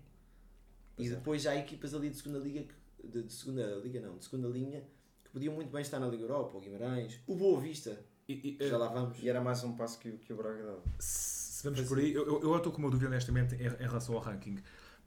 Pois 0.95 1.09
e 1.09 1.11
é. 1.11 1.15
depois 1.15 1.41
já 1.41 1.51
há 1.51 1.55
equipas 1.55 1.93
ali 1.93 2.09
de 2.09 2.17
segunda 2.17 2.39
liga, 2.39 2.65
de, 3.03 3.23
de 3.23 3.33
segunda 3.33 3.75
liga 3.75 4.01
não, 4.01 4.17
de 4.17 4.25
segunda 4.25 4.47
linha, 4.47 4.83
que 5.23 5.29
podiam 5.31 5.53
muito 5.55 5.71
bem 5.71 5.81
estar 5.81 5.99
na 5.99 6.07
Liga 6.07 6.23
Europa, 6.23 6.57
o 6.57 6.61
Guimarães, 6.61 7.19
o 7.25 7.35
Boa 7.35 7.59
Vista, 7.59 8.03
E- 8.31 8.57
e, 8.59 8.67
já 8.67 8.75
eh, 8.75 8.77
lá 8.77 8.87
vamos. 8.87 9.17
E 9.21 9.29
era 9.29 9.41
mais 9.41 9.63
um 9.63 9.75
passo 9.75 9.99
que, 9.99 10.09
o- 10.09 10.17
que 10.17 10.31
o 10.33 10.35
Braga 10.37 10.63
dava. 10.63 10.81
se 10.99 11.63
vamos 11.63 11.81
por 11.87 11.99
aí, 11.99 12.13
eu, 12.13 12.25
eu, 12.41 12.57
estou 12.57 12.71
com 12.71 12.79
uma 12.79 12.89
dúvida 12.89 13.07
honestamente 13.09 13.55
em, 13.55 13.65
em 13.67 13.87
relação 13.87 14.15
ao 14.15 14.21
ranking. 14.21 14.57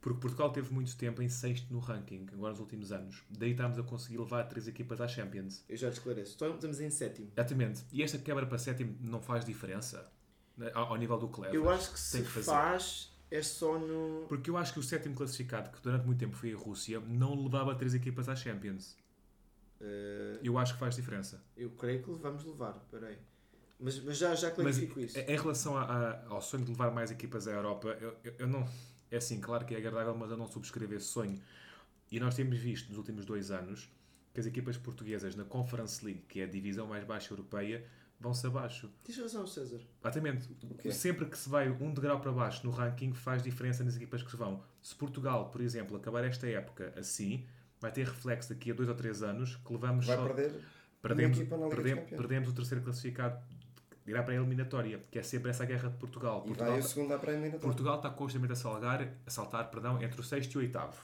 Porque 0.01 0.19
Portugal 0.19 0.51
teve 0.51 0.71
muito 0.71 0.95
tempo 0.95 1.19
em 1.23 1.27
sexto 1.29 1.73
no 1.73 1.79
ranking, 1.79 2.27
agora 2.31 2.51
nos 2.51 2.59
últimos 2.59 2.91
anos. 2.91 3.23
Daí 3.27 3.51
estamos 3.51 3.79
a 3.79 3.83
conseguir 3.83 4.19
levar 4.19 4.43
três 4.43 4.67
equipas 4.67 5.01
à 5.01 5.07
Champions. 5.07 5.63
Eu 5.67 5.75
já 5.75 5.89
te 5.89 5.93
esclareço. 5.93 6.35
Então, 6.35 6.53
Estamos 6.53 6.79
em 6.79 6.91
sétimo. 6.91 7.31
Exatamente. 7.35 7.81
E 7.91 8.03
esta 8.03 8.19
quebra 8.19 8.45
para 8.45 8.59
sétimo 8.59 8.95
não 9.01 9.19
faz 9.19 9.43
diferença 9.43 10.07
né, 10.55 10.69
ao, 10.75 10.89
ao 10.89 10.95
nível 10.97 11.17
do 11.17 11.27
que 11.27 11.41
leva. 11.41 11.55
Eu 11.55 11.67
acho 11.71 11.91
que 11.91 11.99
se 11.99 12.11
Tem 12.17 12.23
que 12.23 12.29
fazer. 12.29 12.45
faz 12.51 13.11
é 13.31 13.41
só 13.41 13.79
no. 13.79 14.25
Porque 14.29 14.51
eu 14.51 14.57
acho 14.57 14.73
que 14.73 14.79
o 14.79 14.83
sétimo 14.83 15.15
classificado, 15.15 15.71
que 15.71 15.81
durante 15.81 16.05
muito 16.05 16.19
tempo 16.19 16.35
foi 16.35 16.53
a 16.53 16.57
Rússia, 16.57 16.99
não 16.99 17.41
levava 17.43 17.73
três 17.73 17.95
equipas 17.95 18.29
à 18.29 18.35
Champions. 18.35 18.95
Eh, 19.81 20.39
Eu 20.43 20.57
acho 20.57 20.73
que 20.73 20.79
faz 20.79 20.95
diferença. 20.95 21.43
eu 21.57 21.69
creio 21.71 22.01
que 22.03 22.11
vamos 22.11 22.43
levar, 22.43 22.73
peraí. 22.91 23.17
Mas, 23.79 23.99
mas 23.99 24.17
já, 24.17 24.33
já 24.35 24.47
Mas 24.47 24.55
clarifico 24.55 24.99
isso. 25.01 25.19
em 25.19 25.35
relação 25.37 25.77
a- 25.77 25.83
a- 25.83 26.25
ao 26.29 26.41
sonho 26.41 26.63
de 26.63 26.71
levar 26.71 26.91
mais 26.91 27.11
equipas 27.11 27.47
à 27.47 27.51
Europa, 27.51 27.89
eu, 27.99 28.15
eu- 28.23 28.33
eu 28.39 28.47
não. 28.47 28.65
É 29.11 29.17
assim, 29.17 29.39
claro 29.39 29.65
que 29.65 29.75
é 29.75 29.77
agradável, 29.77 30.15
mas 30.15 30.31
eu 30.31 30.37
não 30.37 30.47
subscrevo 30.47 30.93
esse 30.95 31.05
sonho. 31.07 31.39
E 32.11 32.19
nós 32.19 32.35
temos 32.35 32.57
visto 32.57 32.87
nos 32.89 32.97
últimos 32.97 33.25
dois 33.25 33.51
anos 33.51 33.89
que 34.33 34.39
as 34.39 34.45
equipas 34.45 34.77
portuguesas 34.77 35.35
na 35.35 35.43
Conference 35.43 36.03
League, 36.03 36.21
que 36.27 36.39
é 36.39 36.43
a 36.43 36.47
divisão 36.47 36.87
mais 36.87 37.03
baixa 37.03 37.33
europeia, 37.33 37.85
vão-se 38.19 38.45
abaixo. 38.47 38.89
Tens 39.03 39.17
razão, 39.17 39.45
César. 39.45 39.81
Exatamente. 40.01 40.47
Sempre 40.93 41.25
que 41.25 41.37
se 41.37 41.49
vai 41.49 41.69
um 41.69 41.93
degrau 41.93 42.19
para 42.21 42.31
baixo 42.31 42.65
no 42.65 42.71
ranking, 42.71 43.13
faz 43.13 43.43
diferença 43.43 43.83
nas 43.83 43.95
equipas 43.95 44.23
que 44.23 44.31
se 44.31 44.37
vão. 44.37 44.63
Se 44.81 44.95
Portugal, 44.95 45.49
por 45.51 45.59
exemplo, 45.61 45.95
acabar 45.97 46.23
esta 46.23 46.47
época 46.47 46.93
assim, 46.97 47.45
vai 47.79 47.91
ter 47.91 48.05
reflexo 48.05 48.49
daqui 48.49 48.71
a 48.71 48.73
dois 48.73 48.89
ou 48.89 48.95
três 48.95 49.21
anos 49.23 49.55
que 49.57 49.73
levamos 49.73 50.05
Vai 50.05 50.15
só- 50.17 50.25
perder 50.25 50.61
perdemos, 51.01 51.37
perdemos, 51.69 52.09
perdemos 52.09 52.49
o 52.49 52.53
terceiro 52.53 52.83
classificado 52.83 53.39
irá 54.07 54.21
para 54.23 54.33
a 54.33 54.37
eliminatória, 54.37 54.99
que 55.09 55.17
é 55.17 55.23
sempre 55.23 55.49
essa 55.49 55.65
guerra 55.65 55.89
de 55.89 55.97
Portugal. 55.97 56.41
e 56.43 56.47
Portugal, 56.49 56.71
vai 56.73 56.79
o 56.79 56.83
segundo 56.83 57.11
à 57.13 57.17
pré-eliminatória. 57.19 57.59
Portugal 57.65 57.95
está 57.97 58.09
constantemente 58.09 58.53
a 58.53 58.55
salgar, 58.55 59.07
a 59.25 59.29
saltar 59.29 59.69
perdão, 59.71 60.01
entre 60.01 60.19
o 60.19 60.23
sexto 60.23 60.53
e 60.53 60.57
o 60.57 60.59
oitavo. 60.61 60.95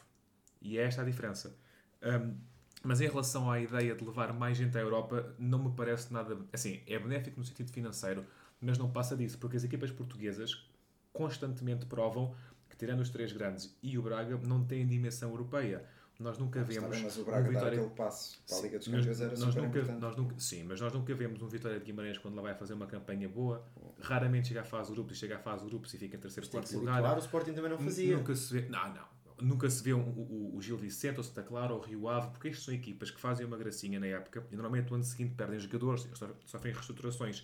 E 0.61 0.77
é 0.77 0.83
esta 0.83 1.01
a 1.01 1.05
diferença. 1.05 1.55
Hum, 2.03 2.35
mas 2.83 3.01
em 3.01 3.07
relação 3.07 3.49
à 3.49 3.59
ideia 3.59 3.95
de 3.95 4.03
levar 4.05 4.31
mais 4.33 4.55
gente 4.57 4.77
à 4.77 4.81
Europa, 4.81 5.33
não 5.39 5.63
me 5.63 5.71
parece 5.75 6.13
nada. 6.13 6.37
Assim, 6.53 6.81
é 6.87 6.97
benéfico 6.99 7.39
no 7.39 7.45
sentido 7.45 7.71
financeiro, 7.71 8.23
mas 8.59 8.77
não 8.77 8.91
passa 8.91 9.15
disso, 9.17 9.37
porque 9.39 9.57
as 9.57 9.63
equipas 9.63 9.89
portuguesas 9.91 10.67
constantemente 11.11 11.85
provam 11.87 12.35
que, 12.69 12.75
tirando 12.77 12.99
os 13.01 13.09
três 13.09 13.31
grandes 13.33 13.75
e 13.81 13.97
o 13.97 14.01
Braga, 14.03 14.37
não 14.47 14.63
têm 14.63 14.85
dimensão 14.85 15.29
europeia. 15.31 15.83
Nós 16.21 16.37
nunca 16.37 16.63
vemos 16.63 16.89
bem, 16.89 17.03
mas 17.03 17.17
o 17.17 17.21
um 17.21 17.23
Braga 17.25 17.43
dar 17.43 17.49
Vitória- 17.49 17.79
aquele 17.79 17.95
passo 17.95 18.39
para 18.47 18.57
a 18.57 18.61
Liga 18.61 18.77
dos 18.77 18.87
Campeões 18.87 19.21
era 19.21 19.29
nós 19.31 19.39
super 19.39 19.61
nunca, 19.63 19.79
importante. 19.79 19.99
nós 20.01 20.15
nunca, 20.15 20.35
sim, 20.39 20.63
mas 20.63 20.79
nós 20.81 20.93
nunca 20.93 21.15
vemos 21.15 21.41
um 21.41 21.47
Vitória 21.47 21.79
de 21.79 21.85
Guimarães 21.85 22.17
quando 22.17 22.35
lá 22.35 22.41
vai 22.43 22.55
fazer 22.55 22.73
uma 22.73 22.85
campanha 22.87 23.27
boa. 23.27 23.65
Raramente 23.99 24.49
chega 24.49 24.61
à 24.61 24.63
fase 24.63 24.91
grupos 24.91 25.17
e 25.17 25.19
chega 25.19 25.35
à 25.35 25.39
fase 25.39 25.65
grupos 25.65 25.93
e 25.93 25.97
fica 25.97 26.15
em 26.15 26.19
terceiro 26.19 26.49
quarto 26.49 26.73
lugar. 26.77 26.93
habituar, 26.95 27.17
o 27.17 27.19
Sporting 27.19 27.53
também 27.53 27.71
não 27.71 27.77
fazia. 27.79 28.17
Nunca 28.17 28.35
se 28.35 28.53
vê, 28.53 28.69
não, 28.69 28.93
não. 28.93 29.11
Nunca 29.41 29.67
se 29.71 29.81
vê 29.83 29.91
um- 29.93 30.01
o, 30.01 30.55
o 30.55 30.61
Gil 30.61 30.77
Vicente, 30.77 31.17
ou 31.17 31.23
Santa 31.23 31.41
Clara, 31.41 31.73
ou 31.73 31.79
o 31.79 31.81
Rio 31.81 32.07
Ave, 32.07 32.29
porque 32.29 32.49
estas 32.49 32.63
são 32.65 32.73
equipas 32.73 33.09
que 33.09 33.19
fazem 33.19 33.43
uma 33.45 33.57
gracinha 33.57 33.99
na 33.99 34.05
época 34.05 34.45
e 34.51 34.55
normalmente 34.55 34.89
no 34.89 34.95
ano 34.95 35.03
seguinte 35.03 35.33
perdem 35.35 35.59
jogadores, 35.59 36.07
so- 36.13 36.35
sofrem 36.45 36.71
reestruturações. 36.73 37.43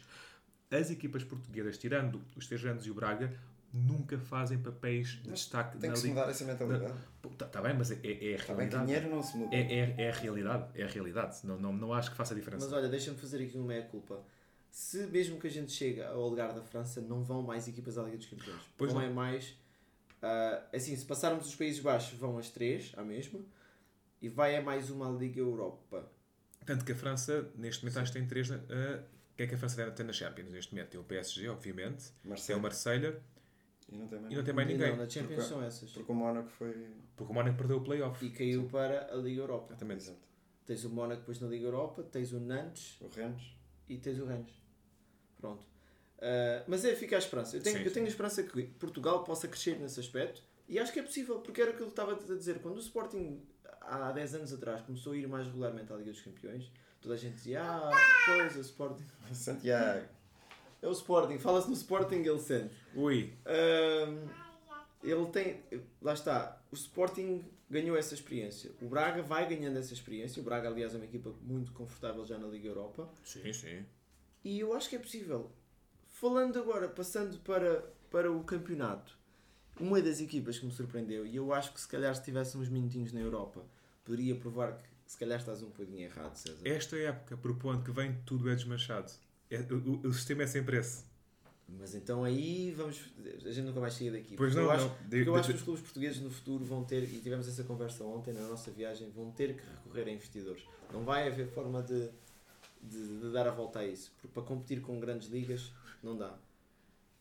As 0.69 0.91
equipas 0.91 1.23
portuguesas, 1.23 1.77
tirando 1.77 2.21
os 2.35 2.45
três 2.45 2.61
grandes 2.61 2.85
e 2.85 2.91
o 2.91 2.93
Braga, 2.93 3.33
nunca 3.73 4.17
fazem 4.17 4.57
papéis 4.57 5.09
de 5.23 5.31
destaque 5.31 5.77
Tem 5.77 5.89
na 5.89 5.93
que 5.93 5.99
se 5.99 6.07
Liga. 6.07 6.19
mudar 6.19 6.31
essa 6.31 6.45
mentalidade. 6.45 6.93
Está 7.31 7.45
tá 7.47 7.61
bem, 7.61 7.73
mas 7.75 7.91
é, 7.91 7.95
é 7.95 7.97
a 8.33 8.35
Está 8.37 8.53
bem 8.53 8.67
que 8.67 8.75
realidade. 8.75 8.85
dinheiro 8.85 9.09
não 9.09 9.21
se 9.23 9.37
muda. 9.37 9.55
É, 9.55 9.59
é, 9.61 9.95
é 9.97 10.09
a 10.09 10.13
realidade, 10.13 10.65
é 10.79 10.83
a 10.83 10.87
realidade. 10.87 11.37
Não, 11.45 11.57
não, 11.59 11.73
não 11.73 11.93
acho 11.93 12.11
que 12.11 12.17
faça 12.17 12.33
diferença. 12.33 12.65
Mas 12.65 12.73
olha, 12.73 12.87
deixa-me 12.89 13.17
fazer 13.17 13.43
aqui 13.43 13.57
uma 13.57 13.67
meia-culpa. 13.67 14.23
Se 14.71 15.05
mesmo 15.07 15.39
que 15.39 15.47
a 15.47 15.51
gente 15.51 15.71
chegue 15.71 16.01
ao 16.01 16.27
lugar 16.29 16.53
da 16.53 16.61
França, 16.61 17.01
não 17.01 17.23
vão 17.23 17.41
mais 17.41 17.67
equipas 17.67 17.97
à 17.97 18.03
Liga 18.03 18.17
dos 18.17 18.27
Campeões. 18.27 18.61
Pois 18.77 18.93
não 18.93 19.01
não. 19.01 19.07
é 19.07 19.11
mais. 19.11 19.55
ah, 20.21 20.63
assim, 20.73 20.95
se 20.95 21.05
passarmos 21.05 21.47
os 21.47 21.55
Países 21.55 21.79
Baixos, 21.81 22.17
vão 22.17 22.37
as 22.37 22.49
três, 22.49 22.91
à 22.95 23.03
mesma. 23.03 23.39
E 24.21 24.29
vai 24.29 24.55
a 24.55 24.61
mais 24.61 24.89
uma 24.89 25.09
Liga 25.09 25.39
Europa. 25.39 26.09
Tanto 26.65 26.83
que 26.83 26.91
a 26.91 26.95
França, 26.95 27.47
neste 27.55 27.83
momento, 27.83 27.99
acho 27.99 28.11
que 28.11 28.17
tem 28.19 28.27
três. 28.27 28.49
o 28.49 28.55
que 29.35 29.43
é 29.43 29.47
que 29.47 29.55
a 29.55 29.57
França 29.57 29.91
tem 29.91 30.05
na 30.05 30.13
Champions 30.13 30.49
neste 30.49 30.73
momento? 30.73 30.89
Tem 30.89 30.99
o 30.99 31.03
PSG, 31.03 31.47
obviamente, 31.49 32.05
tem 32.21 32.29
Marcelo. 32.29 32.59
o 32.59 32.63
Marselha 32.63 33.21
E 33.89 33.97
não 33.97 34.07
tem 34.07 34.19
mais 34.19 34.33
e 34.33 34.35
não 34.35 34.43
tem 34.43 34.53
mais 34.53 34.67
ninguém. 34.67 34.89
Não, 34.89 34.97
na 34.97 35.09
Champions 35.09 35.35
Porque- 35.35 35.49
são 35.49 35.63
essas. 35.63 35.91
Porque 35.91 36.11
o 36.11 36.15
Mónaco 36.15 36.49
foi. 36.49 36.87
Porque 37.15 37.31
o 37.31 37.35
Mónaco 37.35 37.57
perdeu 37.57 37.77
o 37.77 37.81
playoff. 37.83 38.25
E 38.25 38.29
caiu 38.31 38.67
para 38.67 39.13
a 39.13 39.15
Liga 39.15 39.41
Europa. 39.41 39.67
Exatamente. 39.71 40.03
Exato. 40.03 40.27
Tens 40.65 40.83
o 40.83 40.89
Mónaco 40.89 41.21
depois 41.21 41.39
na 41.39 41.47
Liga 41.47 41.65
Europa, 41.65 42.03
tens 42.03 42.33
o 42.33 42.39
Nantes 42.39 42.97
O 42.99 43.07
Rennes. 43.07 43.55
e 43.87 43.97
tens 43.97 44.19
o 44.19 44.25
Rennes. 44.25 44.51
Pronto. 45.39 45.63
Uh, 46.17 46.63
mas 46.67 46.83
é, 46.83 46.95
fica 46.95 47.15
a 47.15 47.19
esperança. 47.19 47.55
Eu 47.55 47.61
tenho, 47.63 47.77
Sim, 47.77 47.83
eu 47.85 47.93
tenho 47.93 48.05
a 48.05 48.09
sim. 48.09 48.11
esperança 48.11 48.43
que 48.43 48.63
Portugal 48.79 49.23
possa 49.23 49.47
crescer 49.47 49.79
nesse 49.79 49.99
aspecto 49.99 50.41
e 50.67 50.77
acho 50.79 50.91
que 50.91 50.99
é 50.99 51.03
possível, 51.03 51.39
porque 51.39 51.61
era 51.61 51.71
o 51.71 51.75
que 51.75 51.81
eu 51.83 51.87
estava 51.87 52.11
a 52.13 52.35
dizer. 52.35 52.59
Quando 52.59 52.75
o 52.75 52.79
Sporting, 52.79 53.41
há 53.81 54.11
10 54.11 54.35
anos 54.35 54.51
atrás, 54.51 54.81
começou 54.81 55.13
a 55.13 55.17
ir 55.17 55.27
mais 55.27 55.45
regularmente 55.47 55.93
à 55.93 55.95
Liga 55.95 56.11
dos 56.11 56.21
Campeões, 56.21 56.69
toda 56.99 57.13
a 57.13 57.17
gente 57.17 57.35
dizia: 57.35 57.61
Ah, 57.63 57.91
pois, 58.25 58.55
o 58.57 58.61
Sporting. 58.61 59.05
Santiago. 59.31 60.05
É 60.81 60.87
o 60.87 60.91
Sporting, 60.91 61.39
fala-se 61.39 61.67
no 61.67 61.73
Sporting, 61.73 62.17
ele 62.17 62.39
sente. 62.39 62.75
Ui, 62.95 63.33
Ahm, 63.45 64.27
ele 65.03 65.25
tem. 65.27 65.63
Lá 66.01 66.13
está. 66.13 66.61
O 66.71 66.75
Sporting 66.75 67.43
ganhou 67.69 67.97
essa 67.97 68.13
experiência. 68.13 68.71
O 68.81 68.87
Braga 68.87 69.21
vai 69.21 69.47
ganhando 69.47 69.77
essa 69.77 69.93
experiência. 69.93 70.41
O 70.41 70.45
Braga, 70.45 70.69
aliás, 70.69 70.93
é 70.93 70.97
uma 70.97 71.05
equipa 71.05 71.33
muito 71.41 71.71
confortável 71.73 72.25
já 72.25 72.37
na 72.37 72.47
Liga 72.47 72.67
Europa. 72.67 73.09
sim, 73.23 73.51
sim. 73.51 73.85
E 74.43 74.59
eu 74.59 74.73
acho 74.73 74.89
que 74.89 74.95
é 74.95 74.99
possível. 74.99 75.51
Falando 76.07 76.57
agora, 76.57 76.87
passando 76.87 77.37
para, 77.39 77.81
para 78.09 78.31
o 78.31 78.43
campeonato, 78.43 79.17
uma 79.79 80.01
das 80.01 80.21
equipas 80.21 80.57
que 80.57 80.65
me 80.65 80.71
surpreendeu, 80.71 81.25
e 81.25 81.35
eu 81.35 81.53
acho 81.53 81.73
que 81.73 81.81
se 81.81 81.87
calhar 81.87 82.15
se 82.15 82.23
tivesse 82.23 82.57
uns 82.57 82.69
minutinhos 82.69 83.11
na 83.11 83.19
Europa, 83.19 83.63
poderia 84.05 84.35
provar 84.35 84.77
que 84.77 84.87
se 85.11 85.17
calhar 85.17 85.37
estás 85.37 85.61
um 85.61 85.67
bocadinho 85.67 86.01
errado, 86.01 86.35
César. 86.35 86.61
Esta 86.65 86.97
época, 86.97 87.37
propondo 87.37 87.83
que 87.83 87.91
vem 87.91 88.17
tudo 88.25 88.49
é 88.49 88.55
desmanchado. 88.55 89.11
É- 89.49 89.61
o, 89.73 90.07
o- 90.07 90.13
sistema 90.13 90.43
é 90.43 90.47
sempre 90.47 90.77
esse. 90.77 91.05
Mas 91.69 91.93
então 91.95 92.23
aí 92.23 92.71
vamos. 92.71 92.99
A 93.45 93.51
gente 93.51 93.65
nunca 93.65 93.79
vai 93.79 93.91
sair 93.91 94.11
daqui. 94.11 94.35
Pois 94.37 94.53
Porque 94.53 94.55
não, 94.55 94.63
eu 94.63 94.71
acho, 94.71 94.85
não. 94.85 94.95
porque 94.95 95.29
eu 95.29 95.35
acho 95.35 95.49
que 95.49 95.55
os 95.55 95.61
clubes 95.63 95.83
portugueses 95.83 96.21
no 96.21 96.29
futuro 96.29 96.63
vão 96.65 96.83
ter, 96.85 97.03
e 97.03 97.19
tivemos 97.19 97.47
essa 97.47 97.63
conversa 97.63 98.03
ontem 98.05 98.33
na 98.33 98.41
nossa 98.47 98.71
viagem, 98.71 99.09
vão 99.11 99.31
ter 99.31 99.55
que 99.55 99.61
recorrer 99.83 100.07
a 100.07 100.11
investidores. 100.11 100.63
Não 100.93 101.03
vai 101.03 101.27
haver 101.27 101.47
forma 101.49 101.83
de, 101.83 102.09
de, 102.81 103.19
de 103.19 103.31
dar 103.33 103.47
a 103.47 103.51
volta 103.51 103.79
a 103.79 103.85
isso. 103.85 104.11
Porque 104.13 104.27
para 104.29 104.43
competir 104.43 104.81
com 104.81 104.97
grandes 104.99 105.27
ligas 105.29 105.71
não 106.01 106.17
dá. 106.17 106.37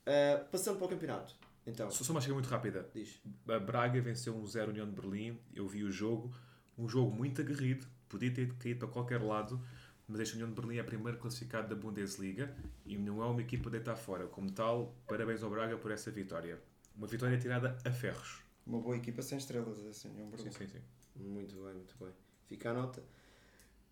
Ah, 0.07 0.45
passando 0.51 0.77
para 0.79 0.87
o 0.87 0.91
campeonato. 0.91 1.35
Então, 1.67 1.91
Só 1.91 2.05
só 2.05 2.13
uma 2.13 2.21
chega 2.21 2.35
muito 2.35 2.47
rápida. 2.49 2.89
diz. 2.95 3.21
A 3.49 3.59
Braga 3.59 4.01
venceu 4.01 4.37
um 4.37 4.47
0 4.47 4.71
União 4.71 4.87
de 4.89 4.93
Berlim. 4.93 5.37
Eu 5.53 5.67
vi 5.67 5.83
o 5.83 5.91
jogo. 5.91 6.33
Um 6.79 6.89
jogo 6.89 7.11
muito 7.11 7.41
aguerrido. 7.41 7.85
Podia 8.09 8.33
ter 8.33 8.53
caído 8.55 8.79
para 8.79 8.89
qualquer 8.89 9.21
lado. 9.21 9.61
Mas 10.09 10.21
este 10.21 10.35
União 10.35 10.49
de 10.49 10.55
Berlim 10.55 10.77
é 10.77 10.81
a 10.81 10.85
primeira 10.85 11.19
classificada 11.19 11.69
da 11.69 11.75
Bundesliga. 11.75 12.55
E 12.85 12.97
não 12.97 13.23
é 13.23 13.27
uma 13.27 13.41
equipa 13.41 13.69
deitar 13.69 13.97
fora. 13.97 14.27
Como 14.27 14.51
tal, 14.53 14.95
parabéns 15.07 15.43
ao 15.43 15.51
Braga 15.51 15.77
por 15.77 15.91
essa 15.91 16.11
vitória. 16.11 16.61
Uma 16.97 17.07
vitória 17.07 17.39
tirada 17.39 17.77
a 17.85 17.91
ferros. 17.91 18.43
Uma 18.67 18.81
boa 18.81 18.97
equipa 18.97 19.23
sem 19.23 19.39
estrelas, 19.39 19.85
assim, 19.87 20.09
é 20.19 20.23
um 20.23 20.31
Sim, 20.31 20.45
Berlim. 20.45 20.51
sim, 20.53 20.67
sim. 20.69 20.81
Muito 21.17 21.55
bem, 21.57 21.75
muito 21.75 21.95
bem. 21.99 22.13
Fica 22.47 22.71
a 22.71 22.75
nota. 22.75 23.03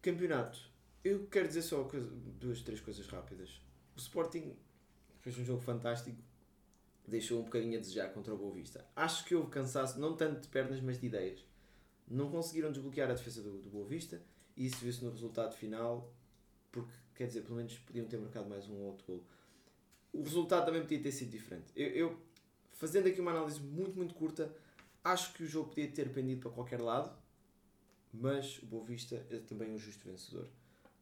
Campeonato. 0.00 0.58
Eu 1.02 1.26
quero 1.26 1.48
dizer 1.48 1.62
só 1.62 1.82
duas, 2.40 2.62
três 2.62 2.80
coisas 2.80 3.06
rápidas. 3.06 3.60
O 3.96 3.98
Sporting 3.98 4.56
fez 5.20 5.38
um 5.38 5.44
jogo 5.44 5.60
fantástico. 5.60 6.18
Deixou 7.06 7.40
um 7.40 7.44
bocadinho 7.44 7.76
a 7.76 7.80
desejar 7.80 8.08
contra 8.14 8.32
o 8.32 8.38
Boa 8.38 8.54
Vista. 8.54 8.86
Acho 8.96 9.24
que 9.26 9.34
houve 9.34 9.50
cansaço, 9.50 10.00
não 10.00 10.16
tanto 10.16 10.40
de 10.40 10.48
pernas, 10.48 10.80
mas 10.80 10.98
de 10.98 11.06
ideias. 11.06 11.44
Não 12.08 12.30
conseguiram 12.30 12.72
desbloquear 12.72 13.10
a 13.10 13.14
defesa 13.14 13.42
do, 13.42 13.58
do 13.58 13.68
Boa 13.68 13.86
Vista. 13.86 14.22
E 14.56 14.66
isso 14.66 14.76
viu-se 14.78 15.04
no 15.04 15.10
resultado 15.10 15.54
final. 15.54 16.12
Porque, 16.70 16.92
quer 17.14 17.26
dizer, 17.26 17.42
pelo 17.42 17.56
menos 17.56 17.76
podiam 17.78 18.06
ter 18.06 18.18
marcado 18.18 18.48
mais 18.48 18.68
um 18.68 18.74
ou 18.74 18.86
outro 18.86 19.04
gol. 19.06 19.24
O 20.12 20.22
resultado 20.22 20.66
também 20.66 20.82
podia 20.82 21.02
ter 21.02 21.12
sido 21.12 21.30
diferente. 21.30 21.72
Eu, 21.74 21.88
eu, 21.88 22.20
fazendo 22.72 23.08
aqui 23.08 23.20
uma 23.20 23.32
análise 23.32 23.60
muito, 23.60 23.96
muito 23.96 24.14
curta, 24.14 24.54
acho 25.02 25.32
que 25.34 25.42
o 25.42 25.46
jogo 25.46 25.70
podia 25.70 25.88
ter 25.88 26.12
pendido 26.12 26.40
para 26.40 26.50
qualquer 26.50 26.80
lado 26.80 27.14
mas 28.14 28.62
o 28.62 28.66
Boa 28.66 28.84
Vista 28.84 29.26
é 29.30 29.38
também 29.38 29.72
um 29.72 29.78
justo 29.78 30.08
vencedor. 30.08 30.48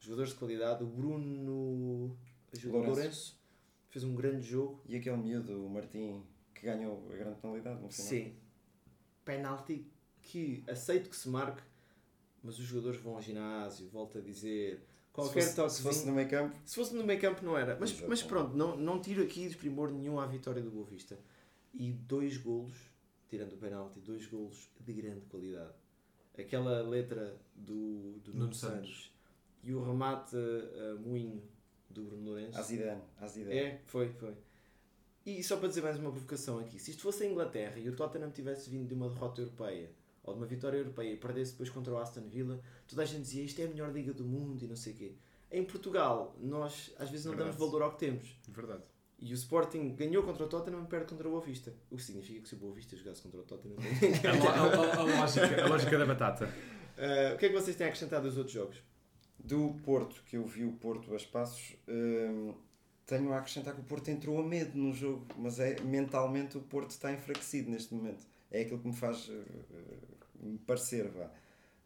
Jogadores 0.01 0.33
de 0.33 0.39
qualidade, 0.39 0.83
o 0.83 0.87
Bruno 0.87 2.17
Lourenço. 2.65 2.91
Lourenço 2.91 3.41
fez 3.91 4.05
um 4.05 4.15
grande 4.15 4.43
jogo. 4.43 4.81
E 4.87 4.97
aquele 4.97 5.17
miúdo, 5.17 5.65
o 5.65 5.69
Martim, 5.69 6.23
que 6.55 6.63
ganhou 6.63 7.07
a 7.13 7.17
grande 7.17 7.39
penalidade 7.41 7.81
no 7.81 7.91
final. 7.91 8.09
Sim. 8.09 8.35
Penalti 9.25 9.87
que 10.23 10.65
aceito 10.67 11.11
que 11.11 11.17
se 11.17 11.29
marque, 11.29 11.63
mas 12.43 12.59
os 12.59 12.65
jogadores 12.65 13.01
vão 13.01 13.15
ao 13.17 13.23
ginásio, 13.23 13.89
volto 13.89 14.19
a 14.19 14.21
dizer. 14.21 14.79
Se 14.79 15.13
Qualquer 15.13 15.43
fosse, 15.43 15.57
toque 15.57 15.73
se 15.73 15.83
fosse 15.83 16.07
no 16.07 16.13
meio 16.13 16.29
campo, 16.29 16.57
se 16.65 16.75
fosse 16.75 16.95
no 16.95 17.05
meio 17.05 17.21
campo 17.21 17.45
não 17.45 17.57
era. 17.57 17.77
Mas, 17.79 18.01
mas 18.01 18.23
pronto, 18.23 18.57
não, 18.57 18.77
não 18.77 19.01
tiro 19.01 19.23
aqui 19.23 19.47
desprimor 19.47 19.91
nenhum 19.91 20.19
à 20.19 20.27
vitória 20.27 20.63
do 20.63 20.71
Boa 20.71 20.87
Vista. 20.87 21.19
E 21.75 21.93
dois 21.93 22.39
golos, 22.39 22.75
tirando 23.29 23.53
o 23.53 23.57
penalti, 23.59 24.01
dois 24.01 24.27
golos 24.27 24.71
de 24.81 24.93
grande 24.93 25.27
qualidade. 25.27 25.75
Aquela 26.39 26.81
letra 26.83 27.37
do, 27.55 28.19
do 28.21 28.33
Nuno 28.33 28.55
Santos. 28.55 28.89
Santos. 28.89 29.13
e 29.63 29.75
o 29.75 29.85
remate 29.85 30.35
a 30.35 30.95
moinho 30.99 31.43
do 31.91 32.05
Bruno 32.05 32.25
Lourenço. 32.25 32.59
a 32.59 32.63
Zidane, 32.63 33.03
a 33.21 33.27
Zidane. 33.27 33.59
É, 33.59 33.83
foi, 33.87 34.09
foi. 34.15 34.35
E 35.27 35.43
só 35.43 35.59
para 35.59 35.69
dizer 35.69 35.83
mais 35.83 35.99
uma 35.99 36.11
provocação 36.11 36.59
aqui, 36.59 36.79
se 36.79 36.91
isto 36.91 37.03
fosse 37.03 37.23
a 37.23 37.27
Inglaterra 37.27 37.79
e 37.79 37.89
o 37.89 37.95
Tottenham 37.95 38.31
tivesse 38.31 38.69
vindo 38.71 38.89
de 38.89 38.95
uma 38.95 39.09
derrota 39.11 39.43
europeia 39.43 39.91
ou 40.23 40.35
de 40.35 40.41
uma 40.41 40.47
vitória 40.47 40.77
europeia 40.79 41.13
e 41.13 41.17
perdesse 41.17 41.53
depois 41.53 41.69
contra 41.71 41.93
o 41.93 41.99
Aston 41.99 42.29
Villa, 42.29 42.61
toda 42.87 43.03
a 43.03 43.05
gente 43.05 43.23
dizia 43.23 43.43
isto 43.43 43.61
é 43.61 43.65
a 43.65 43.69
melhor 43.69 43.93
liga 43.93 44.13
do 44.13 44.25
mundo 44.25 44.65
e 44.65 44.69
não 44.69 44.77
sei 44.77 44.93
o 44.93 44.97
quê. 44.97 45.13
Em 45.51 45.65
Portugal, 45.65 46.37
nós 46.41 46.93
às 46.99 47.11
vezes 47.11 47.27
não 47.27 47.35
Verdade. 47.35 47.57
damos 47.57 47.71
valor 47.73 47.83
ao 47.83 47.93
que 47.93 47.99
temos. 47.99 48.39
Verdade. 48.49 48.85
E 49.19 49.33
o 49.33 49.35
Sporting 49.35 49.95
ganhou 49.95 50.23
contra 50.25 50.45
o 50.45 50.49
Tottenham 50.49 50.83
e 50.83 50.87
perde 50.87 51.07
contra 51.07 51.29
o 51.29 51.31
Boa 51.31 51.43
Vista. 51.45 51.73
O 51.91 51.97
que 51.97 52.03
significa 52.03 52.41
que 52.41 52.49
se 52.49 52.55
o 52.55 52.59
Boa 52.59 52.73
Vista 52.75 52.97
jogasse 52.97 53.23
contra 53.23 53.41
o 53.41 53.45
Tottenham. 53.45 53.77
A, 53.79 54.49
a- 54.49 55.01
a- 55.01 55.21
lógica, 55.21 55.65
a 55.65 55.69
lógica 55.69 55.99
da 55.99 56.07
batata. 56.07 56.49
Ah, 56.99 57.35
o 57.35 57.39
que 57.39 57.47
é 57.47 57.49
que 57.49 57.55
vocês 57.55 57.77
têm 57.77 57.87
a 57.87 57.89
acrescentar 57.89 58.21
dos 58.21 58.37
outros 58.37 58.53
jogos? 58.55 58.77
Do 59.39 59.75
Porto, 59.85 60.23
que 60.27 60.37
eu 60.37 60.45
vi 60.47 60.65
o 60.65 60.73
Porto 60.73 61.13
a 61.13 61.17
espaços, 61.17 61.77
hum, 61.89 62.55
tenho 63.07 63.33
a 63.33 63.39
acrescentar 63.39 63.75
que 63.75 63.81
o 63.81 63.85
Porto 63.85 64.09
entrou 64.09 64.39
a 64.41 64.43
medo 64.43 64.77
no 64.79 64.93
jogo, 64.93 65.27
mas 65.37 65.59
é 65.61 65.81
mentalmente 65.83 66.57
o 66.57 66.61
Porto 66.61 66.91
está 66.91 67.13
enfraquecido 67.13 67.71
neste 67.71 67.93
momento. 67.95 68.25
É 68.53 68.63
aquilo 68.63 68.79
que 68.79 68.87
me 68.87 68.95
faz 68.95 69.29
uh, 69.29 69.45
me 70.41 70.59
parecer. 70.59 71.09
Vá. 71.09 71.29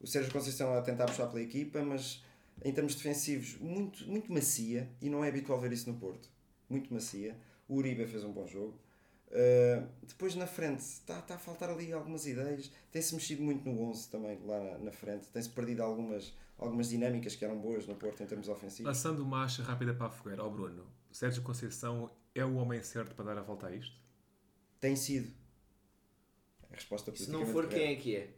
O 0.01 0.07
Sérgio 0.07 0.31
Conceição 0.31 0.75
a 0.75 0.83
tentar 0.83 1.07
puxar 1.07 1.27
pela 1.29 1.41
equipa, 1.41 1.83
mas 1.83 2.23
em 2.65 2.73
termos 2.73 2.95
defensivos, 2.95 3.57
muito, 3.61 4.07
muito 4.07 4.33
macia, 4.33 4.91
e 5.01 5.09
não 5.09 5.25
é 5.25 5.29
habitual 5.29 5.61
ver 5.61 5.73
isso 5.73 5.91
no 5.91 5.99
Porto. 5.99 6.29
Muito 6.69 6.93
macia. 6.93 7.37
O 7.69 7.77
Uribe 7.77 8.07
fez 8.07 8.25
um 8.25 8.33
bom 8.33 8.47
jogo. 8.47 8.79
Uh, 9.29 9.89
depois 10.07 10.37
na 10.37 10.47
frente 10.47 10.81
está, 10.81 11.19
está 11.19 11.35
a 11.35 11.39
faltar 11.39 11.71
ali 11.71 11.93
algumas 11.93 12.27
ideias. 12.27 12.71
Tem-se 12.93 13.15
mexido 13.15 13.43
muito 13.43 13.69
no 13.69 13.81
11 13.91 14.09
também, 14.09 14.39
lá 14.45 14.59
na, 14.61 14.79
na 14.79 14.93
frente. 14.93 15.29
Tem-se 15.29 15.49
perdido 15.49 15.83
algumas, 15.83 16.35
algumas 16.59 16.89
dinâmicas 16.89 17.35
que 17.35 17.45
eram 17.45 17.59
boas 17.59 17.87
no 17.87 17.95
Porto 17.95 18.23
em 18.23 18.27
termos 18.27 18.49
ofensivos. 18.49 18.87
Lançando 18.87 19.23
uma 19.23 19.45
acha 19.45 19.63
rápida 19.63 19.95
para 19.95 20.07
a 20.07 20.11
fogueira, 20.11 20.43
ao 20.43 20.51
Bruno. 20.51 20.87
Sérgio 21.11 21.43
Conceição 21.43 22.11
é 22.35 22.45
o 22.45 22.57
homem 22.57 22.83
certo 22.83 23.15
para 23.15 23.25
dar 23.25 23.39
a 23.39 23.43
volta 23.43 23.69
a 23.69 23.75
isto? 23.75 23.97
Tem 24.79 24.95
sido. 24.95 25.33
A 26.71 26.75
resposta 26.75 27.15
Se 27.15 27.31
não 27.31 27.47
for, 27.47 27.67
quem 27.69 27.79
correta. 27.81 27.93
é 27.93 27.97
que 27.97 28.17
é? 28.17 28.31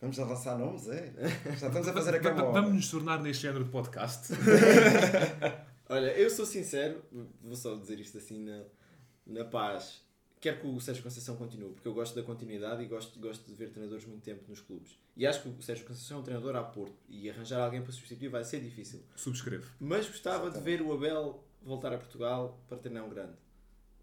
Vamos 0.00 0.18
avançar 0.20 0.56
nomes, 0.56 0.88
é? 0.88 1.12
Já 1.58 1.66
estamos 1.66 1.88
a 1.88 1.92
fazer 1.92 2.14
a 2.14 2.20
cama. 2.20 2.52
Vamos 2.52 2.72
nos 2.72 2.90
tornar 2.90 3.20
neste 3.20 3.42
género 3.42 3.64
de 3.64 3.70
podcast. 3.70 4.32
Olha, 5.88 6.12
eu 6.16 6.30
sou 6.30 6.46
sincero, 6.46 7.02
vou 7.42 7.56
só 7.56 7.74
dizer 7.74 7.98
isto 7.98 8.18
assim 8.18 8.44
na, 8.44 8.62
na 9.26 9.44
paz. 9.44 10.06
Quero 10.40 10.60
que 10.60 10.66
o 10.68 10.78
Sérgio 10.80 11.02
Conceição 11.02 11.34
continue, 11.34 11.72
porque 11.72 11.88
eu 11.88 11.94
gosto 11.94 12.14
da 12.14 12.22
continuidade 12.22 12.80
e 12.82 12.86
gosto, 12.86 13.18
gosto 13.18 13.44
de 13.44 13.54
ver 13.54 13.70
treinadores 13.70 14.04
muito 14.04 14.22
tempo 14.22 14.44
nos 14.46 14.60
clubes. 14.60 14.96
E 15.16 15.26
acho 15.26 15.42
que 15.42 15.48
o 15.48 15.62
Sérgio 15.62 15.84
Conceição 15.84 16.18
é 16.18 16.20
um 16.20 16.22
treinador 16.22 16.54
a 16.54 16.62
Porto 16.62 16.94
e 17.08 17.28
arranjar 17.28 17.60
alguém 17.60 17.82
para 17.82 17.90
substituir 17.90 18.28
vai 18.28 18.44
ser 18.44 18.60
difícil. 18.60 19.02
Subscrevo. 19.16 19.68
Mas 19.80 20.06
gostava 20.06 20.48
de 20.48 20.60
ver 20.60 20.80
o 20.80 20.92
Abel 20.92 21.42
voltar 21.60 21.92
a 21.92 21.98
Portugal 21.98 22.60
para 22.68 22.78
treinar 22.78 23.04
um 23.04 23.08
grande. 23.08 23.32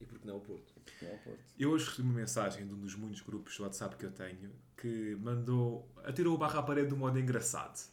E 0.02 0.06
por 0.06 0.20
que 0.20 0.28
não 0.28 0.38
o 0.38 0.42
Porto? 0.42 0.74
Não, 1.02 1.10
é 1.10 1.16
Porto. 1.18 1.40
Eu 1.58 1.72
hoje 1.72 1.86
recebi 1.90 2.08
uma 2.08 2.14
mensagem 2.20 2.68
de 2.68 2.74
um 2.74 2.78
dos 2.80 2.96
muitos 2.96 3.22
grupos 3.22 3.54
de 3.56 3.62
WhatsApp 3.62 3.96
que 3.96 4.06
eu 4.06 4.12
tenho 4.12 4.52
que 4.78 5.16
mandou, 5.22 5.90
atirou 6.04 6.36
o 6.36 6.38
barra 6.38 6.60
à 6.60 6.64
parede 6.64 6.90
de 6.90 6.94
um 6.94 6.98
modo 6.98 7.18
engraçado. 7.20 7.90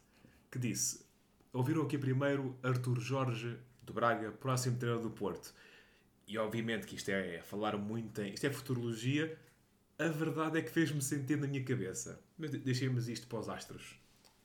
Que 0.51 0.59
disse: 0.59 1.05
Ouviram 1.53 1.83
aqui 1.83 1.97
primeiro 1.97 2.57
Arthur 2.63 2.99
Jorge 3.01 3.57
do 3.83 3.93
Braga, 3.93 4.33
próximo 4.33 4.77
treinador 4.79 5.09
do 5.09 5.15
Porto. 5.15 5.55
E 6.27 6.39
obviamente 6.39 6.87
que 6.87 6.95
isto 6.97 7.09
é 7.11 7.41
falar 7.43 7.77
muito, 7.77 8.21
em, 8.23 8.33
isto 8.35 8.45
é 8.47 8.51
futurologia. 8.53 9.39
A 9.99 10.09
verdade 10.09 10.59
é 10.59 10.63
que 10.63 10.71
fez-me 10.71 11.01
sentir 11.03 11.37
na 11.39 11.47
minha 11.47 11.63
cabeça. 11.65 12.21
Mas 12.39 12.51
de- 12.51 12.59
deixemos 12.59 13.09
isto 13.09 13.27
para 13.29 13.39
os 13.39 13.49
astros. 13.49 13.97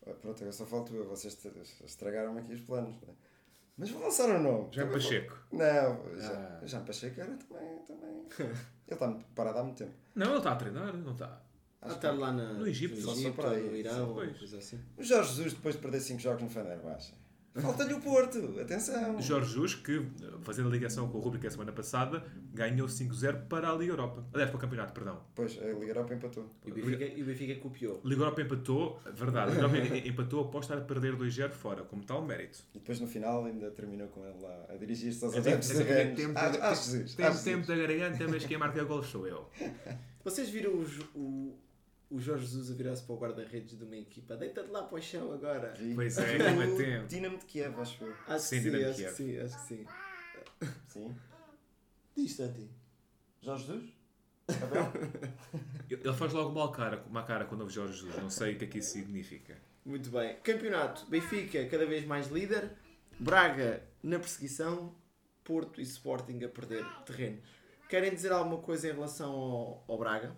Ah, 0.06 0.12
Pronto, 0.13 0.36
agora 0.38 0.52
só 0.52 0.65
falta 0.65 0.93
eu. 0.93 1.08
Vocês 1.08 1.38
estragaram 1.84 2.38
aqui 2.38 2.54
os 2.54 2.62
planos. 2.62 2.96
não 3.02 3.10
é? 3.10 3.15
Mas 3.78 3.90
vou 3.92 4.02
lançar 4.02 4.30
o 4.30 4.42
nome. 4.42 4.70
Jean 4.72 4.86
Também 4.86 4.86
vou- 4.88 4.94
Pacheco. 4.94 5.38
Não, 5.52 6.20
já, 6.20 6.32
Ah. 6.62 6.66
Jean 6.66 6.84
Pacheco 6.84 7.22
era 7.22 7.36
também. 7.38 7.78
também. 7.86 8.26
Ele 8.40 8.54
está 8.90 9.20
parado 9.36 9.60
há 9.60 9.63
muito 9.63 9.78
tempo. 9.78 9.94
Não, 10.16 10.28
ele 10.30 10.38
está 10.38 10.52
a 10.52 10.56
treinar, 10.56 10.98
não 10.98 11.12
está. 11.13 11.42
Ah, 11.82 11.90
estar 11.90 12.12
lá 12.12 12.32
na, 12.32 12.54
No 12.54 12.68
Egito, 12.68 12.96
no 12.96 13.02
só 13.02 13.12
Egito 13.12 13.34
para 13.36 13.52
aí, 13.52 13.63
ou 13.63 13.70
no 13.72 13.78
Irão, 13.78 14.12
uma 14.13 14.26
coisa 14.34 14.58
assim. 14.58 14.80
O 14.98 15.04
Jorge 15.04 15.30
Jesus, 15.30 15.54
depois 15.54 15.76
de 15.76 15.82
perder 15.82 16.00
5 16.02 16.20
jogos 16.20 16.42
no 16.42 16.50
Fenerbahçe. 16.50 17.13
Falta-lhe 17.62 17.93
o 17.93 18.00
Porto, 18.02 18.56
atenção. 18.60 19.22
Jorge 19.22 19.48
Jesus, 19.50 19.76
que, 19.76 20.06
fazendo 20.41 20.70
a 20.70 20.72
ligação 20.72 21.08
com 21.10 21.17
o 21.17 21.22
Rúbrica 21.22 21.48
a 21.48 21.52
semana 21.52 21.72
passada, 21.72 22.24
ganhou 22.54 22.88
5-0 22.88 23.48
para 23.48 23.70
a 23.70 23.76
Liga 23.76 23.93
Europa. 23.93 24.26
Aliás, 24.34 24.50
para 24.52 24.58
o 24.58 24.62
campeonato, 24.62 24.93
perdão. 24.93 25.22
Pois, 25.36 25.58
a 25.62 25.65
Liga 25.65 25.86
Europa 25.88 26.13
empatou. 26.13 26.50
E 26.65 26.72
o 26.72 26.74
Benfica, 26.74 27.06
e 27.06 27.22
o 27.22 27.26
Benfica 27.26 27.56
copiou. 27.56 28.02
Liga 28.04 28.22
Europa 28.22 28.41
empatou, 28.41 29.00
verdade, 29.13 29.52
Liga 29.52 29.63
Europa 29.63 30.08
empatou 30.08 30.41
após 30.46 30.65
estar 30.65 30.78
a 30.78 30.82
perder 30.82 31.15
2-0 31.15 31.50
fora, 31.52 31.84
como 31.84 32.04
tal 32.04 32.22
mérito. 32.24 32.60
E 32.74 32.80
depois 32.80 33.00
no 33.00 33.08
final 33.08 33.46
ainda 33.46 33.72
terminou 33.72 34.08
com 34.08 34.26
ele 34.26 34.39
lá 34.41 34.65
a 34.70 34.76
dirigir-se 34.76 35.24
aos 35.24 35.34
É 35.36 35.39
adeptos 35.39 35.72
é 35.72 35.84
tempo, 36.13 36.38
é 36.39 36.43
é 36.43 37.58
da 37.67 37.76
garganta, 37.76 38.28
mas 38.28 38.46
quem 38.46 38.58
marca 38.58 38.84
gols 38.84 39.08
sou 39.08 39.28
eu. 39.28 39.50
Vocês 40.24 40.50
viram 40.50 40.74
o, 40.74 40.86
Jo- 40.86 41.08
o, 41.15 41.58
o 42.10 42.20
Jorge 42.20 42.46
Jesus 42.46 42.72
a 42.72 42.74
virar-se 42.74 43.04
para 43.04 43.15
o 43.15 43.20
guarda-redes 43.20 43.78
de 43.78 43.84
uma 43.84 43.98
equipa? 43.98 44.36
Deita-te 44.36 44.70
lá 44.70 44.84
para 44.84 44.98
o 44.98 45.02
chão 45.02 45.32
agora. 45.34 45.74
Vi. 45.74 45.93
Pois 45.93 46.17
é, 46.17 46.39
Foi 46.39 46.74
é 46.74 46.78
tempo. 46.78 47.08
Dinamo 47.08 47.38
de 47.38 47.46
Kiev, 47.46 47.80
acho 47.80 48.04
eu. 48.04 48.13
Acho 48.28 48.46
Sim, 48.46 48.63
que 48.63 48.72
sim, 48.72 48.84
acho 48.84 48.98
que 48.98 49.12
sim, 49.12 49.39
acho 49.39 49.56
que 49.58 49.67
sim. 49.67 49.88
Sim. 50.88 51.15
Diz, 52.15 52.36
Santi. 52.36 52.70
Jorge 53.41 53.65
Jesus? 53.65 53.98
Abel? 54.63 54.91
Ele 55.89 56.13
faz 56.13 56.34
logo 56.34 56.50
uma 56.52 56.72
cara, 56.72 57.04
uma 57.10 57.24
cara 57.24 57.46
quando 57.46 57.62
ouve 57.62 57.74
Jorge 57.74 57.93
Jesus, 57.93 58.15
não 58.22 58.30
sei 58.30 58.54
o 58.56 58.58
que 58.58 58.65
é 58.65 58.67
que 58.67 58.80
isso 58.80 58.91
significa. 58.91 59.58
Muito 59.86 60.10
bem. 60.10 60.38
Campeonato. 60.43 61.06
Benfica 61.08 61.65
cada 61.67 61.86
vez 61.86 62.06
mais 62.06 62.28
líder. 62.28 62.72
Braga 63.20 63.84
na 64.02 64.20
perseguição. 64.20 64.96
Porto 65.43 65.80
e 65.80 65.84
Sporting 65.84 66.43
a 66.43 66.50
perder 66.50 66.86
terreno. 67.06 67.41
Querem 67.88 68.13
dizer 68.13 68.34
alguma 68.34 68.58
coisa 68.58 68.89
em 68.89 68.91
relação 68.91 69.32
ao, 69.32 69.86
ao 69.88 69.98
Braga? 69.98 70.36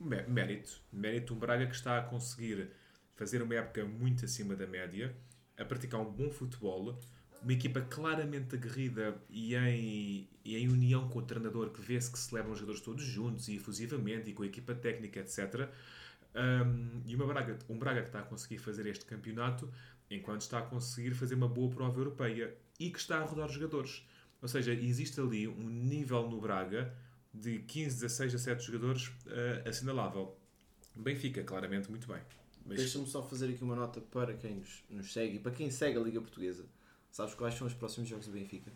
Mé- 0.00 0.26
Mérito. 0.26 0.80
Mérito 0.92 1.34
um 1.34 1.38
Braga 1.38 1.66
que 1.66 1.74
está 1.74 1.98
a 1.98 2.02
conseguir 2.02 2.70
fazer 3.14 3.42
uma 3.42 3.54
época 3.54 3.84
muito 3.84 4.24
acima 4.24 4.56
da 4.56 4.66
média, 4.66 5.14
a 5.58 5.64
praticar 5.64 6.00
um 6.00 6.10
bom 6.10 6.30
futebol, 6.30 6.98
uma 7.42 7.52
equipa 7.52 7.80
claramente 7.82 8.54
aguerrida 8.56 9.20
e 9.28 9.54
em, 9.54 10.28
e 10.44 10.56
em 10.56 10.68
união 10.68 11.08
com 11.08 11.18
o 11.18 11.22
treinador 11.22 11.70
que 11.70 11.80
vê-se 11.80 12.10
que 12.10 12.18
celebram 12.18 12.52
os 12.52 12.58
jogadores 12.58 12.80
todos 12.82 13.04
juntos 13.04 13.48
e 13.48 13.56
efusivamente 13.56 14.30
e 14.30 14.32
com 14.32 14.42
a 14.42 14.46
equipa 14.46 14.74
técnica, 14.74 15.20
etc. 15.20 15.68
Um, 16.34 17.02
e 17.06 17.14
uma 17.16 17.26
Braga, 17.26 17.58
um 17.68 17.78
Braga 17.78 18.02
que 18.02 18.08
está 18.08 18.20
a 18.20 18.22
conseguir 18.22 18.58
fazer 18.58 18.86
este 18.86 19.04
campeonato 19.04 19.70
enquanto 20.10 20.42
está 20.42 20.58
a 20.58 20.62
conseguir 20.62 21.12
fazer 21.14 21.34
uma 21.34 21.48
boa 21.48 21.70
prova 21.70 21.98
europeia 21.98 22.54
e 22.78 22.90
que 22.90 22.98
está 22.98 23.18
a 23.18 23.24
rodar 23.24 23.46
os 23.46 23.52
jogadores. 23.52 24.06
Ou 24.40 24.48
seja, 24.48 24.72
existe 24.72 25.20
ali 25.20 25.46
um 25.46 25.68
nível 25.68 26.28
no 26.28 26.40
Braga 26.40 26.94
de 27.32 27.60
15, 27.60 28.00
16, 28.00 28.32
17 28.32 28.62
jogadores 28.64 29.10
eh, 29.26 29.62
assinalável. 29.68 30.36
Benfica, 30.94 31.42
claramente, 31.44 31.88
muito 31.90 32.06
bem. 32.08 32.20
Mas 32.66 32.78
Deixa-me 32.78 33.06
só 33.06 33.22
fazer 33.22 33.48
aqui 33.50 33.62
uma 33.64 33.76
nota 33.76 34.00
para 34.00 34.34
quem 34.34 34.56
nos, 34.56 34.84
nos 34.90 35.12
segue 35.12 35.36
e 35.36 35.38
para 35.38 35.52
quem 35.52 35.70
segue 35.70 35.98
a 35.98 36.02
Liga 36.02 36.20
Portuguesa. 36.20 36.64
Sabes 37.10 37.34
quais 37.34 37.54
são 37.54 37.66
os 37.66 37.74
próximos 37.74 38.08
jogos 38.08 38.26
do 38.26 38.32
Benfica? 38.32 38.70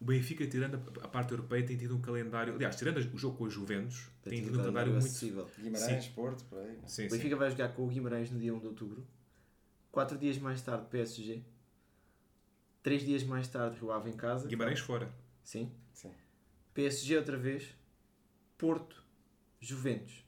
o 0.00 0.04
Benfica, 0.04 0.46
tirando 0.46 0.76
a, 0.76 1.04
a 1.06 1.08
parte 1.08 1.32
europeia, 1.32 1.66
tem 1.66 1.76
tido 1.76 1.96
um 1.96 2.00
calendário. 2.00 2.54
Aliás, 2.54 2.76
tirando 2.76 2.98
o 2.98 3.18
jogo 3.18 3.36
com 3.36 3.46
a 3.46 3.48
Juventus, 3.48 4.08
tem 4.22 4.42
tido 4.44 4.54
um 4.54 4.62
calendário 4.62 4.92
muito. 4.92 5.06
acessível. 5.06 5.48
Guimarães, 5.58 6.06
Porto, 6.08 6.44
por 6.44 6.58
aí. 6.58 6.78
Sim, 6.86 7.06
O 7.06 7.10
sim. 7.10 7.16
Benfica 7.16 7.36
vai 7.36 7.50
jogar 7.50 7.68
com 7.70 7.84
o 7.84 7.88
Guimarães 7.88 8.30
no 8.30 8.38
dia 8.38 8.54
1 8.54 8.60
de 8.60 8.66
outubro. 8.66 9.04
Quatro 9.90 10.16
dias 10.16 10.38
mais 10.38 10.62
tarde, 10.62 10.86
PSG. 10.88 11.42
Três 12.82 13.02
dias 13.04 13.24
mais 13.24 13.48
tarde, 13.48 13.76
Rio 13.80 13.90
Ave 13.90 14.10
em 14.10 14.16
casa. 14.16 14.46
Guimarães 14.46 14.78
fora. 14.78 15.12
Sim. 15.42 15.72
Sim. 15.92 16.12
PSG 16.82 17.16
outra 17.16 17.36
vez. 17.36 17.74
Porto. 18.56 19.04
Juventus. 19.60 20.24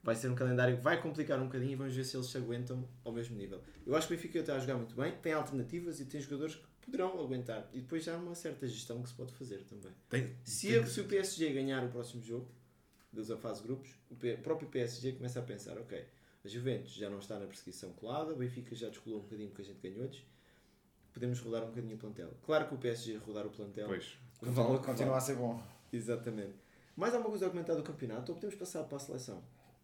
Vai 0.00 0.14
ser 0.14 0.28
um 0.28 0.34
calendário 0.36 0.76
que 0.76 0.82
vai 0.82 1.02
complicar 1.02 1.40
um 1.40 1.46
bocadinho 1.46 1.72
e 1.72 1.74
vamos 1.74 1.96
ver 1.96 2.04
se 2.04 2.16
eles 2.16 2.28
se 2.28 2.36
aguentam 2.38 2.88
ao 3.04 3.10
mesmo 3.12 3.36
nível. 3.36 3.60
Eu 3.84 3.96
acho 3.96 4.06
que 4.06 4.14
o 4.14 4.16
Benfica 4.16 4.38
está 4.38 4.54
a 4.54 4.58
jogar 4.60 4.76
muito 4.76 4.94
bem, 4.94 5.10
tem 5.16 5.32
alternativas 5.32 5.98
e 5.98 6.04
tem 6.04 6.20
jogadores 6.20 6.54
que 6.54 6.62
poderão 6.84 7.18
aguentar. 7.20 7.68
E 7.72 7.80
depois 7.80 8.04
já 8.04 8.14
há 8.14 8.18
uma 8.18 8.36
certa 8.36 8.68
gestão 8.68 9.02
que 9.02 9.08
se 9.08 9.14
pode 9.16 9.32
fazer 9.32 9.64
também. 9.64 9.90
Tem, 10.08 10.36
Se, 10.44 10.68
tem 10.68 10.78
a- 10.78 10.86
se 10.86 11.00
o 11.00 11.04
PSG 11.06 11.52
ganhar 11.52 11.82
o 11.82 11.88
próximo 11.88 12.22
jogo, 12.22 12.48
da 13.12 13.36
fase 13.36 13.62
de 13.62 13.66
grupos, 13.66 13.90
o, 14.10 14.14
P- 14.14 14.34
o 14.34 14.38
próprio 14.38 14.68
PSG 14.68 15.12
começa 15.12 15.40
a 15.40 15.42
pensar, 15.42 15.76
ok, 15.78 16.04
a 16.44 16.48
Juventus 16.48 16.92
já 16.92 17.10
não 17.10 17.18
está 17.18 17.38
na 17.40 17.46
perseguição 17.46 17.92
colada, 17.94 18.32
o 18.32 18.36
Benfica 18.36 18.74
já 18.76 18.88
descolou 18.88 19.18
um 19.18 19.22
bocadinho 19.22 19.48
porque 19.48 19.62
a 19.62 19.64
gente 19.64 19.80
ganhou-lhes, 19.80 20.22
podemos 21.12 21.40
rodar 21.40 21.64
um 21.64 21.68
bocadinho 21.70 21.96
o 21.96 21.98
plantel. 21.98 22.30
Claro 22.44 22.68
que 22.68 22.74
o 22.74 22.78
PSG 22.78 23.16
rodar 23.16 23.46
o 23.46 23.50
plantel... 23.50 23.86
Pois. 23.88 24.16
Continua, 24.44 24.78
continua 24.78 25.16
a 25.16 25.20
ser 25.20 25.36
bom. 25.36 25.62
Exatamente. 25.92 26.54
Mais 26.96 27.12
alguma 27.14 27.30
coisa 27.30 27.46
a 27.46 27.50
comentar 27.50 27.76
do 27.76 27.82
campeonato 27.82 28.32
ou 28.32 28.36
podemos 28.36 28.54
passar 28.56 28.84
para 28.84 28.96
a 28.96 29.00
seleção? 29.00 29.42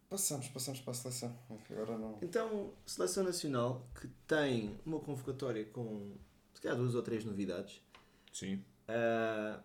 Passamos, 0.09 0.47
passamos 0.49 0.79
para 0.81 0.91
a 0.91 0.93
seleção. 0.93 1.37
Agora 1.69 1.97
não. 1.97 2.17
Então, 2.21 2.73
Seleção 2.85 3.23
Nacional, 3.23 3.85
que 3.99 4.07
tem 4.27 4.77
uma 4.85 4.99
convocatória 4.99 5.65
com, 5.65 6.13
se 6.53 6.61
calhar, 6.61 6.77
duas 6.77 6.95
ou 6.95 7.01
três 7.01 7.23
novidades. 7.23 7.81
Sim. 8.31 8.63
Ah, 8.87 9.61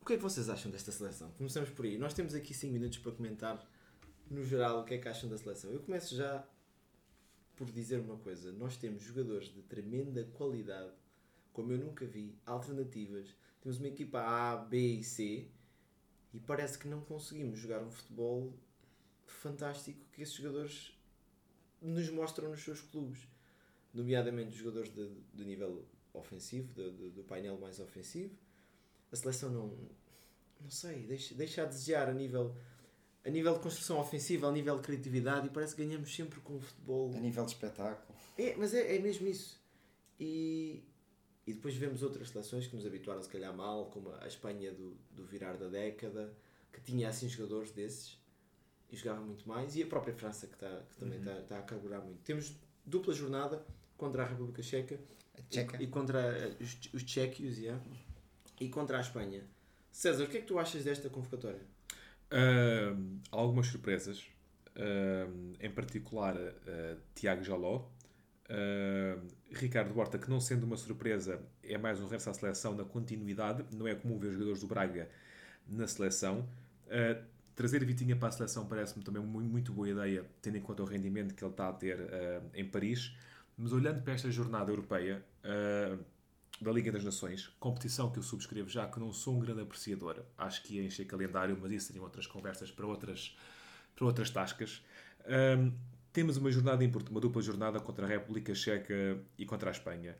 o 0.00 0.04
que 0.04 0.12
é 0.12 0.16
que 0.16 0.22
vocês 0.22 0.50
acham 0.50 0.70
desta 0.70 0.92
seleção? 0.92 1.30
Começamos 1.38 1.70
por 1.70 1.86
aí. 1.86 1.96
Nós 1.96 2.12
temos 2.12 2.34
aqui 2.34 2.52
5 2.52 2.70
minutos 2.70 2.98
para 2.98 3.12
comentar, 3.12 3.66
no 4.30 4.44
geral, 4.44 4.80
o 4.80 4.84
que 4.84 4.92
é 4.92 4.98
que 4.98 5.08
acham 5.08 5.30
da 5.30 5.38
seleção. 5.38 5.70
Eu 5.70 5.80
começo 5.80 6.14
já 6.14 6.44
por 7.56 7.70
dizer 7.70 8.00
uma 8.00 8.18
coisa. 8.18 8.52
Nós 8.52 8.76
temos 8.76 9.02
jogadores 9.02 9.48
de 9.48 9.62
tremenda 9.62 10.22
qualidade, 10.34 10.92
como 11.54 11.72
eu 11.72 11.78
nunca 11.78 12.04
vi, 12.04 12.36
alternativas. 12.44 13.34
Temos 13.64 13.78
uma 13.78 13.88
equipa 13.88 14.20
A, 14.20 14.56
B 14.56 14.98
e 14.98 15.02
C 15.02 15.48
e 16.32 16.38
parece 16.38 16.78
que 16.78 16.86
não 16.86 17.00
conseguimos 17.00 17.58
jogar 17.58 17.82
um 17.82 17.90
futebol 17.90 18.52
fantástico 19.26 19.98
que 20.12 20.22
esses 20.22 20.34
jogadores 20.34 20.92
nos 21.80 22.08
mostram 22.10 22.50
nos 22.50 22.62
seus 22.62 22.80
clubes. 22.82 23.26
Nomeadamente 23.92 24.50
os 24.50 24.56
jogadores 24.56 24.92
de, 24.92 25.44
nível 25.44 25.84
ofensivo, 26.12 26.72
de- 26.74 26.90
de- 26.92 27.10
do 27.10 27.24
painel 27.24 27.58
mais 27.58 27.80
ofensivo. 27.80 28.34
A 29.10 29.16
seleção 29.16 29.50
não, 29.50 29.68
não 30.60 30.70
sei, 30.70 31.06
deixa, 31.06 31.34
deixa 31.34 31.62
a 31.62 31.66
desejar 31.66 32.08
a 32.08 32.12
nível, 32.12 32.54
a 33.24 33.30
nível 33.30 33.54
de 33.54 33.60
construção 33.60 33.98
ofensiva, 33.98 34.46
a 34.48 34.52
nível 34.52 34.76
de 34.76 34.82
criatividade 34.82 35.46
e 35.46 35.50
parece 35.50 35.74
que 35.74 35.84
ganhamos 35.84 36.14
sempre 36.14 36.38
com 36.40 36.56
o 36.56 36.60
futebol. 36.60 37.14
A 37.14 37.20
nível 37.20 37.44
de 37.46 37.52
espetáculo. 37.52 38.18
É, 38.36 38.54
mas 38.56 38.74
é, 38.74 38.96
é 38.96 38.98
mesmo 38.98 39.26
isso. 39.26 39.58
E, 40.20 40.82
e 41.46 41.52
depois 41.52 41.74
vemos 41.76 42.02
outras 42.02 42.30
seleções 42.30 42.66
que 42.66 42.74
nos 42.74 42.86
habituaram 42.86 43.22
se 43.22 43.28
calhar 43.28 43.54
mal, 43.54 43.86
como 43.86 44.10
a 44.20 44.26
Espanha 44.26 44.72
do, 44.72 44.96
do 45.10 45.24
virar 45.24 45.56
da 45.56 45.68
década, 45.68 46.32
que 46.72 46.80
tinha 46.80 47.08
assim 47.08 47.28
jogadores 47.28 47.70
desses 47.72 48.18
e 48.90 48.96
jogava 48.96 49.20
muito 49.20 49.46
mais, 49.48 49.76
e 49.76 49.82
a 49.82 49.86
própria 49.86 50.14
França 50.14 50.46
que, 50.46 50.56
tá, 50.56 50.82
que 50.90 50.96
também 50.96 51.18
está 51.18 51.34
tá 51.42 51.58
a 51.58 51.62
carburar 51.62 52.02
muito. 52.02 52.20
Temos 52.22 52.54
dupla 52.84 53.12
jornada 53.12 53.64
contra 53.96 54.22
a 54.22 54.26
República 54.26 54.62
Checa 54.62 54.98
Checa. 55.50 55.76
e, 55.80 55.84
e 55.84 55.86
contra 55.88 56.20
eh, 56.20 56.56
os, 56.60 56.78
os 56.92 57.02
tchequios 57.02 57.58
yeah, 57.58 57.82
e 58.60 58.68
contra 58.68 58.98
a 58.98 59.00
Espanha. 59.00 59.42
César, 59.90 60.24
o 60.24 60.28
que 60.28 60.38
é 60.38 60.40
que 60.40 60.46
tu 60.46 60.58
achas 60.58 60.84
desta 60.84 61.08
convocatória? 61.08 61.60
Ahm, 62.30 63.20
algumas 63.30 63.68
surpresas, 63.68 64.26
Ahm, 64.76 65.54
em 65.60 65.70
particular 65.70 66.36
ah, 66.36 66.96
Tiago 67.14 67.44
Jaló, 67.44 67.88
Ahm, 68.48 69.26
Ricardo 69.52 69.98
Horta, 69.98 70.18
que 70.18 70.28
não 70.28 70.40
sendo 70.40 70.64
uma 70.64 70.76
surpresa, 70.76 71.40
é 71.62 71.78
mais 71.78 72.00
um 72.00 72.04
regresso 72.04 72.30
à 72.30 72.34
seleção 72.34 72.74
na 72.74 72.84
continuidade, 72.84 73.64
não 73.76 73.86
é 73.86 73.94
comum 73.94 74.18
ver 74.18 74.32
jogadores 74.32 74.60
do 74.60 74.66
Braga 74.66 75.08
na 75.68 75.86
seleção. 75.86 76.48
Ah, 76.90 77.20
trazer 77.54 77.84
Vitinha 77.84 78.16
para 78.16 78.28
a 78.28 78.32
seleção 78.32 78.66
parece-me 78.66 79.04
também 79.04 79.22
mu- 79.22 79.40
muito 79.40 79.72
boa 79.72 79.88
ideia, 79.88 80.24
tendo 80.42 80.56
em 80.58 80.60
conta 80.60 80.82
o 80.82 80.86
rendimento 80.86 81.34
que 81.34 81.44
ele 81.44 81.50
está 81.52 81.68
a 81.68 81.72
ter 81.72 81.98
ah, 82.12 82.42
em 82.54 82.64
Paris. 82.68 83.12
Mas 83.56 83.72
olhando 83.72 84.02
para 84.02 84.12
esta 84.14 84.30
jornada 84.30 84.70
europeia, 84.72 85.24
da 86.60 86.70
Liga 86.70 86.92
das 86.92 87.04
Nações, 87.04 87.48
competição 87.58 88.10
que 88.10 88.18
eu 88.18 88.22
subscrevo 88.22 88.68
já, 88.68 88.86
que 88.86 88.98
não 89.00 89.12
sou 89.12 89.36
um 89.36 89.40
grande 89.40 89.62
apreciador, 89.62 90.22
acho 90.38 90.62
que 90.62 90.76
ia 90.76 90.84
encher 90.84 91.04
calendário, 91.04 91.58
mas 91.60 91.72
isso 91.72 91.86
seriam 91.88 92.04
outras 92.04 92.26
conversas 92.26 92.70
para 92.70 92.86
outras, 92.86 93.36
para 93.94 94.04
outras 94.06 94.30
tascas. 94.30 94.82
Ahm, 95.26 95.72
temos 96.14 96.36
uma 96.36 96.50
jornada 96.50 96.82
importante, 96.84 97.10
uma 97.10 97.20
dupla 97.20 97.42
jornada 97.42 97.80
contra 97.80 98.06
a 98.06 98.08
República 98.08 98.54
Checa 98.54 99.18
e 99.36 99.44
contra 99.44 99.68
a 99.68 99.72
Espanha. 99.72 100.16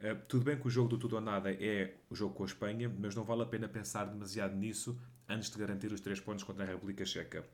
Ah, 0.00 0.14
tudo 0.28 0.44
bem 0.44 0.56
que 0.60 0.66
o 0.66 0.70
jogo 0.70 0.90
do 0.90 0.98
tudo 0.98 1.16
ou 1.16 1.22
nada 1.22 1.50
é 1.50 1.94
o 2.10 2.14
jogo 2.14 2.34
com 2.34 2.42
a 2.42 2.46
Espanha, 2.46 2.88
mas 3.00 3.14
não 3.16 3.24
vale 3.24 3.42
a 3.42 3.46
pena 3.46 3.66
pensar 3.66 4.04
demasiado 4.04 4.54
nisso 4.54 5.00
antes 5.28 5.50
de 5.50 5.58
garantir 5.58 5.90
os 5.90 6.00
três 6.02 6.20
pontos 6.20 6.44
contra 6.44 6.64
a 6.64 6.66
República 6.66 7.04
Checa. 7.04 7.44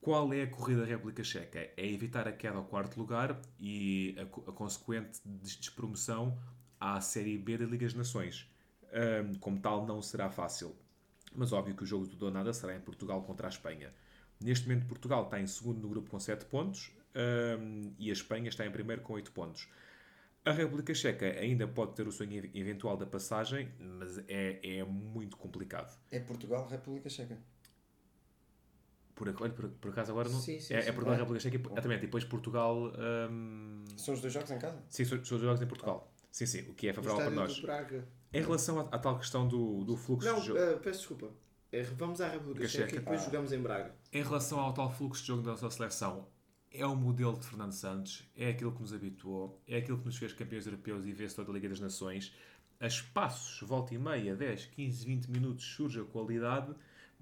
Qual 0.00 0.30
é 0.34 0.42
a 0.42 0.46
corrida 0.48 0.80
da 0.80 0.86
República 0.88 1.22
Checa? 1.24 1.70
É 1.76 1.88
evitar 1.88 2.26
a 2.28 2.32
queda 2.32 2.56
ao 2.58 2.64
quarto 2.64 2.98
lugar 2.98 3.40
e 3.60 4.14
a, 4.18 4.22
a 4.22 4.52
consequente 4.52 5.20
des- 5.24 5.56
despromoção 5.56 6.36
à 6.80 7.00
Série 7.00 7.38
B 7.38 7.56
da 7.56 7.64
Liga 7.64 7.86
das 7.86 7.94
Nações. 7.94 8.46
Ahm, 8.92 9.34
como 9.38 9.58
tal, 9.60 9.86
não 9.86 10.02
será 10.02 10.28
fácil. 10.28 10.74
Mas 11.32 11.52
óbvio 11.52 11.76
que 11.76 11.84
o 11.84 11.86
jogo 11.86 12.06
do 12.06 12.16
Donada 12.16 12.52
será 12.52 12.76
em 12.76 12.80
Portugal 12.80 13.22
contra 13.22 13.46
a 13.46 13.50
Espanha. 13.50 13.94
Neste 14.40 14.68
momento, 14.68 14.86
Portugal 14.86 15.24
está 15.24 15.40
em 15.40 15.46
segundo 15.46 15.80
no 15.80 15.88
grupo 15.88 16.10
com 16.10 16.18
7 16.18 16.44
pontos 16.46 16.92
ahm, 17.14 17.92
e 17.98 18.10
a 18.10 18.12
Espanha 18.12 18.48
está 18.48 18.66
em 18.66 18.70
primeiro 18.70 19.02
com 19.02 19.12
8 19.14 19.32
pontos. 19.32 19.68
A 20.44 20.52
República 20.52 20.92
Checa 20.94 21.26
ainda 21.26 21.66
pode 21.66 21.94
ter 21.94 22.06
o 22.06 22.12
sonho 22.12 22.32
ev- 22.36 22.50
eventual 22.54 22.96
da 22.96 23.06
passagem, 23.06 23.72
mas 23.78 24.18
é, 24.28 24.78
é 24.78 24.84
muito 24.84 25.36
complicado. 25.38 25.98
É 26.10 26.20
Portugal, 26.20 26.66
República 26.68 27.08
Checa. 27.08 27.38
Por, 29.14 29.32
por, 29.32 29.68
por 29.80 29.90
acaso 29.92 30.10
agora 30.10 30.28
não. 30.28 30.40
Sim, 30.40 30.58
sim, 30.58 30.74
é, 30.74 30.82
sim. 30.82 30.88
é 30.88 30.92
Portugal, 30.92 31.14
República 31.18 31.40
Checa, 31.48 31.56
e- 31.56 31.72
exatamente. 31.72 31.98
E 32.02 32.06
depois 32.06 32.24
Portugal. 32.24 32.92
hum, 33.30 33.84
São 33.96 34.12
os 34.14 34.20
dois 34.20 34.32
jogos 34.32 34.50
em 34.50 34.58
casa? 34.58 34.82
sim, 34.88 35.04
são 35.04 35.24
são 35.24 35.36
os 35.36 35.42
jogos 35.42 35.62
em 35.62 35.66
Portugal. 35.66 36.12
Sim, 36.32 36.46
sim, 36.46 36.60
o 36.68 36.74
que 36.74 36.88
é 36.88 36.92
favorável 36.92 37.24
para 37.26 37.34
nós. 37.34 37.62
Em 38.32 38.40
relação 38.42 38.80
à, 38.80 38.82
à 38.90 38.98
tal 38.98 39.16
questão 39.18 39.46
do, 39.46 39.84
do 39.84 39.96
fluxo 39.96 40.26
Não, 40.28 40.40
de 40.40 40.46
jogo. 40.48 40.58
eh, 40.58 40.76
peço 40.78 40.98
desculpa. 40.98 41.30
Eh, 41.70 41.82
Vamos 41.96 42.20
à 42.20 42.24
República 42.28 42.62
República 42.62 42.68
Checa 42.68 42.84
e 42.86 42.90
Checa. 42.90 43.00
depois 43.02 43.20
Ah. 43.20 43.24
jogamos 43.24 43.52
em 43.52 43.62
Braga. 43.62 43.94
Em 44.12 44.22
relação 44.22 44.58
ao 44.58 44.74
tal 44.74 44.92
fluxo 44.92 45.22
de 45.22 45.28
jogo 45.28 45.42
da 45.42 45.52
nossa 45.52 45.70
seleção, 45.70 46.26
é 46.74 46.84
o 46.84 46.96
modelo 46.96 47.38
de 47.38 47.46
Fernando 47.46 47.72
Santos, 47.72 48.28
é 48.36 48.48
aquilo 48.48 48.72
que 48.72 48.80
nos 48.80 48.92
habituou, 48.92 49.62
é 49.66 49.78
aquilo 49.78 49.96
que 49.98 50.06
nos 50.06 50.16
fez 50.16 50.32
campeões 50.32 50.66
europeus 50.66 51.06
e 51.06 51.12
vence 51.12 51.36
toda 51.36 51.50
a 51.50 51.54
Liga 51.54 51.68
das 51.68 51.78
Nações. 51.78 52.34
A 52.80 52.86
espaços, 52.88 53.66
volta 53.66 53.94
e 53.94 53.98
meia, 53.98 54.34
10, 54.34 54.66
15, 54.66 55.06
20 55.06 55.26
minutos 55.30 55.64
surge 55.64 56.00
a 56.00 56.04
qualidade, 56.04 56.74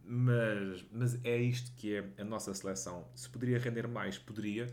mas, 0.02 0.84
mas 0.90 1.24
é 1.24 1.36
isto 1.36 1.70
que 1.76 1.96
é 1.96 2.10
a 2.18 2.24
nossa 2.24 2.52
seleção. 2.54 3.06
Se 3.14 3.28
poderia 3.28 3.58
render 3.58 3.86
mais, 3.86 4.18
poderia, 4.18 4.66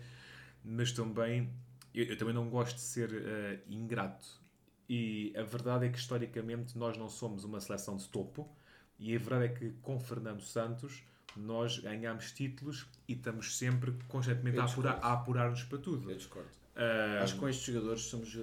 mas 0.64 0.94
também 0.94 1.52
eu, 1.94 2.06
eu 2.06 2.18
também 2.18 2.34
não 2.34 2.50
gosto 2.50 2.76
de 2.76 2.82
ser 2.82 3.10
eh, 3.14 3.60
ingrato. 3.68 4.26
E 4.88 5.34
a 5.36 5.44
verdade 5.44 5.86
é 5.86 5.90
que 5.90 6.00
historicamente 6.00 6.78
nós 6.78 6.98
não 6.98 7.10
somos 7.10 7.44
uma 7.44 7.60
seleção 7.60 7.98
de 7.98 8.08
topo, 8.08 8.50
e 8.98 9.14
a 9.14 9.20
verdade 9.20 9.46
é 9.46 9.50
que 9.50 9.72
com 9.82 10.00
Fernando 10.00 10.42
Santos 10.42 11.04
nós 11.40 11.80
ganhamos 11.80 12.32
títulos 12.32 12.86
e 13.08 13.14
estamos 13.14 13.58
sempre 13.58 13.94
constantemente 14.08 14.60
a 14.60 14.66
apurar- 14.66 15.00
a 15.02 15.14
apurar-nos 15.14 15.64
para 15.64 15.78
tudo. 15.78 16.10
Eu 16.12 16.18
discordo. 16.18 16.50
Ah, 16.76 17.20
Acho 17.24 17.34
que 17.36 17.40
com 17.40 17.50
estes 17.50 17.66
jogadores 17.74 18.02
somos. 18.04 18.38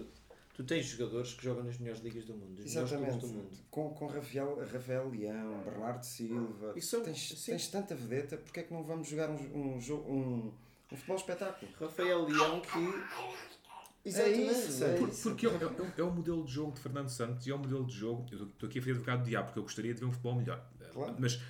Tu 0.55 0.65
tens 0.65 0.87
jogadores 0.87 1.35
que 1.35 1.45
jogam 1.45 1.65
nas 1.65 1.77
melhores 1.79 2.03
ligas 2.03 2.25
do 2.25 2.33
mundo, 2.33 2.63
Exatamente. 2.65 3.19
do 3.19 3.27
mundo. 3.29 3.51
Com, 3.71 3.91
com 3.91 4.07
Rafael, 4.07 4.59
Rafael 4.73 5.11
Leão, 5.11 5.63
Bernardo 5.63 6.03
Silva. 6.03 6.73
E 6.75 6.81
são- 6.81 7.03
tens, 7.03 7.45
tens 7.45 7.69
tanta 7.69 7.95
vedeta, 7.95 8.39
porque 8.39 8.61
é 8.61 8.63
que 8.63 8.73
não 8.73 8.83
vamos 8.83 9.07
jogar 9.07 9.29
um, 9.29 9.35
um, 9.37 9.79
um, 9.79 10.53
um 10.91 10.97
futebol 10.97 11.17
espetáculo? 11.17 11.71
Rafael 11.79 12.25
Leão 12.27 12.61
que. 12.61 12.79
Exatamente. 14.05 14.51
isso, 14.53 14.85
é 14.85 14.97
Por- 14.99 15.09
isso. 15.09 15.23
porque 15.31 15.47
é, 15.47 15.51
é- 15.51 15.93
é 15.99 16.03
o 16.03 16.11
modelo 16.13 16.45
de 16.45 16.53
jogo 16.53 16.73
de 16.73 16.81
Fernando 16.81 17.09
Santos 17.09 17.45
e 17.47 17.51
é 17.51 17.55
o 17.55 17.59
modelo 17.59 17.85
de 17.85 17.93
jogo. 17.95 18.25
Eu 18.31 18.47
estou 18.47 18.69
aqui 18.69 18.79
a 18.79 18.83
fazer 18.83 18.93
advogado 18.93 19.23
do 19.25 19.29
diabo 19.29 19.47
porque 19.47 19.59
eu 19.59 19.63
gostaria 19.65 19.93
de 19.93 20.01
ver 20.01 20.07
um 20.07 20.13
futebol 20.13 20.37
melhor. 20.37 20.65
Claro. 20.93 21.17
Mas 21.19 21.41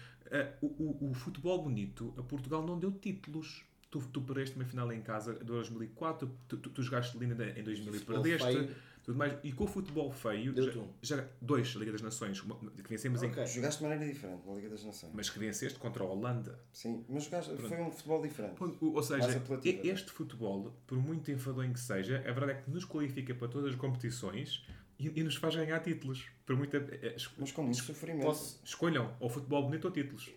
o, 0.63 0.67
o- 0.67 1.11
o 1.11 1.15
futebol 1.15 1.63
bonito, 1.63 2.13
a 2.19 2.23
Portugal 2.23 2.65
não 2.67 2.79
deu 2.79 2.91
títulos. 2.93 3.65
Tu, 3.91 4.01
tu 4.13 4.21
perdeste 4.21 4.57
uma 4.57 4.65
final 4.65 4.93
em 4.93 5.01
casa 5.01 5.35
de 5.35 5.45
2004, 5.45 6.31
tu, 6.49 6.57
tu, 6.57 6.71
tu 6.71 6.83
jogaste 6.83 7.17
linda 7.17 7.35
em 7.57 7.63
2000 7.63 7.95
e 7.97 8.01
perdeste. 8.01 8.47
feio. 8.53 8.75
Tudo 9.05 9.19
mais. 9.19 9.39
E 9.45 9.53
com 9.53 9.63
o 9.63 9.67
futebol 9.69 10.11
feio, 10.11 10.53
já, 11.01 11.17
já 11.17 11.25
dois 11.41 11.69
Liga 11.69 11.93
das 11.93 12.03
Nações, 12.03 12.43
uma- 12.43 12.57
que 12.59 12.89
vencemos 12.91 13.23
em. 13.23 13.29
Ok. 13.29 13.47
Jogaste 13.47 13.79
de 13.81 13.89
maneira 13.89 14.13
diferente 14.13 14.43
na 14.45 14.53
Liga 14.55 14.69
das 14.69 14.83
Nações. 14.83 15.13
Mas 15.15 15.31
que 15.31 15.39
venceste 15.39 15.79
contra 15.79 16.03
a 16.03 16.07
Holanda. 16.09 16.59
Sim, 16.73 17.05
mas 17.09 17.23
jogaste, 17.25 17.57
foi 17.57 17.81
um 17.81 17.93
futebol 17.93 18.21
diferente. 18.21 18.57
Pronto, 18.57 18.85
Ou 18.93 19.03
seja, 19.05 19.41
este 19.85 20.11
futebol, 20.11 20.75
por 20.89 20.99
muito 20.99 21.31
enfadonho 21.31 21.73
que 21.73 21.79
seja, 21.81 22.17
a 22.19 22.33
verdade 22.33 22.51
é 22.51 22.55
que 22.63 22.69
nos 22.71 22.85
qualifica 22.85 23.33
para 23.37 23.47
todas 23.47 23.71
as 23.71 23.77
competições 23.77 24.67
e, 24.99 25.21
e 25.21 25.23
nos 25.23 25.37
faz 25.37 25.55
ganhar 25.57 25.81
títulos. 25.81 26.27
Por 26.45 26.55
eh, 26.77 26.99
eh, 27.03 27.15
es- 27.17 27.31
Mas 27.39 27.53
com 27.53 27.63
muito 27.63 27.83
sofrimento. 27.83 28.25
Posso- 28.27 28.61
Escolham 28.65 29.15
ou 29.21 29.29
futebol 29.29 29.63
bonito 29.65 29.85
ou 29.87 29.91
títulos. 29.91 30.31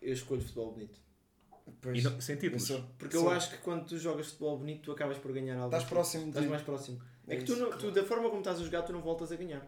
Eu 0.00 0.12
escolho 0.12 0.40
futebol 0.40 0.72
bonito. 0.72 1.00
Pois, 1.82 1.98
E 1.98 2.02
não- 2.02 2.20
sem 2.20 2.36
títulos. 2.36 2.70
eu 2.70 2.76
sou- 2.78 2.86
Porque 2.98 3.16
sou- 3.16 3.26
eu 3.26 3.30
acho 3.36 3.50
que 3.50 3.58
quando 3.58 3.84
tu 3.86 3.98
jogas 3.98 4.26
futebol 4.28 4.56
bonito, 4.58 4.82
tu 4.82 4.92
acabas 4.92 5.18
por 5.18 5.32
ganhar 5.32 5.54
algo. 5.56 5.66
Estás 5.66 5.84
próximo 5.84 6.28
Estás 6.28 6.44
de- 6.44 6.50
mais 6.50 6.62
próximo. 6.62 7.00
É, 7.26 7.34
É 7.34 7.38
que 7.38 7.44
tu, 7.44 7.56
não, 7.56 7.70
tu, 7.76 7.90
da 7.90 8.04
forma 8.04 8.28
como 8.28 8.38
estás 8.38 8.60
a 8.60 8.64
jogar, 8.64 8.82
tu 8.82 8.92
não 8.92 9.00
voltas 9.02 9.32
a 9.32 9.36
ganhar. 9.36 9.66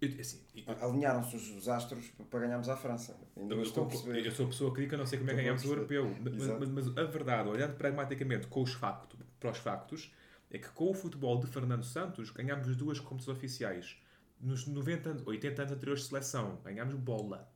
Eu, 0.00 0.08
assim, 0.20 0.40
eu- 0.54 0.64
Alinharam-se 0.88 1.36
os- 1.36 1.50
os 1.50 1.68
astros 1.68 2.10
para 2.30 2.40
ganharmos 2.40 2.68
à 2.68 2.76
França. 2.76 3.18
Ainda 3.36 3.54
eu, 3.54 3.62
estou 3.62 3.86
a 3.86 3.92
eu, 4.16 4.24
eu 4.24 4.32
sou 4.32 4.46
a 4.46 4.48
pessoa 4.48 4.72
que 4.74 4.80
diz 4.80 4.88
que 4.88 4.94
eu 4.94 4.98
não 4.98 5.06
sei 5.06 5.18
como 5.18 5.30
é 5.30 5.34
que 5.34 5.40
a 5.40 5.42
ganhamos 5.42 5.64
o 5.64 5.68
europeu. 5.68 6.14
Mas, 6.22 6.46
mas- 6.46 6.68
mas 6.70 6.98
a 6.98 7.04
verdade, 7.04 7.48
olhando 7.48 7.76
pragmaticamente 7.76 8.46
com 8.46 8.62
os 8.62 8.72
factos, 8.72 9.18
para 9.40 9.50
os 9.50 9.58
factos, 9.58 10.10
é 10.50 10.58
que 10.58 10.68
com 10.70 10.90
o 10.90 10.94
futebol 10.94 11.38
de 11.40 11.46
Fernando 11.46 11.84
Santos 11.84 12.30
ganhámos 12.30 12.74
duas 12.76 13.00
competições 13.00 13.36
oficiais. 13.36 13.96
Nos 14.40 14.66
90, 14.66 15.10
anos- 15.10 15.26
80 15.26 15.62
anos 15.62 15.72
anteriores 15.74 16.02
de 16.02 16.08
seleção, 16.08 16.60
ganhámos 16.64 16.94
bola. 16.94 17.50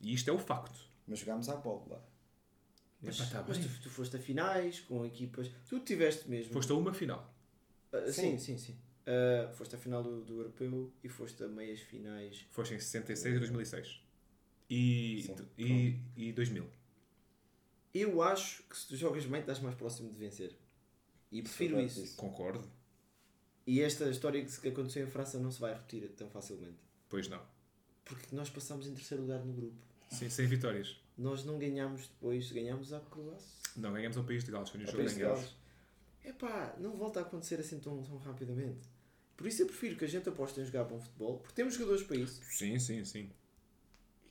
E 0.00 0.12
isto 0.14 0.28
é 0.30 0.32
o 0.32 0.38
facto. 0.38 0.78
Mas 1.06 1.18
jogámos 1.20 1.48
à 1.48 1.56
bola. 1.56 2.02
Mas, 3.02 3.20
Epá, 3.20 3.30
tá 3.30 3.44
mas 3.46 3.58
tu, 3.58 3.68
tu 3.82 3.90
foste 3.90 4.16
a 4.16 4.18
finais 4.18 4.80
com 4.80 5.04
equipas. 5.04 5.50
Tu 5.68 5.78
tiveste 5.80 6.28
mesmo. 6.28 6.52
Foste 6.52 6.72
a 6.72 6.74
uma 6.74 6.94
final. 6.94 7.32
Ah, 7.92 8.00
Sim. 8.10 8.38
sim, 8.38 8.38
sim, 8.38 8.58
sim. 8.58 8.76
Ah, 9.06 9.52
foste 9.52 9.76
à 9.76 9.78
final 9.78 10.02
do, 10.02 10.24
do 10.24 10.38
europeu 10.40 10.90
e 11.02 11.08
foste 11.10 11.44
a 11.44 11.48
meias 11.48 11.80
finais. 11.80 12.46
Foste 12.50 12.74
em 12.74 12.78
66 12.80 13.36
e 13.36 13.38
2006. 13.38 14.00
E, 14.70 15.22
Sim, 15.26 15.34
e, 15.58 16.00
e 16.16 16.32
2000. 16.32 16.66
Eu 17.92 18.22
acho 18.22 18.62
que 18.64 18.76
se 18.76 18.88
tu 18.88 18.96
jogas 18.96 19.24
bem, 19.26 19.40
estás 19.40 19.60
mais 19.60 19.74
próximo 19.76 20.10
de 20.10 20.18
vencer. 20.18 20.56
E 21.34 21.42
prefiro 21.42 21.80
isso. 21.80 22.00
isso. 22.04 22.16
Concordo. 22.16 22.64
E 23.66 23.80
esta 23.80 24.08
história 24.08 24.44
que 24.44 24.68
aconteceu 24.68 25.04
em 25.04 25.10
França 25.10 25.38
não 25.38 25.50
se 25.50 25.60
vai 25.60 25.72
repetir 25.72 26.08
tão 26.10 26.30
facilmente. 26.30 26.78
Pois 27.08 27.28
não. 27.28 27.42
Porque 28.04 28.34
nós 28.36 28.48
passámos 28.48 28.86
em 28.86 28.94
terceiro 28.94 29.24
lugar 29.24 29.44
no 29.44 29.52
grupo. 29.52 29.76
Sim, 30.10 30.30
sem 30.30 30.46
vitórias. 30.46 30.96
Nós 31.18 31.44
não 31.44 31.58
ganhámos 31.58 32.06
depois, 32.06 32.52
ganhámos 32.52 32.92
a 32.92 33.00
Croácia. 33.00 33.58
Não, 33.76 33.92
ganhamos 33.92 34.16
ao 34.16 34.22
País 34.22 34.44
de 34.44 34.52
Gales. 34.52 34.70
Foi 34.70 34.78
no 34.78 34.86
Ao 34.86 34.92
jogo 34.92 35.02
País 35.02 35.12
em 35.12 35.16
de 35.16 35.22
Gales. 35.22 35.54
Epá, 36.24 36.76
não 36.78 36.96
volta 36.96 37.18
a 37.18 37.22
acontecer 37.22 37.58
assim 37.58 37.80
tão, 37.80 38.00
tão 38.02 38.16
rapidamente. 38.18 38.88
Por 39.36 39.48
isso 39.48 39.62
eu 39.62 39.66
prefiro 39.66 39.96
que 39.96 40.04
a 40.04 40.08
gente 40.08 40.28
aposte 40.28 40.60
em 40.60 40.64
jogar 40.64 40.84
bom 40.84 41.00
futebol, 41.00 41.38
porque 41.38 41.54
temos 41.54 41.74
jogadores 41.74 42.04
para 42.04 42.16
isso. 42.16 42.40
Sim, 42.44 42.78
sim, 42.78 43.04
sim. 43.04 43.30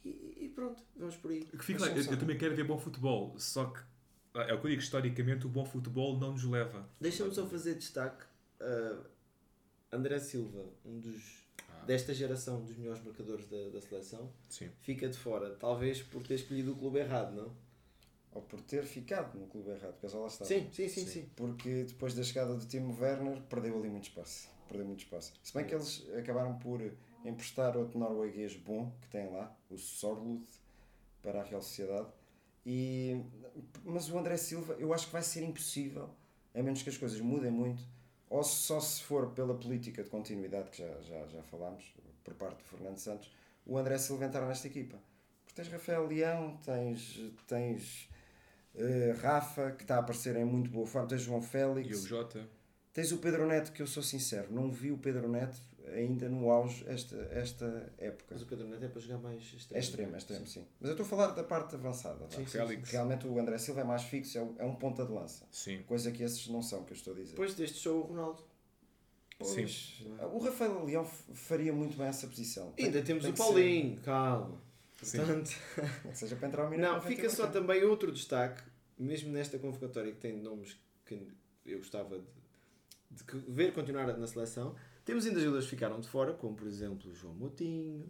E, 0.05 0.37
e 0.41 0.51
pronto, 0.55 0.81
vamos 0.95 1.17
por 1.17 1.31
aí. 1.31 1.43
Que 1.43 1.65
fica 1.65 1.85
eu, 1.85 1.97
eu 1.97 2.17
também 2.19 2.37
quero 2.37 2.55
ver 2.55 2.63
bom 2.63 2.77
futebol. 2.77 3.37
Só 3.37 3.65
que, 3.65 3.81
é 4.36 4.54
o 4.54 4.60
que 4.60 4.65
eu 4.65 4.69
digo, 4.72 4.82
historicamente, 4.82 5.46
o 5.46 5.50
bom 5.50 5.65
futebol 5.65 6.17
não 6.17 6.32
nos 6.32 6.43
leva. 6.43 6.88
Deixa-me 7.00 7.34
só 7.34 7.46
fazer 7.48 7.76
destaque. 7.76 8.26
uh, 8.62 9.04
André 9.91 10.17
Silva, 10.19 10.65
um 10.86 11.00
dos 11.00 11.43
Ah. 11.69 11.84
desta 11.86 12.13
geração 12.13 12.63
dos 12.63 12.76
melhores 12.78 13.04
marcadores 13.04 13.46
da, 13.48 13.69
da 13.69 13.80
seleção, 13.82 14.32
Sim. 14.50 14.69
fica 14.82 15.08
de 15.08 15.17
fora. 15.17 15.54
Talvez 15.56 16.02
por 16.02 16.24
ter 16.24 16.36
escolhido 16.36 16.72
o 16.72 16.76
clube 16.76 17.00
errado, 17.00 17.34
não? 17.36 17.52
Ou 18.32 18.41
por 18.41 18.60
ter 18.62 18.84
ficado 18.86 19.38
no 19.38 19.46
clube 19.48 19.69
errado, 19.69 19.91
porque 19.93 20.08
já 20.08 20.17
lá 20.17 20.28
está. 20.28 20.46
Sim, 20.46 20.67
sim, 20.72 20.88
sim, 20.88 21.06
sim. 21.06 21.30
Porque 21.36 21.84
depois 21.84 22.15
da 22.15 22.24
chegada 22.24 22.56
do 22.56 22.65
Timo 22.65 22.98
Werner, 23.00 23.39
perdeu 23.43 23.78
ali 23.78 23.89
muito 23.89 24.06
espaço. 24.06 24.50
Perdeu 24.67 24.86
muito 24.88 25.04
espaço. 25.04 25.34
Se 25.43 25.54
bem 25.54 25.65
que 25.65 25.76
eles 25.76 26.04
acabaram 26.17 26.58
por 26.58 26.82
emprestar 27.24 27.78
outro 27.78 28.00
norueguês 28.00 28.56
bom 28.56 28.91
que 29.02 29.08
tem 29.10 29.30
lá, 29.32 29.56
o 29.69 29.78
Sorlud, 29.78 30.43
para 31.22 31.41
a 31.41 31.43
Real 31.43 31.62
Sociedade. 31.62 32.08
E, 32.65 33.21
mas 33.84 34.10
o 34.10 34.17
André 34.17 34.38
Silva, 34.38 34.73
eu 34.80 34.93
acho 34.93 35.08
que 35.08 35.13
vai 35.13 35.21
ser 35.21 35.43
impossível, 35.43 36.10
a 36.54 36.62
menos 36.62 36.82
que 36.82 36.89
as 36.89 36.97
coisas 36.97 37.19
mudem 37.19 37.52
muito, 37.52 37.84
ou 38.30 38.43
só 38.43 38.80
se 38.80 39.02
for 39.04 39.32
pela 39.32 39.54
política 39.54 40.04
de 40.04 40.10
continuidade, 40.10 40.69
que 40.69 40.78
já, 40.78 41.02
já, 41.02 41.28
já 41.28 41.43
falámos, 41.43 41.84
por 42.23 42.34
parte 42.36 42.58
do 42.58 42.63
Fernando 42.63 42.97
Santos, 42.97 43.30
o 43.65 43.78
André 43.78 43.97
Silva 43.97 44.26
entrar 44.26 44.47
nesta 44.47 44.67
equipa. 44.67 44.97
Porque 45.43 45.62
tens 45.62 45.71
Rafael 45.71 46.08
Leão, 46.08 46.58
tens, 46.65 47.19
tens 47.47 48.10
eh, 48.76 49.15
Rafa, 49.21 49.71
que 49.71 49.84
está 49.84 49.97
a 49.97 49.99
aparecer 49.99 50.36
em 50.36 50.45
muito 50.45 50.69
boa 50.69 50.88
forma, 50.88 51.08
tens 51.08 51.21
João 51.21 51.41
Félix, 51.41 51.89
E 51.89 51.93
o 51.93 52.08
Jota. 52.08 52.47
Tens 52.93 53.12
o 53.12 53.17
Pedro 53.17 53.45
Neto, 53.47 53.71
que 53.71 53.82
eu 53.82 53.88
sou 53.88 54.04
sincero, 54.04 54.47
não 54.52 54.71
vi 54.71 54.91
o 54.91 54.97
Pedro 54.97 55.28
Neto 55.28 55.60
ainda 55.88 56.30
no 56.30 56.50
auge 56.50 56.84
esta, 56.88 57.15
esta 57.32 57.93
época. 57.98 58.26
Mas 58.32 58.41
o 58.41 58.46
Pedro 58.46 58.67
Neto 58.67 58.86
é 58.86 58.88
para 58.88 59.02
jogar 59.02 59.17
mais 59.17 59.41
extremo. 59.41 59.76
É 59.76 59.80
extremo, 59.80 60.15
é 60.15 60.17
extremo, 60.17 60.48
sim. 60.48 60.65
Mas 60.80 60.89
eu 60.89 60.93
estou 60.93 61.06
a 61.06 61.10
falar 61.10 61.28
da 61.32 61.43
parte 61.43 61.76
avançada. 61.76 62.26
Sim, 62.30 62.38
sim, 62.38 62.46
Félix. 62.46 62.89
Realmente 62.91 63.28
o 63.28 63.38
André 63.39 63.58
Silva 63.58 63.82
é 63.82 63.84
mais 63.84 64.04
fixo, 64.04 64.38
é 64.38 64.41
um, 64.41 64.56
é 64.60 64.63
um 64.65 64.76
ponta 64.76 65.06
de 65.06 65.12
lança. 65.12 65.46
Sim. 65.52 65.84
Coisa 65.84 66.12
que 66.12 66.24
esses 66.24 66.48
não 66.48 66.62
são, 66.62 66.84
que 66.84 66.93
eu 66.93 66.96
estou 66.98 67.13
a 67.13 67.15
dizer. 67.17 67.32
Depois 67.32 67.54
deste 67.56 67.80
show, 67.80 68.00
o 68.00 68.04
Ronaldo. 68.08 68.43
Sim. 69.41 69.65
O 70.32 70.39
Rafael 70.39 70.86
Leão 70.86 71.04
faria 71.06 71.74
muito 71.74 71.98
bem 71.98 72.08
essa 72.08 72.28
posição. 72.28 72.72
Tem- 72.72 72.86
Ainda 72.86 73.02
temos 73.02 73.24
tem 73.24 73.32
o 73.32 73.36
que 73.36 73.39
ser- 73.41 73.46
Paulinho, 73.46 74.00
calma. 74.02 74.62
Sim. 75.02 75.17
Portanto, 75.17 75.52
Ou 76.06 76.13
seja, 76.15 76.36
para 76.38 76.48
entrar 76.48 76.63
ao 76.63 76.69
minuto 76.69 76.86
não, 76.88 76.96
90 76.96 77.13
fica 77.15 77.30
só 77.30 77.48
também 77.48 77.84
outro 77.84 78.10
destaque, 78.12 78.63
mesmo 78.98 79.32
nesta 79.34 79.60
convocatória 79.60 80.13
que 80.13 80.19
tem 80.19 80.38
nomes 80.38 80.78
que 81.06 81.28
eu 81.65 81.80
gostava 81.80 82.19
de, 82.19 82.26
de 83.13 83.23
ver 83.52 83.73
continuar 83.73 84.06
na 84.17 84.28
seleção. 84.28 84.76
Temos 85.06 85.26
ainda 85.26 85.39
jogadores 85.39 85.65
que 85.65 85.71
ficaram 85.71 85.99
de 85.99 86.08
fora, 86.08 86.34
como 86.34 86.56
por 86.56 86.67
exemplo 86.67 87.13
João 87.13 87.34
Moutinho, 87.34 88.10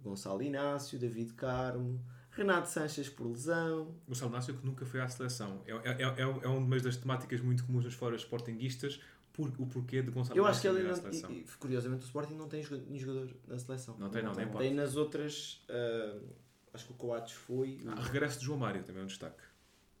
Gonçalo 0.00 0.42
Inácio, 0.42 0.98
David 0.98 1.32
Carmo, 1.34 2.00
Renato 2.30 2.68
Sanches 2.68 3.08
por 3.08 3.26
lesão. 3.26 3.94
Gonçalo 4.06 4.30
Inácio 4.30 4.54
que 4.56 4.64
nunca 4.64 4.86
foi 4.86 5.00
à 5.00 5.08
seleção. 5.08 5.62
É, 5.66 5.72
é, 5.72 6.02
é, 6.02 6.20
é 6.22 6.48
uma 6.48 6.78
das 6.78 6.96
temáticas 6.96 7.40
muito 7.40 7.64
comuns 7.64 7.84
nos 7.84 7.94
fóruns 7.94 8.22
sportinguistas, 8.22 9.00
por, 9.32 9.48
o 9.58 9.66
porquê 9.66 10.02
de 10.02 10.10
Gonçalo 10.10 10.38
Eu 10.38 10.46
acho 10.46 10.60
que 10.60 10.68
ele 10.68 10.82
não, 10.82 11.30
e, 11.32 11.44
curiosamente 11.58 12.04
o 12.04 12.06
Sporting 12.06 12.34
não 12.34 12.48
tem 12.48 12.64
nenhum 12.64 12.98
jogador 12.98 13.34
na 13.46 13.58
seleção. 13.58 13.96
Não 13.98 14.10
tem, 14.10 14.22
não, 14.22 14.32
nem 14.34 14.46
pode. 14.46 14.58
Tem 14.58 14.74
nas 14.74 14.96
outras. 14.96 15.64
ah, 15.68 16.18
acho 16.74 16.86
que 16.86 16.92
o 16.92 16.96
Coates 16.96 17.34
foi. 17.34 17.80
o- 17.84 17.90
Ah, 17.90 18.00
regresso 18.02 18.38
de 18.40 18.46
João 18.46 18.58
Mário 18.58 18.82
também 18.82 19.00
é 19.02 19.04
um 19.04 19.08
destaque. 19.08 19.42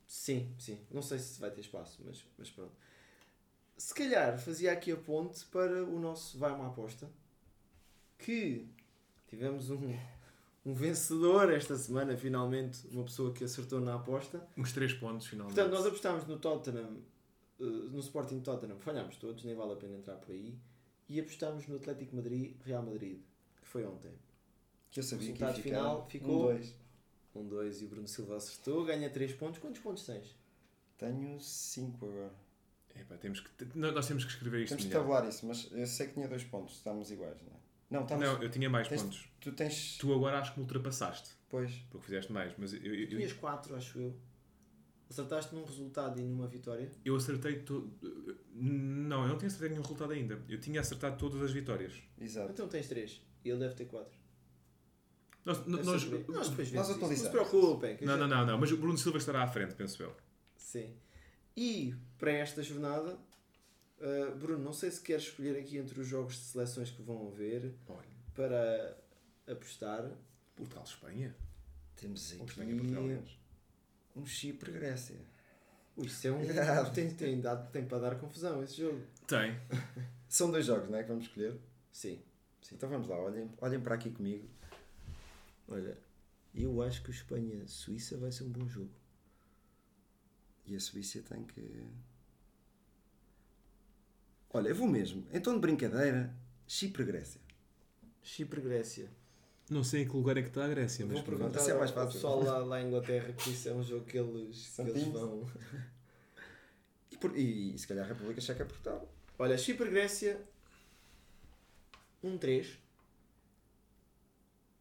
Sim, 0.06 0.52
sim. 0.58 0.80
Não 0.90 1.02
sei 1.02 1.18
se 1.18 1.40
vai 1.40 1.50
ter 1.50 1.60
espaço, 1.60 2.02
mas, 2.04 2.24
mas 2.36 2.50
pronto. 2.50 2.72
Se 3.80 3.94
calhar 3.94 4.38
fazia 4.38 4.72
aqui 4.72 4.92
a 4.92 4.96
ponte 4.96 5.42
para 5.46 5.82
o 5.84 5.98
nosso 5.98 6.36
Vai 6.38 6.52
uma 6.52 6.66
aposta. 6.66 7.10
Que 8.18 8.68
tivemos 9.26 9.70
um, 9.70 9.96
um 10.66 10.74
vencedor 10.74 11.50
esta 11.50 11.74
semana, 11.78 12.14
finalmente, 12.14 12.86
uma 12.88 13.04
pessoa 13.04 13.32
que 13.32 13.42
acertou 13.42 13.80
na 13.80 13.94
aposta. 13.94 14.46
Uns 14.54 14.72
3 14.72 14.92
pontos, 14.94 15.26
finalmente. 15.26 15.54
Portanto, 15.54 15.72
nós 15.74 15.86
apostámos 15.86 16.26
no 16.26 16.38
Tottenham, 16.38 16.98
eh, 17.58 17.64
no 17.64 18.00
Sporting 18.00 18.40
Tottenham, 18.40 18.78
falhámos 18.78 19.16
todos, 19.16 19.42
nem 19.44 19.54
vale 19.54 19.72
a 19.72 19.76
pena 19.76 19.96
entrar 19.96 20.16
por 20.16 20.30
aí. 20.32 20.54
E 21.08 21.18
apostámos 21.18 21.66
no 21.66 21.76
Atlético 21.76 22.14
Madrid, 22.14 22.54
Real 22.62 22.82
Madrid, 22.82 23.18
que 23.62 23.66
foi 23.66 23.86
ontem. 23.86 24.12
Que 24.90 25.00
eu 25.00 25.04
sabia 25.04 25.30
O 25.30 25.34
que 25.34 25.42
resultado 25.42 25.62
ficar 25.62 25.78
final 25.78 26.06
ficou- 26.06 26.34
um 26.34 26.42
dois. 26.42 26.74
Um 27.34 27.48
2 27.48 27.80
e 27.80 27.84
o 27.86 27.88
Bruno 27.88 28.06
Silva 28.08 28.36
acertou, 28.36 28.84
ganha 28.84 29.08
3 29.08 29.32
pontos. 29.32 29.58
Quantos 29.58 29.80
pontos 29.80 30.04
tens? 30.04 30.36
Tenho 30.98 31.40
5 31.40 32.04
agora. 32.04 32.49
Epá, 32.94 33.16
temos 33.16 33.40
que, 33.40 33.50
nós 33.78 34.06
temos 34.06 34.24
que 34.24 34.30
escrever 34.32 34.62
isto 34.62 34.70
Temos 34.76 34.84
melhor. 34.86 35.00
tabular 35.00 35.28
isso, 35.28 35.46
mas 35.46 35.68
eu 35.72 35.86
sei 35.86 36.08
que 36.08 36.14
tinha 36.14 36.28
2 36.28 36.44
pontos. 36.44 36.76
Estamos 36.76 37.10
iguais, 37.10 37.40
não 37.42 37.52
é? 37.52 37.60
Não, 37.90 38.02
estamos. 38.02 38.24
Não, 38.24 38.42
eu 38.42 38.50
tinha 38.50 38.68
mais 38.70 38.88
tens- 38.88 39.02
pontos. 39.02 39.28
Tu 39.40 39.52
tens. 39.52 39.96
Tu 39.98 40.12
agora 40.14 40.38
acho 40.38 40.52
que 40.52 40.58
me 40.58 40.64
ultrapassaste, 40.64 41.30
Pois. 41.48 41.72
porque 41.90 42.06
fizeste 42.06 42.32
mais, 42.32 42.52
mas 42.58 42.72
eu, 42.72 42.80
eu, 42.80 42.94
eu, 42.94 43.08
Tinhas 43.08 43.32
4, 43.32 43.74
acho 43.76 43.98
eu. 43.98 44.16
Acertaste 45.08 45.52
num 45.54 45.64
resultado 45.64 46.20
e 46.20 46.22
numa 46.22 46.46
vitória. 46.46 46.88
eu 47.04 47.16
acertei 47.16 47.58
to... 47.62 47.92
Não, 48.54 49.22
eu 49.22 49.28
não 49.30 49.38
tinha 49.38 49.48
acertado 49.48 49.70
nenhum 49.70 49.82
resultado 49.82 50.12
ainda. 50.12 50.40
Eu 50.48 50.60
tinha 50.60 50.80
acertado 50.80 51.16
todas 51.18 51.42
as 51.42 51.50
vitórias. 51.50 51.94
Exato. 52.20 52.52
Então 52.52 52.68
tens 52.68 52.86
3. 52.86 53.20
E 53.44 53.50
ele 53.50 53.58
deve 53.58 53.74
ter 53.74 53.86
4. 53.86 54.16
Nós, 55.44 55.66
nós, 55.66 55.84
Nós, 55.84 56.04
nós 56.04 56.04
depois 56.04 56.28
vemos 56.28 56.28
nós 56.36 56.48
isso. 56.58 56.74
Não 56.76 56.84
se 56.84 56.92
atualizamos. 56.92 57.30
preocupem. 57.30 57.96
que 57.96 58.04
não, 58.04 58.16
não, 58.16 58.28
não, 58.28 58.46
não, 58.46 58.58
mas 58.58 58.70
o 58.70 58.76
Bruno 58.76 58.96
Silva 58.98 59.18
estará 59.18 59.42
à 59.42 59.48
frente, 59.48 59.74
penso 59.74 60.00
eu. 60.02 60.14
Sim. 60.56 60.94
E 61.60 61.94
para 62.16 62.32
esta 62.32 62.62
jornada, 62.62 63.18
uh, 63.98 64.34
Bruno, 64.38 64.64
não 64.64 64.72
sei 64.72 64.90
se 64.90 64.98
queres 64.98 65.24
escolher 65.24 65.58
aqui 65.58 65.76
entre 65.76 66.00
os 66.00 66.06
jogos 66.06 66.36
de 66.36 66.44
seleções 66.44 66.90
que 66.90 67.02
vão 67.02 67.28
haver 67.28 67.74
Olha, 67.86 68.08
para 68.34 68.96
apostar. 69.46 70.10
Portugal-Espanha. 70.56 71.36
Temos 71.96 72.32
aqui 72.32 72.44
Espanha, 72.44 72.76
Portugal, 72.76 73.04
aliás. 73.04 73.38
um 74.16 74.24
Chipre-Grécia. 74.24 75.16
Ui, 75.98 76.06
isso 76.06 76.28
é 76.28 76.32
um. 76.32 76.40
tem, 76.94 77.10
tem, 77.10 77.38
dado, 77.42 77.70
tem 77.70 77.84
para 77.84 77.98
dar 77.98 78.18
confusão 78.18 78.64
esse 78.64 78.78
jogo. 78.78 79.02
Tem. 79.26 79.54
São 80.30 80.50
dois 80.50 80.64
jogos, 80.64 80.88
não 80.88 80.96
é? 80.96 81.02
Que 81.02 81.10
vamos 81.10 81.26
escolher. 81.26 81.60
Sim. 81.92 82.22
Então 82.72 82.88
vamos 82.88 83.06
lá, 83.06 83.20
olhem, 83.20 83.50
olhem 83.60 83.80
para 83.80 83.96
aqui 83.96 84.08
comigo. 84.08 84.48
Olha, 85.68 85.98
eu 86.54 86.80
acho 86.80 87.02
que 87.02 87.10
o 87.10 87.12
Espanha-Suíça 87.12 88.16
vai 88.16 88.32
ser 88.32 88.44
um 88.44 88.48
bom 88.48 88.66
jogo. 88.66 88.99
E 90.66 90.76
a 90.76 90.80
Suíça 90.80 91.20
tem 91.22 91.44
que. 91.44 91.86
Olha, 94.52 94.68
eu 94.68 94.74
vou 94.74 94.88
mesmo. 94.88 95.26
Em 95.32 95.40
tom 95.40 95.54
de 95.54 95.60
brincadeira, 95.60 96.34
Chipre-Grécia. 96.66 97.40
Chipre-Grécia. 98.22 99.10
Não 99.70 99.84
sei 99.84 100.02
em 100.02 100.08
que 100.08 100.16
lugar 100.16 100.36
é 100.36 100.42
que 100.42 100.48
está 100.48 100.64
a 100.64 100.68
Grécia, 100.68 101.06
Vou 101.06 101.14
mas 101.14 101.24
pronto. 101.24 101.38
perguntar 101.38 101.70
é 101.70 101.78
mais 101.78 101.92
fácil. 101.92 102.12
pessoal 102.14 102.42
lá, 102.42 102.58
lá 102.58 102.82
em 102.82 102.88
Inglaterra 102.88 103.32
que 103.32 103.50
isso 103.50 103.68
é 103.68 103.72
um 103.72 103.82
jogo 103.84 104.04
que 104.04 104.18
eles, 104.18 104.68
que 104.74 104.82
eles 104.82 105.04
vão. 105.04 105.48
E, 107.12 107.16
por- 107.16 107.36
e, 107.38 107.74
e 107.74 107.78
se 107.78 107.86
calhar 107.86 108.04
a 108.04 108.08
República 108.08 108.40
Checa 108.40 108.64
Portugal. 108.64 109.08
Olha, 109.38 109.56
Chipre-Grécia 109.56 110.44
1-3. 112.24 112.76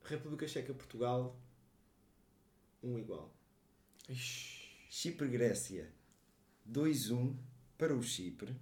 República 0.03 0.47
Checa-Portugal 0.47 1.39
1 2.81 2.97
igual. 2.97 3.31
Chipre-Grécia 4.89 5.87
2-1 6.69 7.35
para 7.77 7.93
o 7.95 8.01
Chipre. 8.01 8.55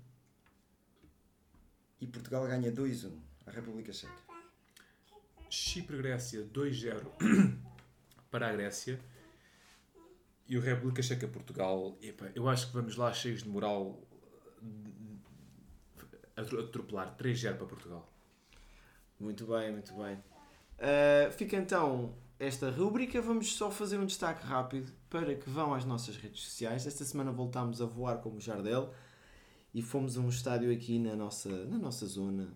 E 2.00 2.06
Portugal 2.06 2.46
ganha 2.46 2.72
2-1 2.72 3.18
à 3.46 3.52
República 3.52 3.92
Checa. 3.92 4.14
Chipre-Grécia 5.50 6.44
2-0 6.46 7.02
para 8.30 8.50
a 8.50 8.54
Grécia. 8.54 9.00
E 10.48 10.58
o 10.58 10.62
República 10.62 11.02
Checa-Portugal. 11.02 11.98
Epá, 12.02 12.30
Eu 12.36 12.48
acho 12.48 12.68
que 12.68 12.74
vamos 12.74 12.96
lá 12.96 13.12
cheios 13.14 13.44
de 13.44 13.50
moral 13.50 14.00
atro- 16.36 16.60
atropelar 16.62 17.16
3-0 17.18 17.58
para 17.58 17.66
Portugal. 17.68 18.14
Muito 19.20 19.48
bem, 19.48 19.72
muito 19.72 19.94
bem. 19.96 20.16
Uh, 20.78 21.32
fica 21.32 21.56
então 21.58 22.16
esta 22.40 22.70
rúbrica. 22.70 23.22
Vamos 23.22 23.56
só 23.56 23.72
fazer 23.72 23.98
um 23.98 24.06
destaque 24.06 24.46
rápido 24.46 24.92
para 25.10 25.36
que 25.36 25.50
vão 25.50 25.74
às 25.74 25.86
nossas 25.86 26.18
redes 26.18 26.42
sociais. 26.42 26.86
Esta 26.86 27.06
semana 27.06 27.32
voltámos 27.32 27.82
a 27.82 27.86
voar 27.86 28.18
como 28.18 28.40
Jardel 28.40 28.94
e 29.74 29.82
fomos 29.82 30.18
a 30.18 30.22
um 30.22 30.30
estádio 30.30 30.72
aqui 30.72 31.00
na 31.00 31.16
nossa, 31.16 31.66
na 31.66 31.78
nossa 31.78 32.06
zona. 32.06 32.54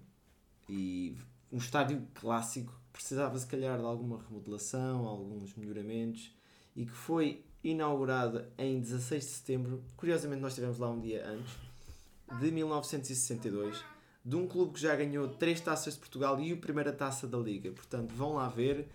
E 0.70 1.18
um 1.52 1.58
estádio 1.58 2.08
clássico 2.14 2.72
que 2.72 3.00
precisava, 3.00 3.38
se 3.38 3.48
calhar, 3.48 3.78
de 3.78 3.86
alguma 3.86 4.22
remodelação, 4.22 5.06
alguns 5.06 5.56
melhoramentos 5.56 6.34
e 6.76 6.86
que 6.86 6.92
foi 6.92 7.44
inaugurado 7.64 8.46
em 8.58 8.80
16 8.80 9.24
de 9.24 9.30
setembro. 9.30 9.84
Curiosamente, 9.98 10.42
nós 10.42 10.54
estivemos 10.54 10.78
lá 10.78 10.90
um 10.90 11.00
dia 11.00 11.28
antes, 11.28 11.54
de 12.40 12.52
1962 12.52 13.92
de 14.24 14.36
um 14.36 14.48
clube 14.48 14.74
que 14.74 14.80
já 14.80 14.96
ganhou 14.96 15.28
três 15.28 15.60
taças 15.60 15.96
de 15.96 16.00
Portugal 16.00 16.40
e 16.40 16.54
a 16.54 16.58
primeira 16.58 16.94
taça 16.94 17.28
da 17.28 17.38
Liga. 17.38 17.72
Portanto, 17.72 18.14
vão 18.14 18.36
lá 18.36 18.48
ver. 18.48 18.88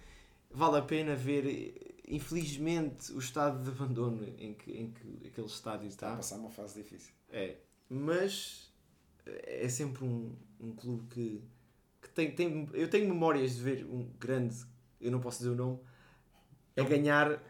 Vale 0.50 0.78
a 0.78 0.82
pena 0.82 1.14
ver, 1.14 2.00
infelizmente, 2.08 3.12
o 3.12 3.18
estado 3.18 3.62
de 3.62 3.70
abandono 3.70 4.24
em 4.38 4.54
que, 4.54 4.72
em 4.72 4.90
que 4.90 5.26
aquele 5.28 5.46
estádio 5.46 5.88
Está 5.88 6.16
passar 6.16 6.36
uma 6.36 6.50
fase 6.50 6.82
difícil. 6.82 7.12
É. 7.30 7.56
Mas 7.88 8.72
é 9.26 9.68
sempre 9.68 10.04
um, 10.04 10.34
um 10.60 10.72
clube 10.72 11.04
que, 11.08 11.42
que 12.00 12.08
tem, 12.10 12.30
tem. 12.34 12.68
Eu 12.72 12.88
tenho 12.88 13.08
memórias 13.08 13.56
de 13.56 13.62
ver 13.62 13.84
um 13.84 14.08
grande, 14.18 14.56
eu 15.00 15.10
não 15.10 15.20
posso 15.20 15.38
dizer 15.38 15.50
o 15.50 15.54
nome, 15.54 15.78
a 16.76 16.82
ganhar 16.82 17.42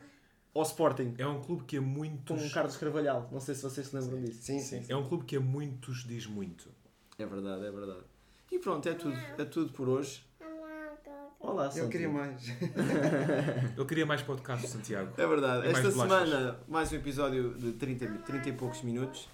ao 0.55 0.63
Sporting 0.63 1.15
É 1.19 1.27
um 1.27 1.43
clube 1.43 1.65
que 1.65 1.77
a 1.77 1.81
com 1.81 1.87
muitos. 1.87 2.51
o 2.51 2.55
Carlos 2.55 2.77
Carvalhal. 2.77 3.29
Não 3.31 3.41
sei 3.41 3.55
se 3.55 3.63
vocês 3.63 3.87
se 3.87 3.97
lembram 3.97 4.21
disso. 4.23 4.43
Sim, 4.43 4.61
sim. 4.61 4.85
É 4.89 4.97
um 4.97 5.07
clube 5.07 5.25
que 5.25 5.37
a 5.37 5.41
muitos 5.41 6.05
diz 6.05 6.27
muito. 6.27 6.71
É 7.19 7.27
verdade, 7.27 7.67
é 7.67 7.71
verdade. 7.71 8.05
E 8.51 8.59
pronto, 8.59 8.89
é 8.89 8.95
tudo, 8.95 9.17
é 9.17 9.45
tudo 9.45 9.73
por 9.73 9.89
hoje. 9.89 10.25
Olá, 11.47 11.67
Eu 11.67 11.71
Santi. 11.73 11.91
queria 11.93 12.09
mais. 12.09 12.43
Eu 13.77 13.87
queria 13.87 14.05
mais 14.05 14.21
podcast, 14.21 14.67
Santiago. 14.67 15.13
É 15.17 15.27
verdade. 15.27 15.69
E 15.69 15.73
mais 15.73 15.87
Esta 15.87 15.97
bolachas. 16.05 16.29
semana, 16.29 16.59
mais 16.67 16.93
um 16.93 16.97
episódio 16.97 17.55
de 17.55 17.73
30, 17.75 18.09
mi- 18.09 18.19
30 18.19 18.49
e 18.49 18.53
poucos 18.53 18.83
minutos. 18.83 19.29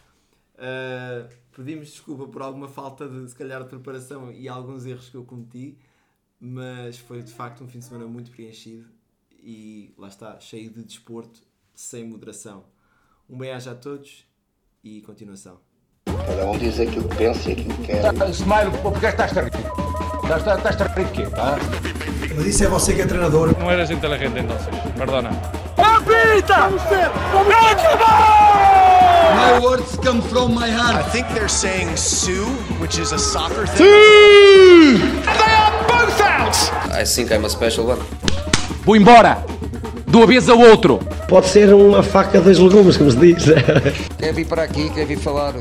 Uh, 0.54 1.26
pedimos 1.56 1.88
desculpa 1.88 2.28
por 2.28 2.42
alguma 2.42 2.68
falta 2.68 3.08
de, 3.08 3.28
se 3.30 3.34
calhar, 3.34 3.62
de 3.62 3.68
preparação 3.70 4.30
e 4.30 4.46
alguns 4.46 4.84
erros 4.84 5.08
que 5.08 5.16
eu 5.16 5.24
cometi, 5.24 5.78
mas 6.38 6.98
foi 6.98 7.22
de 7.22 7.32
facto 7.32 7.64
um 7.64 7.68
fim 7.68 7.78
de 7.78 7.86
semana 7.86 8.06
muito 8.06 8.30
preenchido 8.30 8.86
e 9.42 9.92
lá 9.96 10.08
está, 10.08 10.38
cheio 10.38 10.70
de 10.70 10.84
desporto, 10.84 11.40
sem 11.74 12.04
moderação. 12.06 12.64
Um 13.28 13.38
beijo 13.38 13.70
a 13.70 13.74
todos 13.74 14.26
e 14.84 15.00
continuação. 15.00 15.58
Cada 16.04 16.50
um 16.50 16.58
diz 16.58 16.78
aquilo 16.78 17.08
que 17.08 17.16
pensa 17.16 17.48
e 17.48 17.52
aquilo 17.54 17.74
que 17.78 17.86
quer. 17.86 18.28
Smile, 18.30 18.70
porque 18.82 19.06
estás 19.06 19.36
a 19.38 19.42
rir? 19.42 20.11
Estás 20.24 20.80
a 20.80 20.84
rir 20.94 21.04
de 21.06 21.10
quê? 21.12 21.26
Ah? 21.36 21.56
Mas 22.36 22.46
isso 22.46 22.64
é 22.64 22.68
você 22.68 22.94
que 22.94 23.02
é 23.02 23.06
treinador. 23.06 23.54
No 23.58 23.70
eres 23.70 23.90
inteligente 23.90 24.38
entonces, 24.38 24.66
perdona. 24.96 25.30
My 29.34 29.58
words 29.60 29.96
come 30.02 30.22
from 30.22 30.54
my 30.54 30.66
I 30.66 30.70
heart. 30.70 31.10
think 31.10 31.26
they're 31.34 31.48
saying 31.48 31.96
Sue, 31.96 32.46
which 32.80 32.98
is 32.98 33.12
a 33.12 33.18
soccer 33.18 33.66
thing. 33.66 33.84
I 36.94 37.04
think 37.04 37.32
I'm 37.32 37.44
a 37.44 37.50
special 37.50 37.86
one. 37.86 38.00
Vou 38.84 38.96
embora! 38.96 39.44
De 40.06 40.16
uma 40.16 40.26
vez 40.26 40.48
ao 40.48 40.58
outro! 40.58 40.98
Pode 41.28 41.46
ser 41.48 41.72
uma 41.72 42.02
faca 42.02 42.40
dos 42.40 42.58
legumes, 42.58 42.96
como 42.96 43.10
se 43.10 43.16
diz. 43.16 43.44
Quer 44.18 44.32
vir 44.34 44.46
para 44.46 44.62
aqui, 44.62 44.90
quer 44.90 45.06
vir 45.06 45.18
falar 45.18 45.54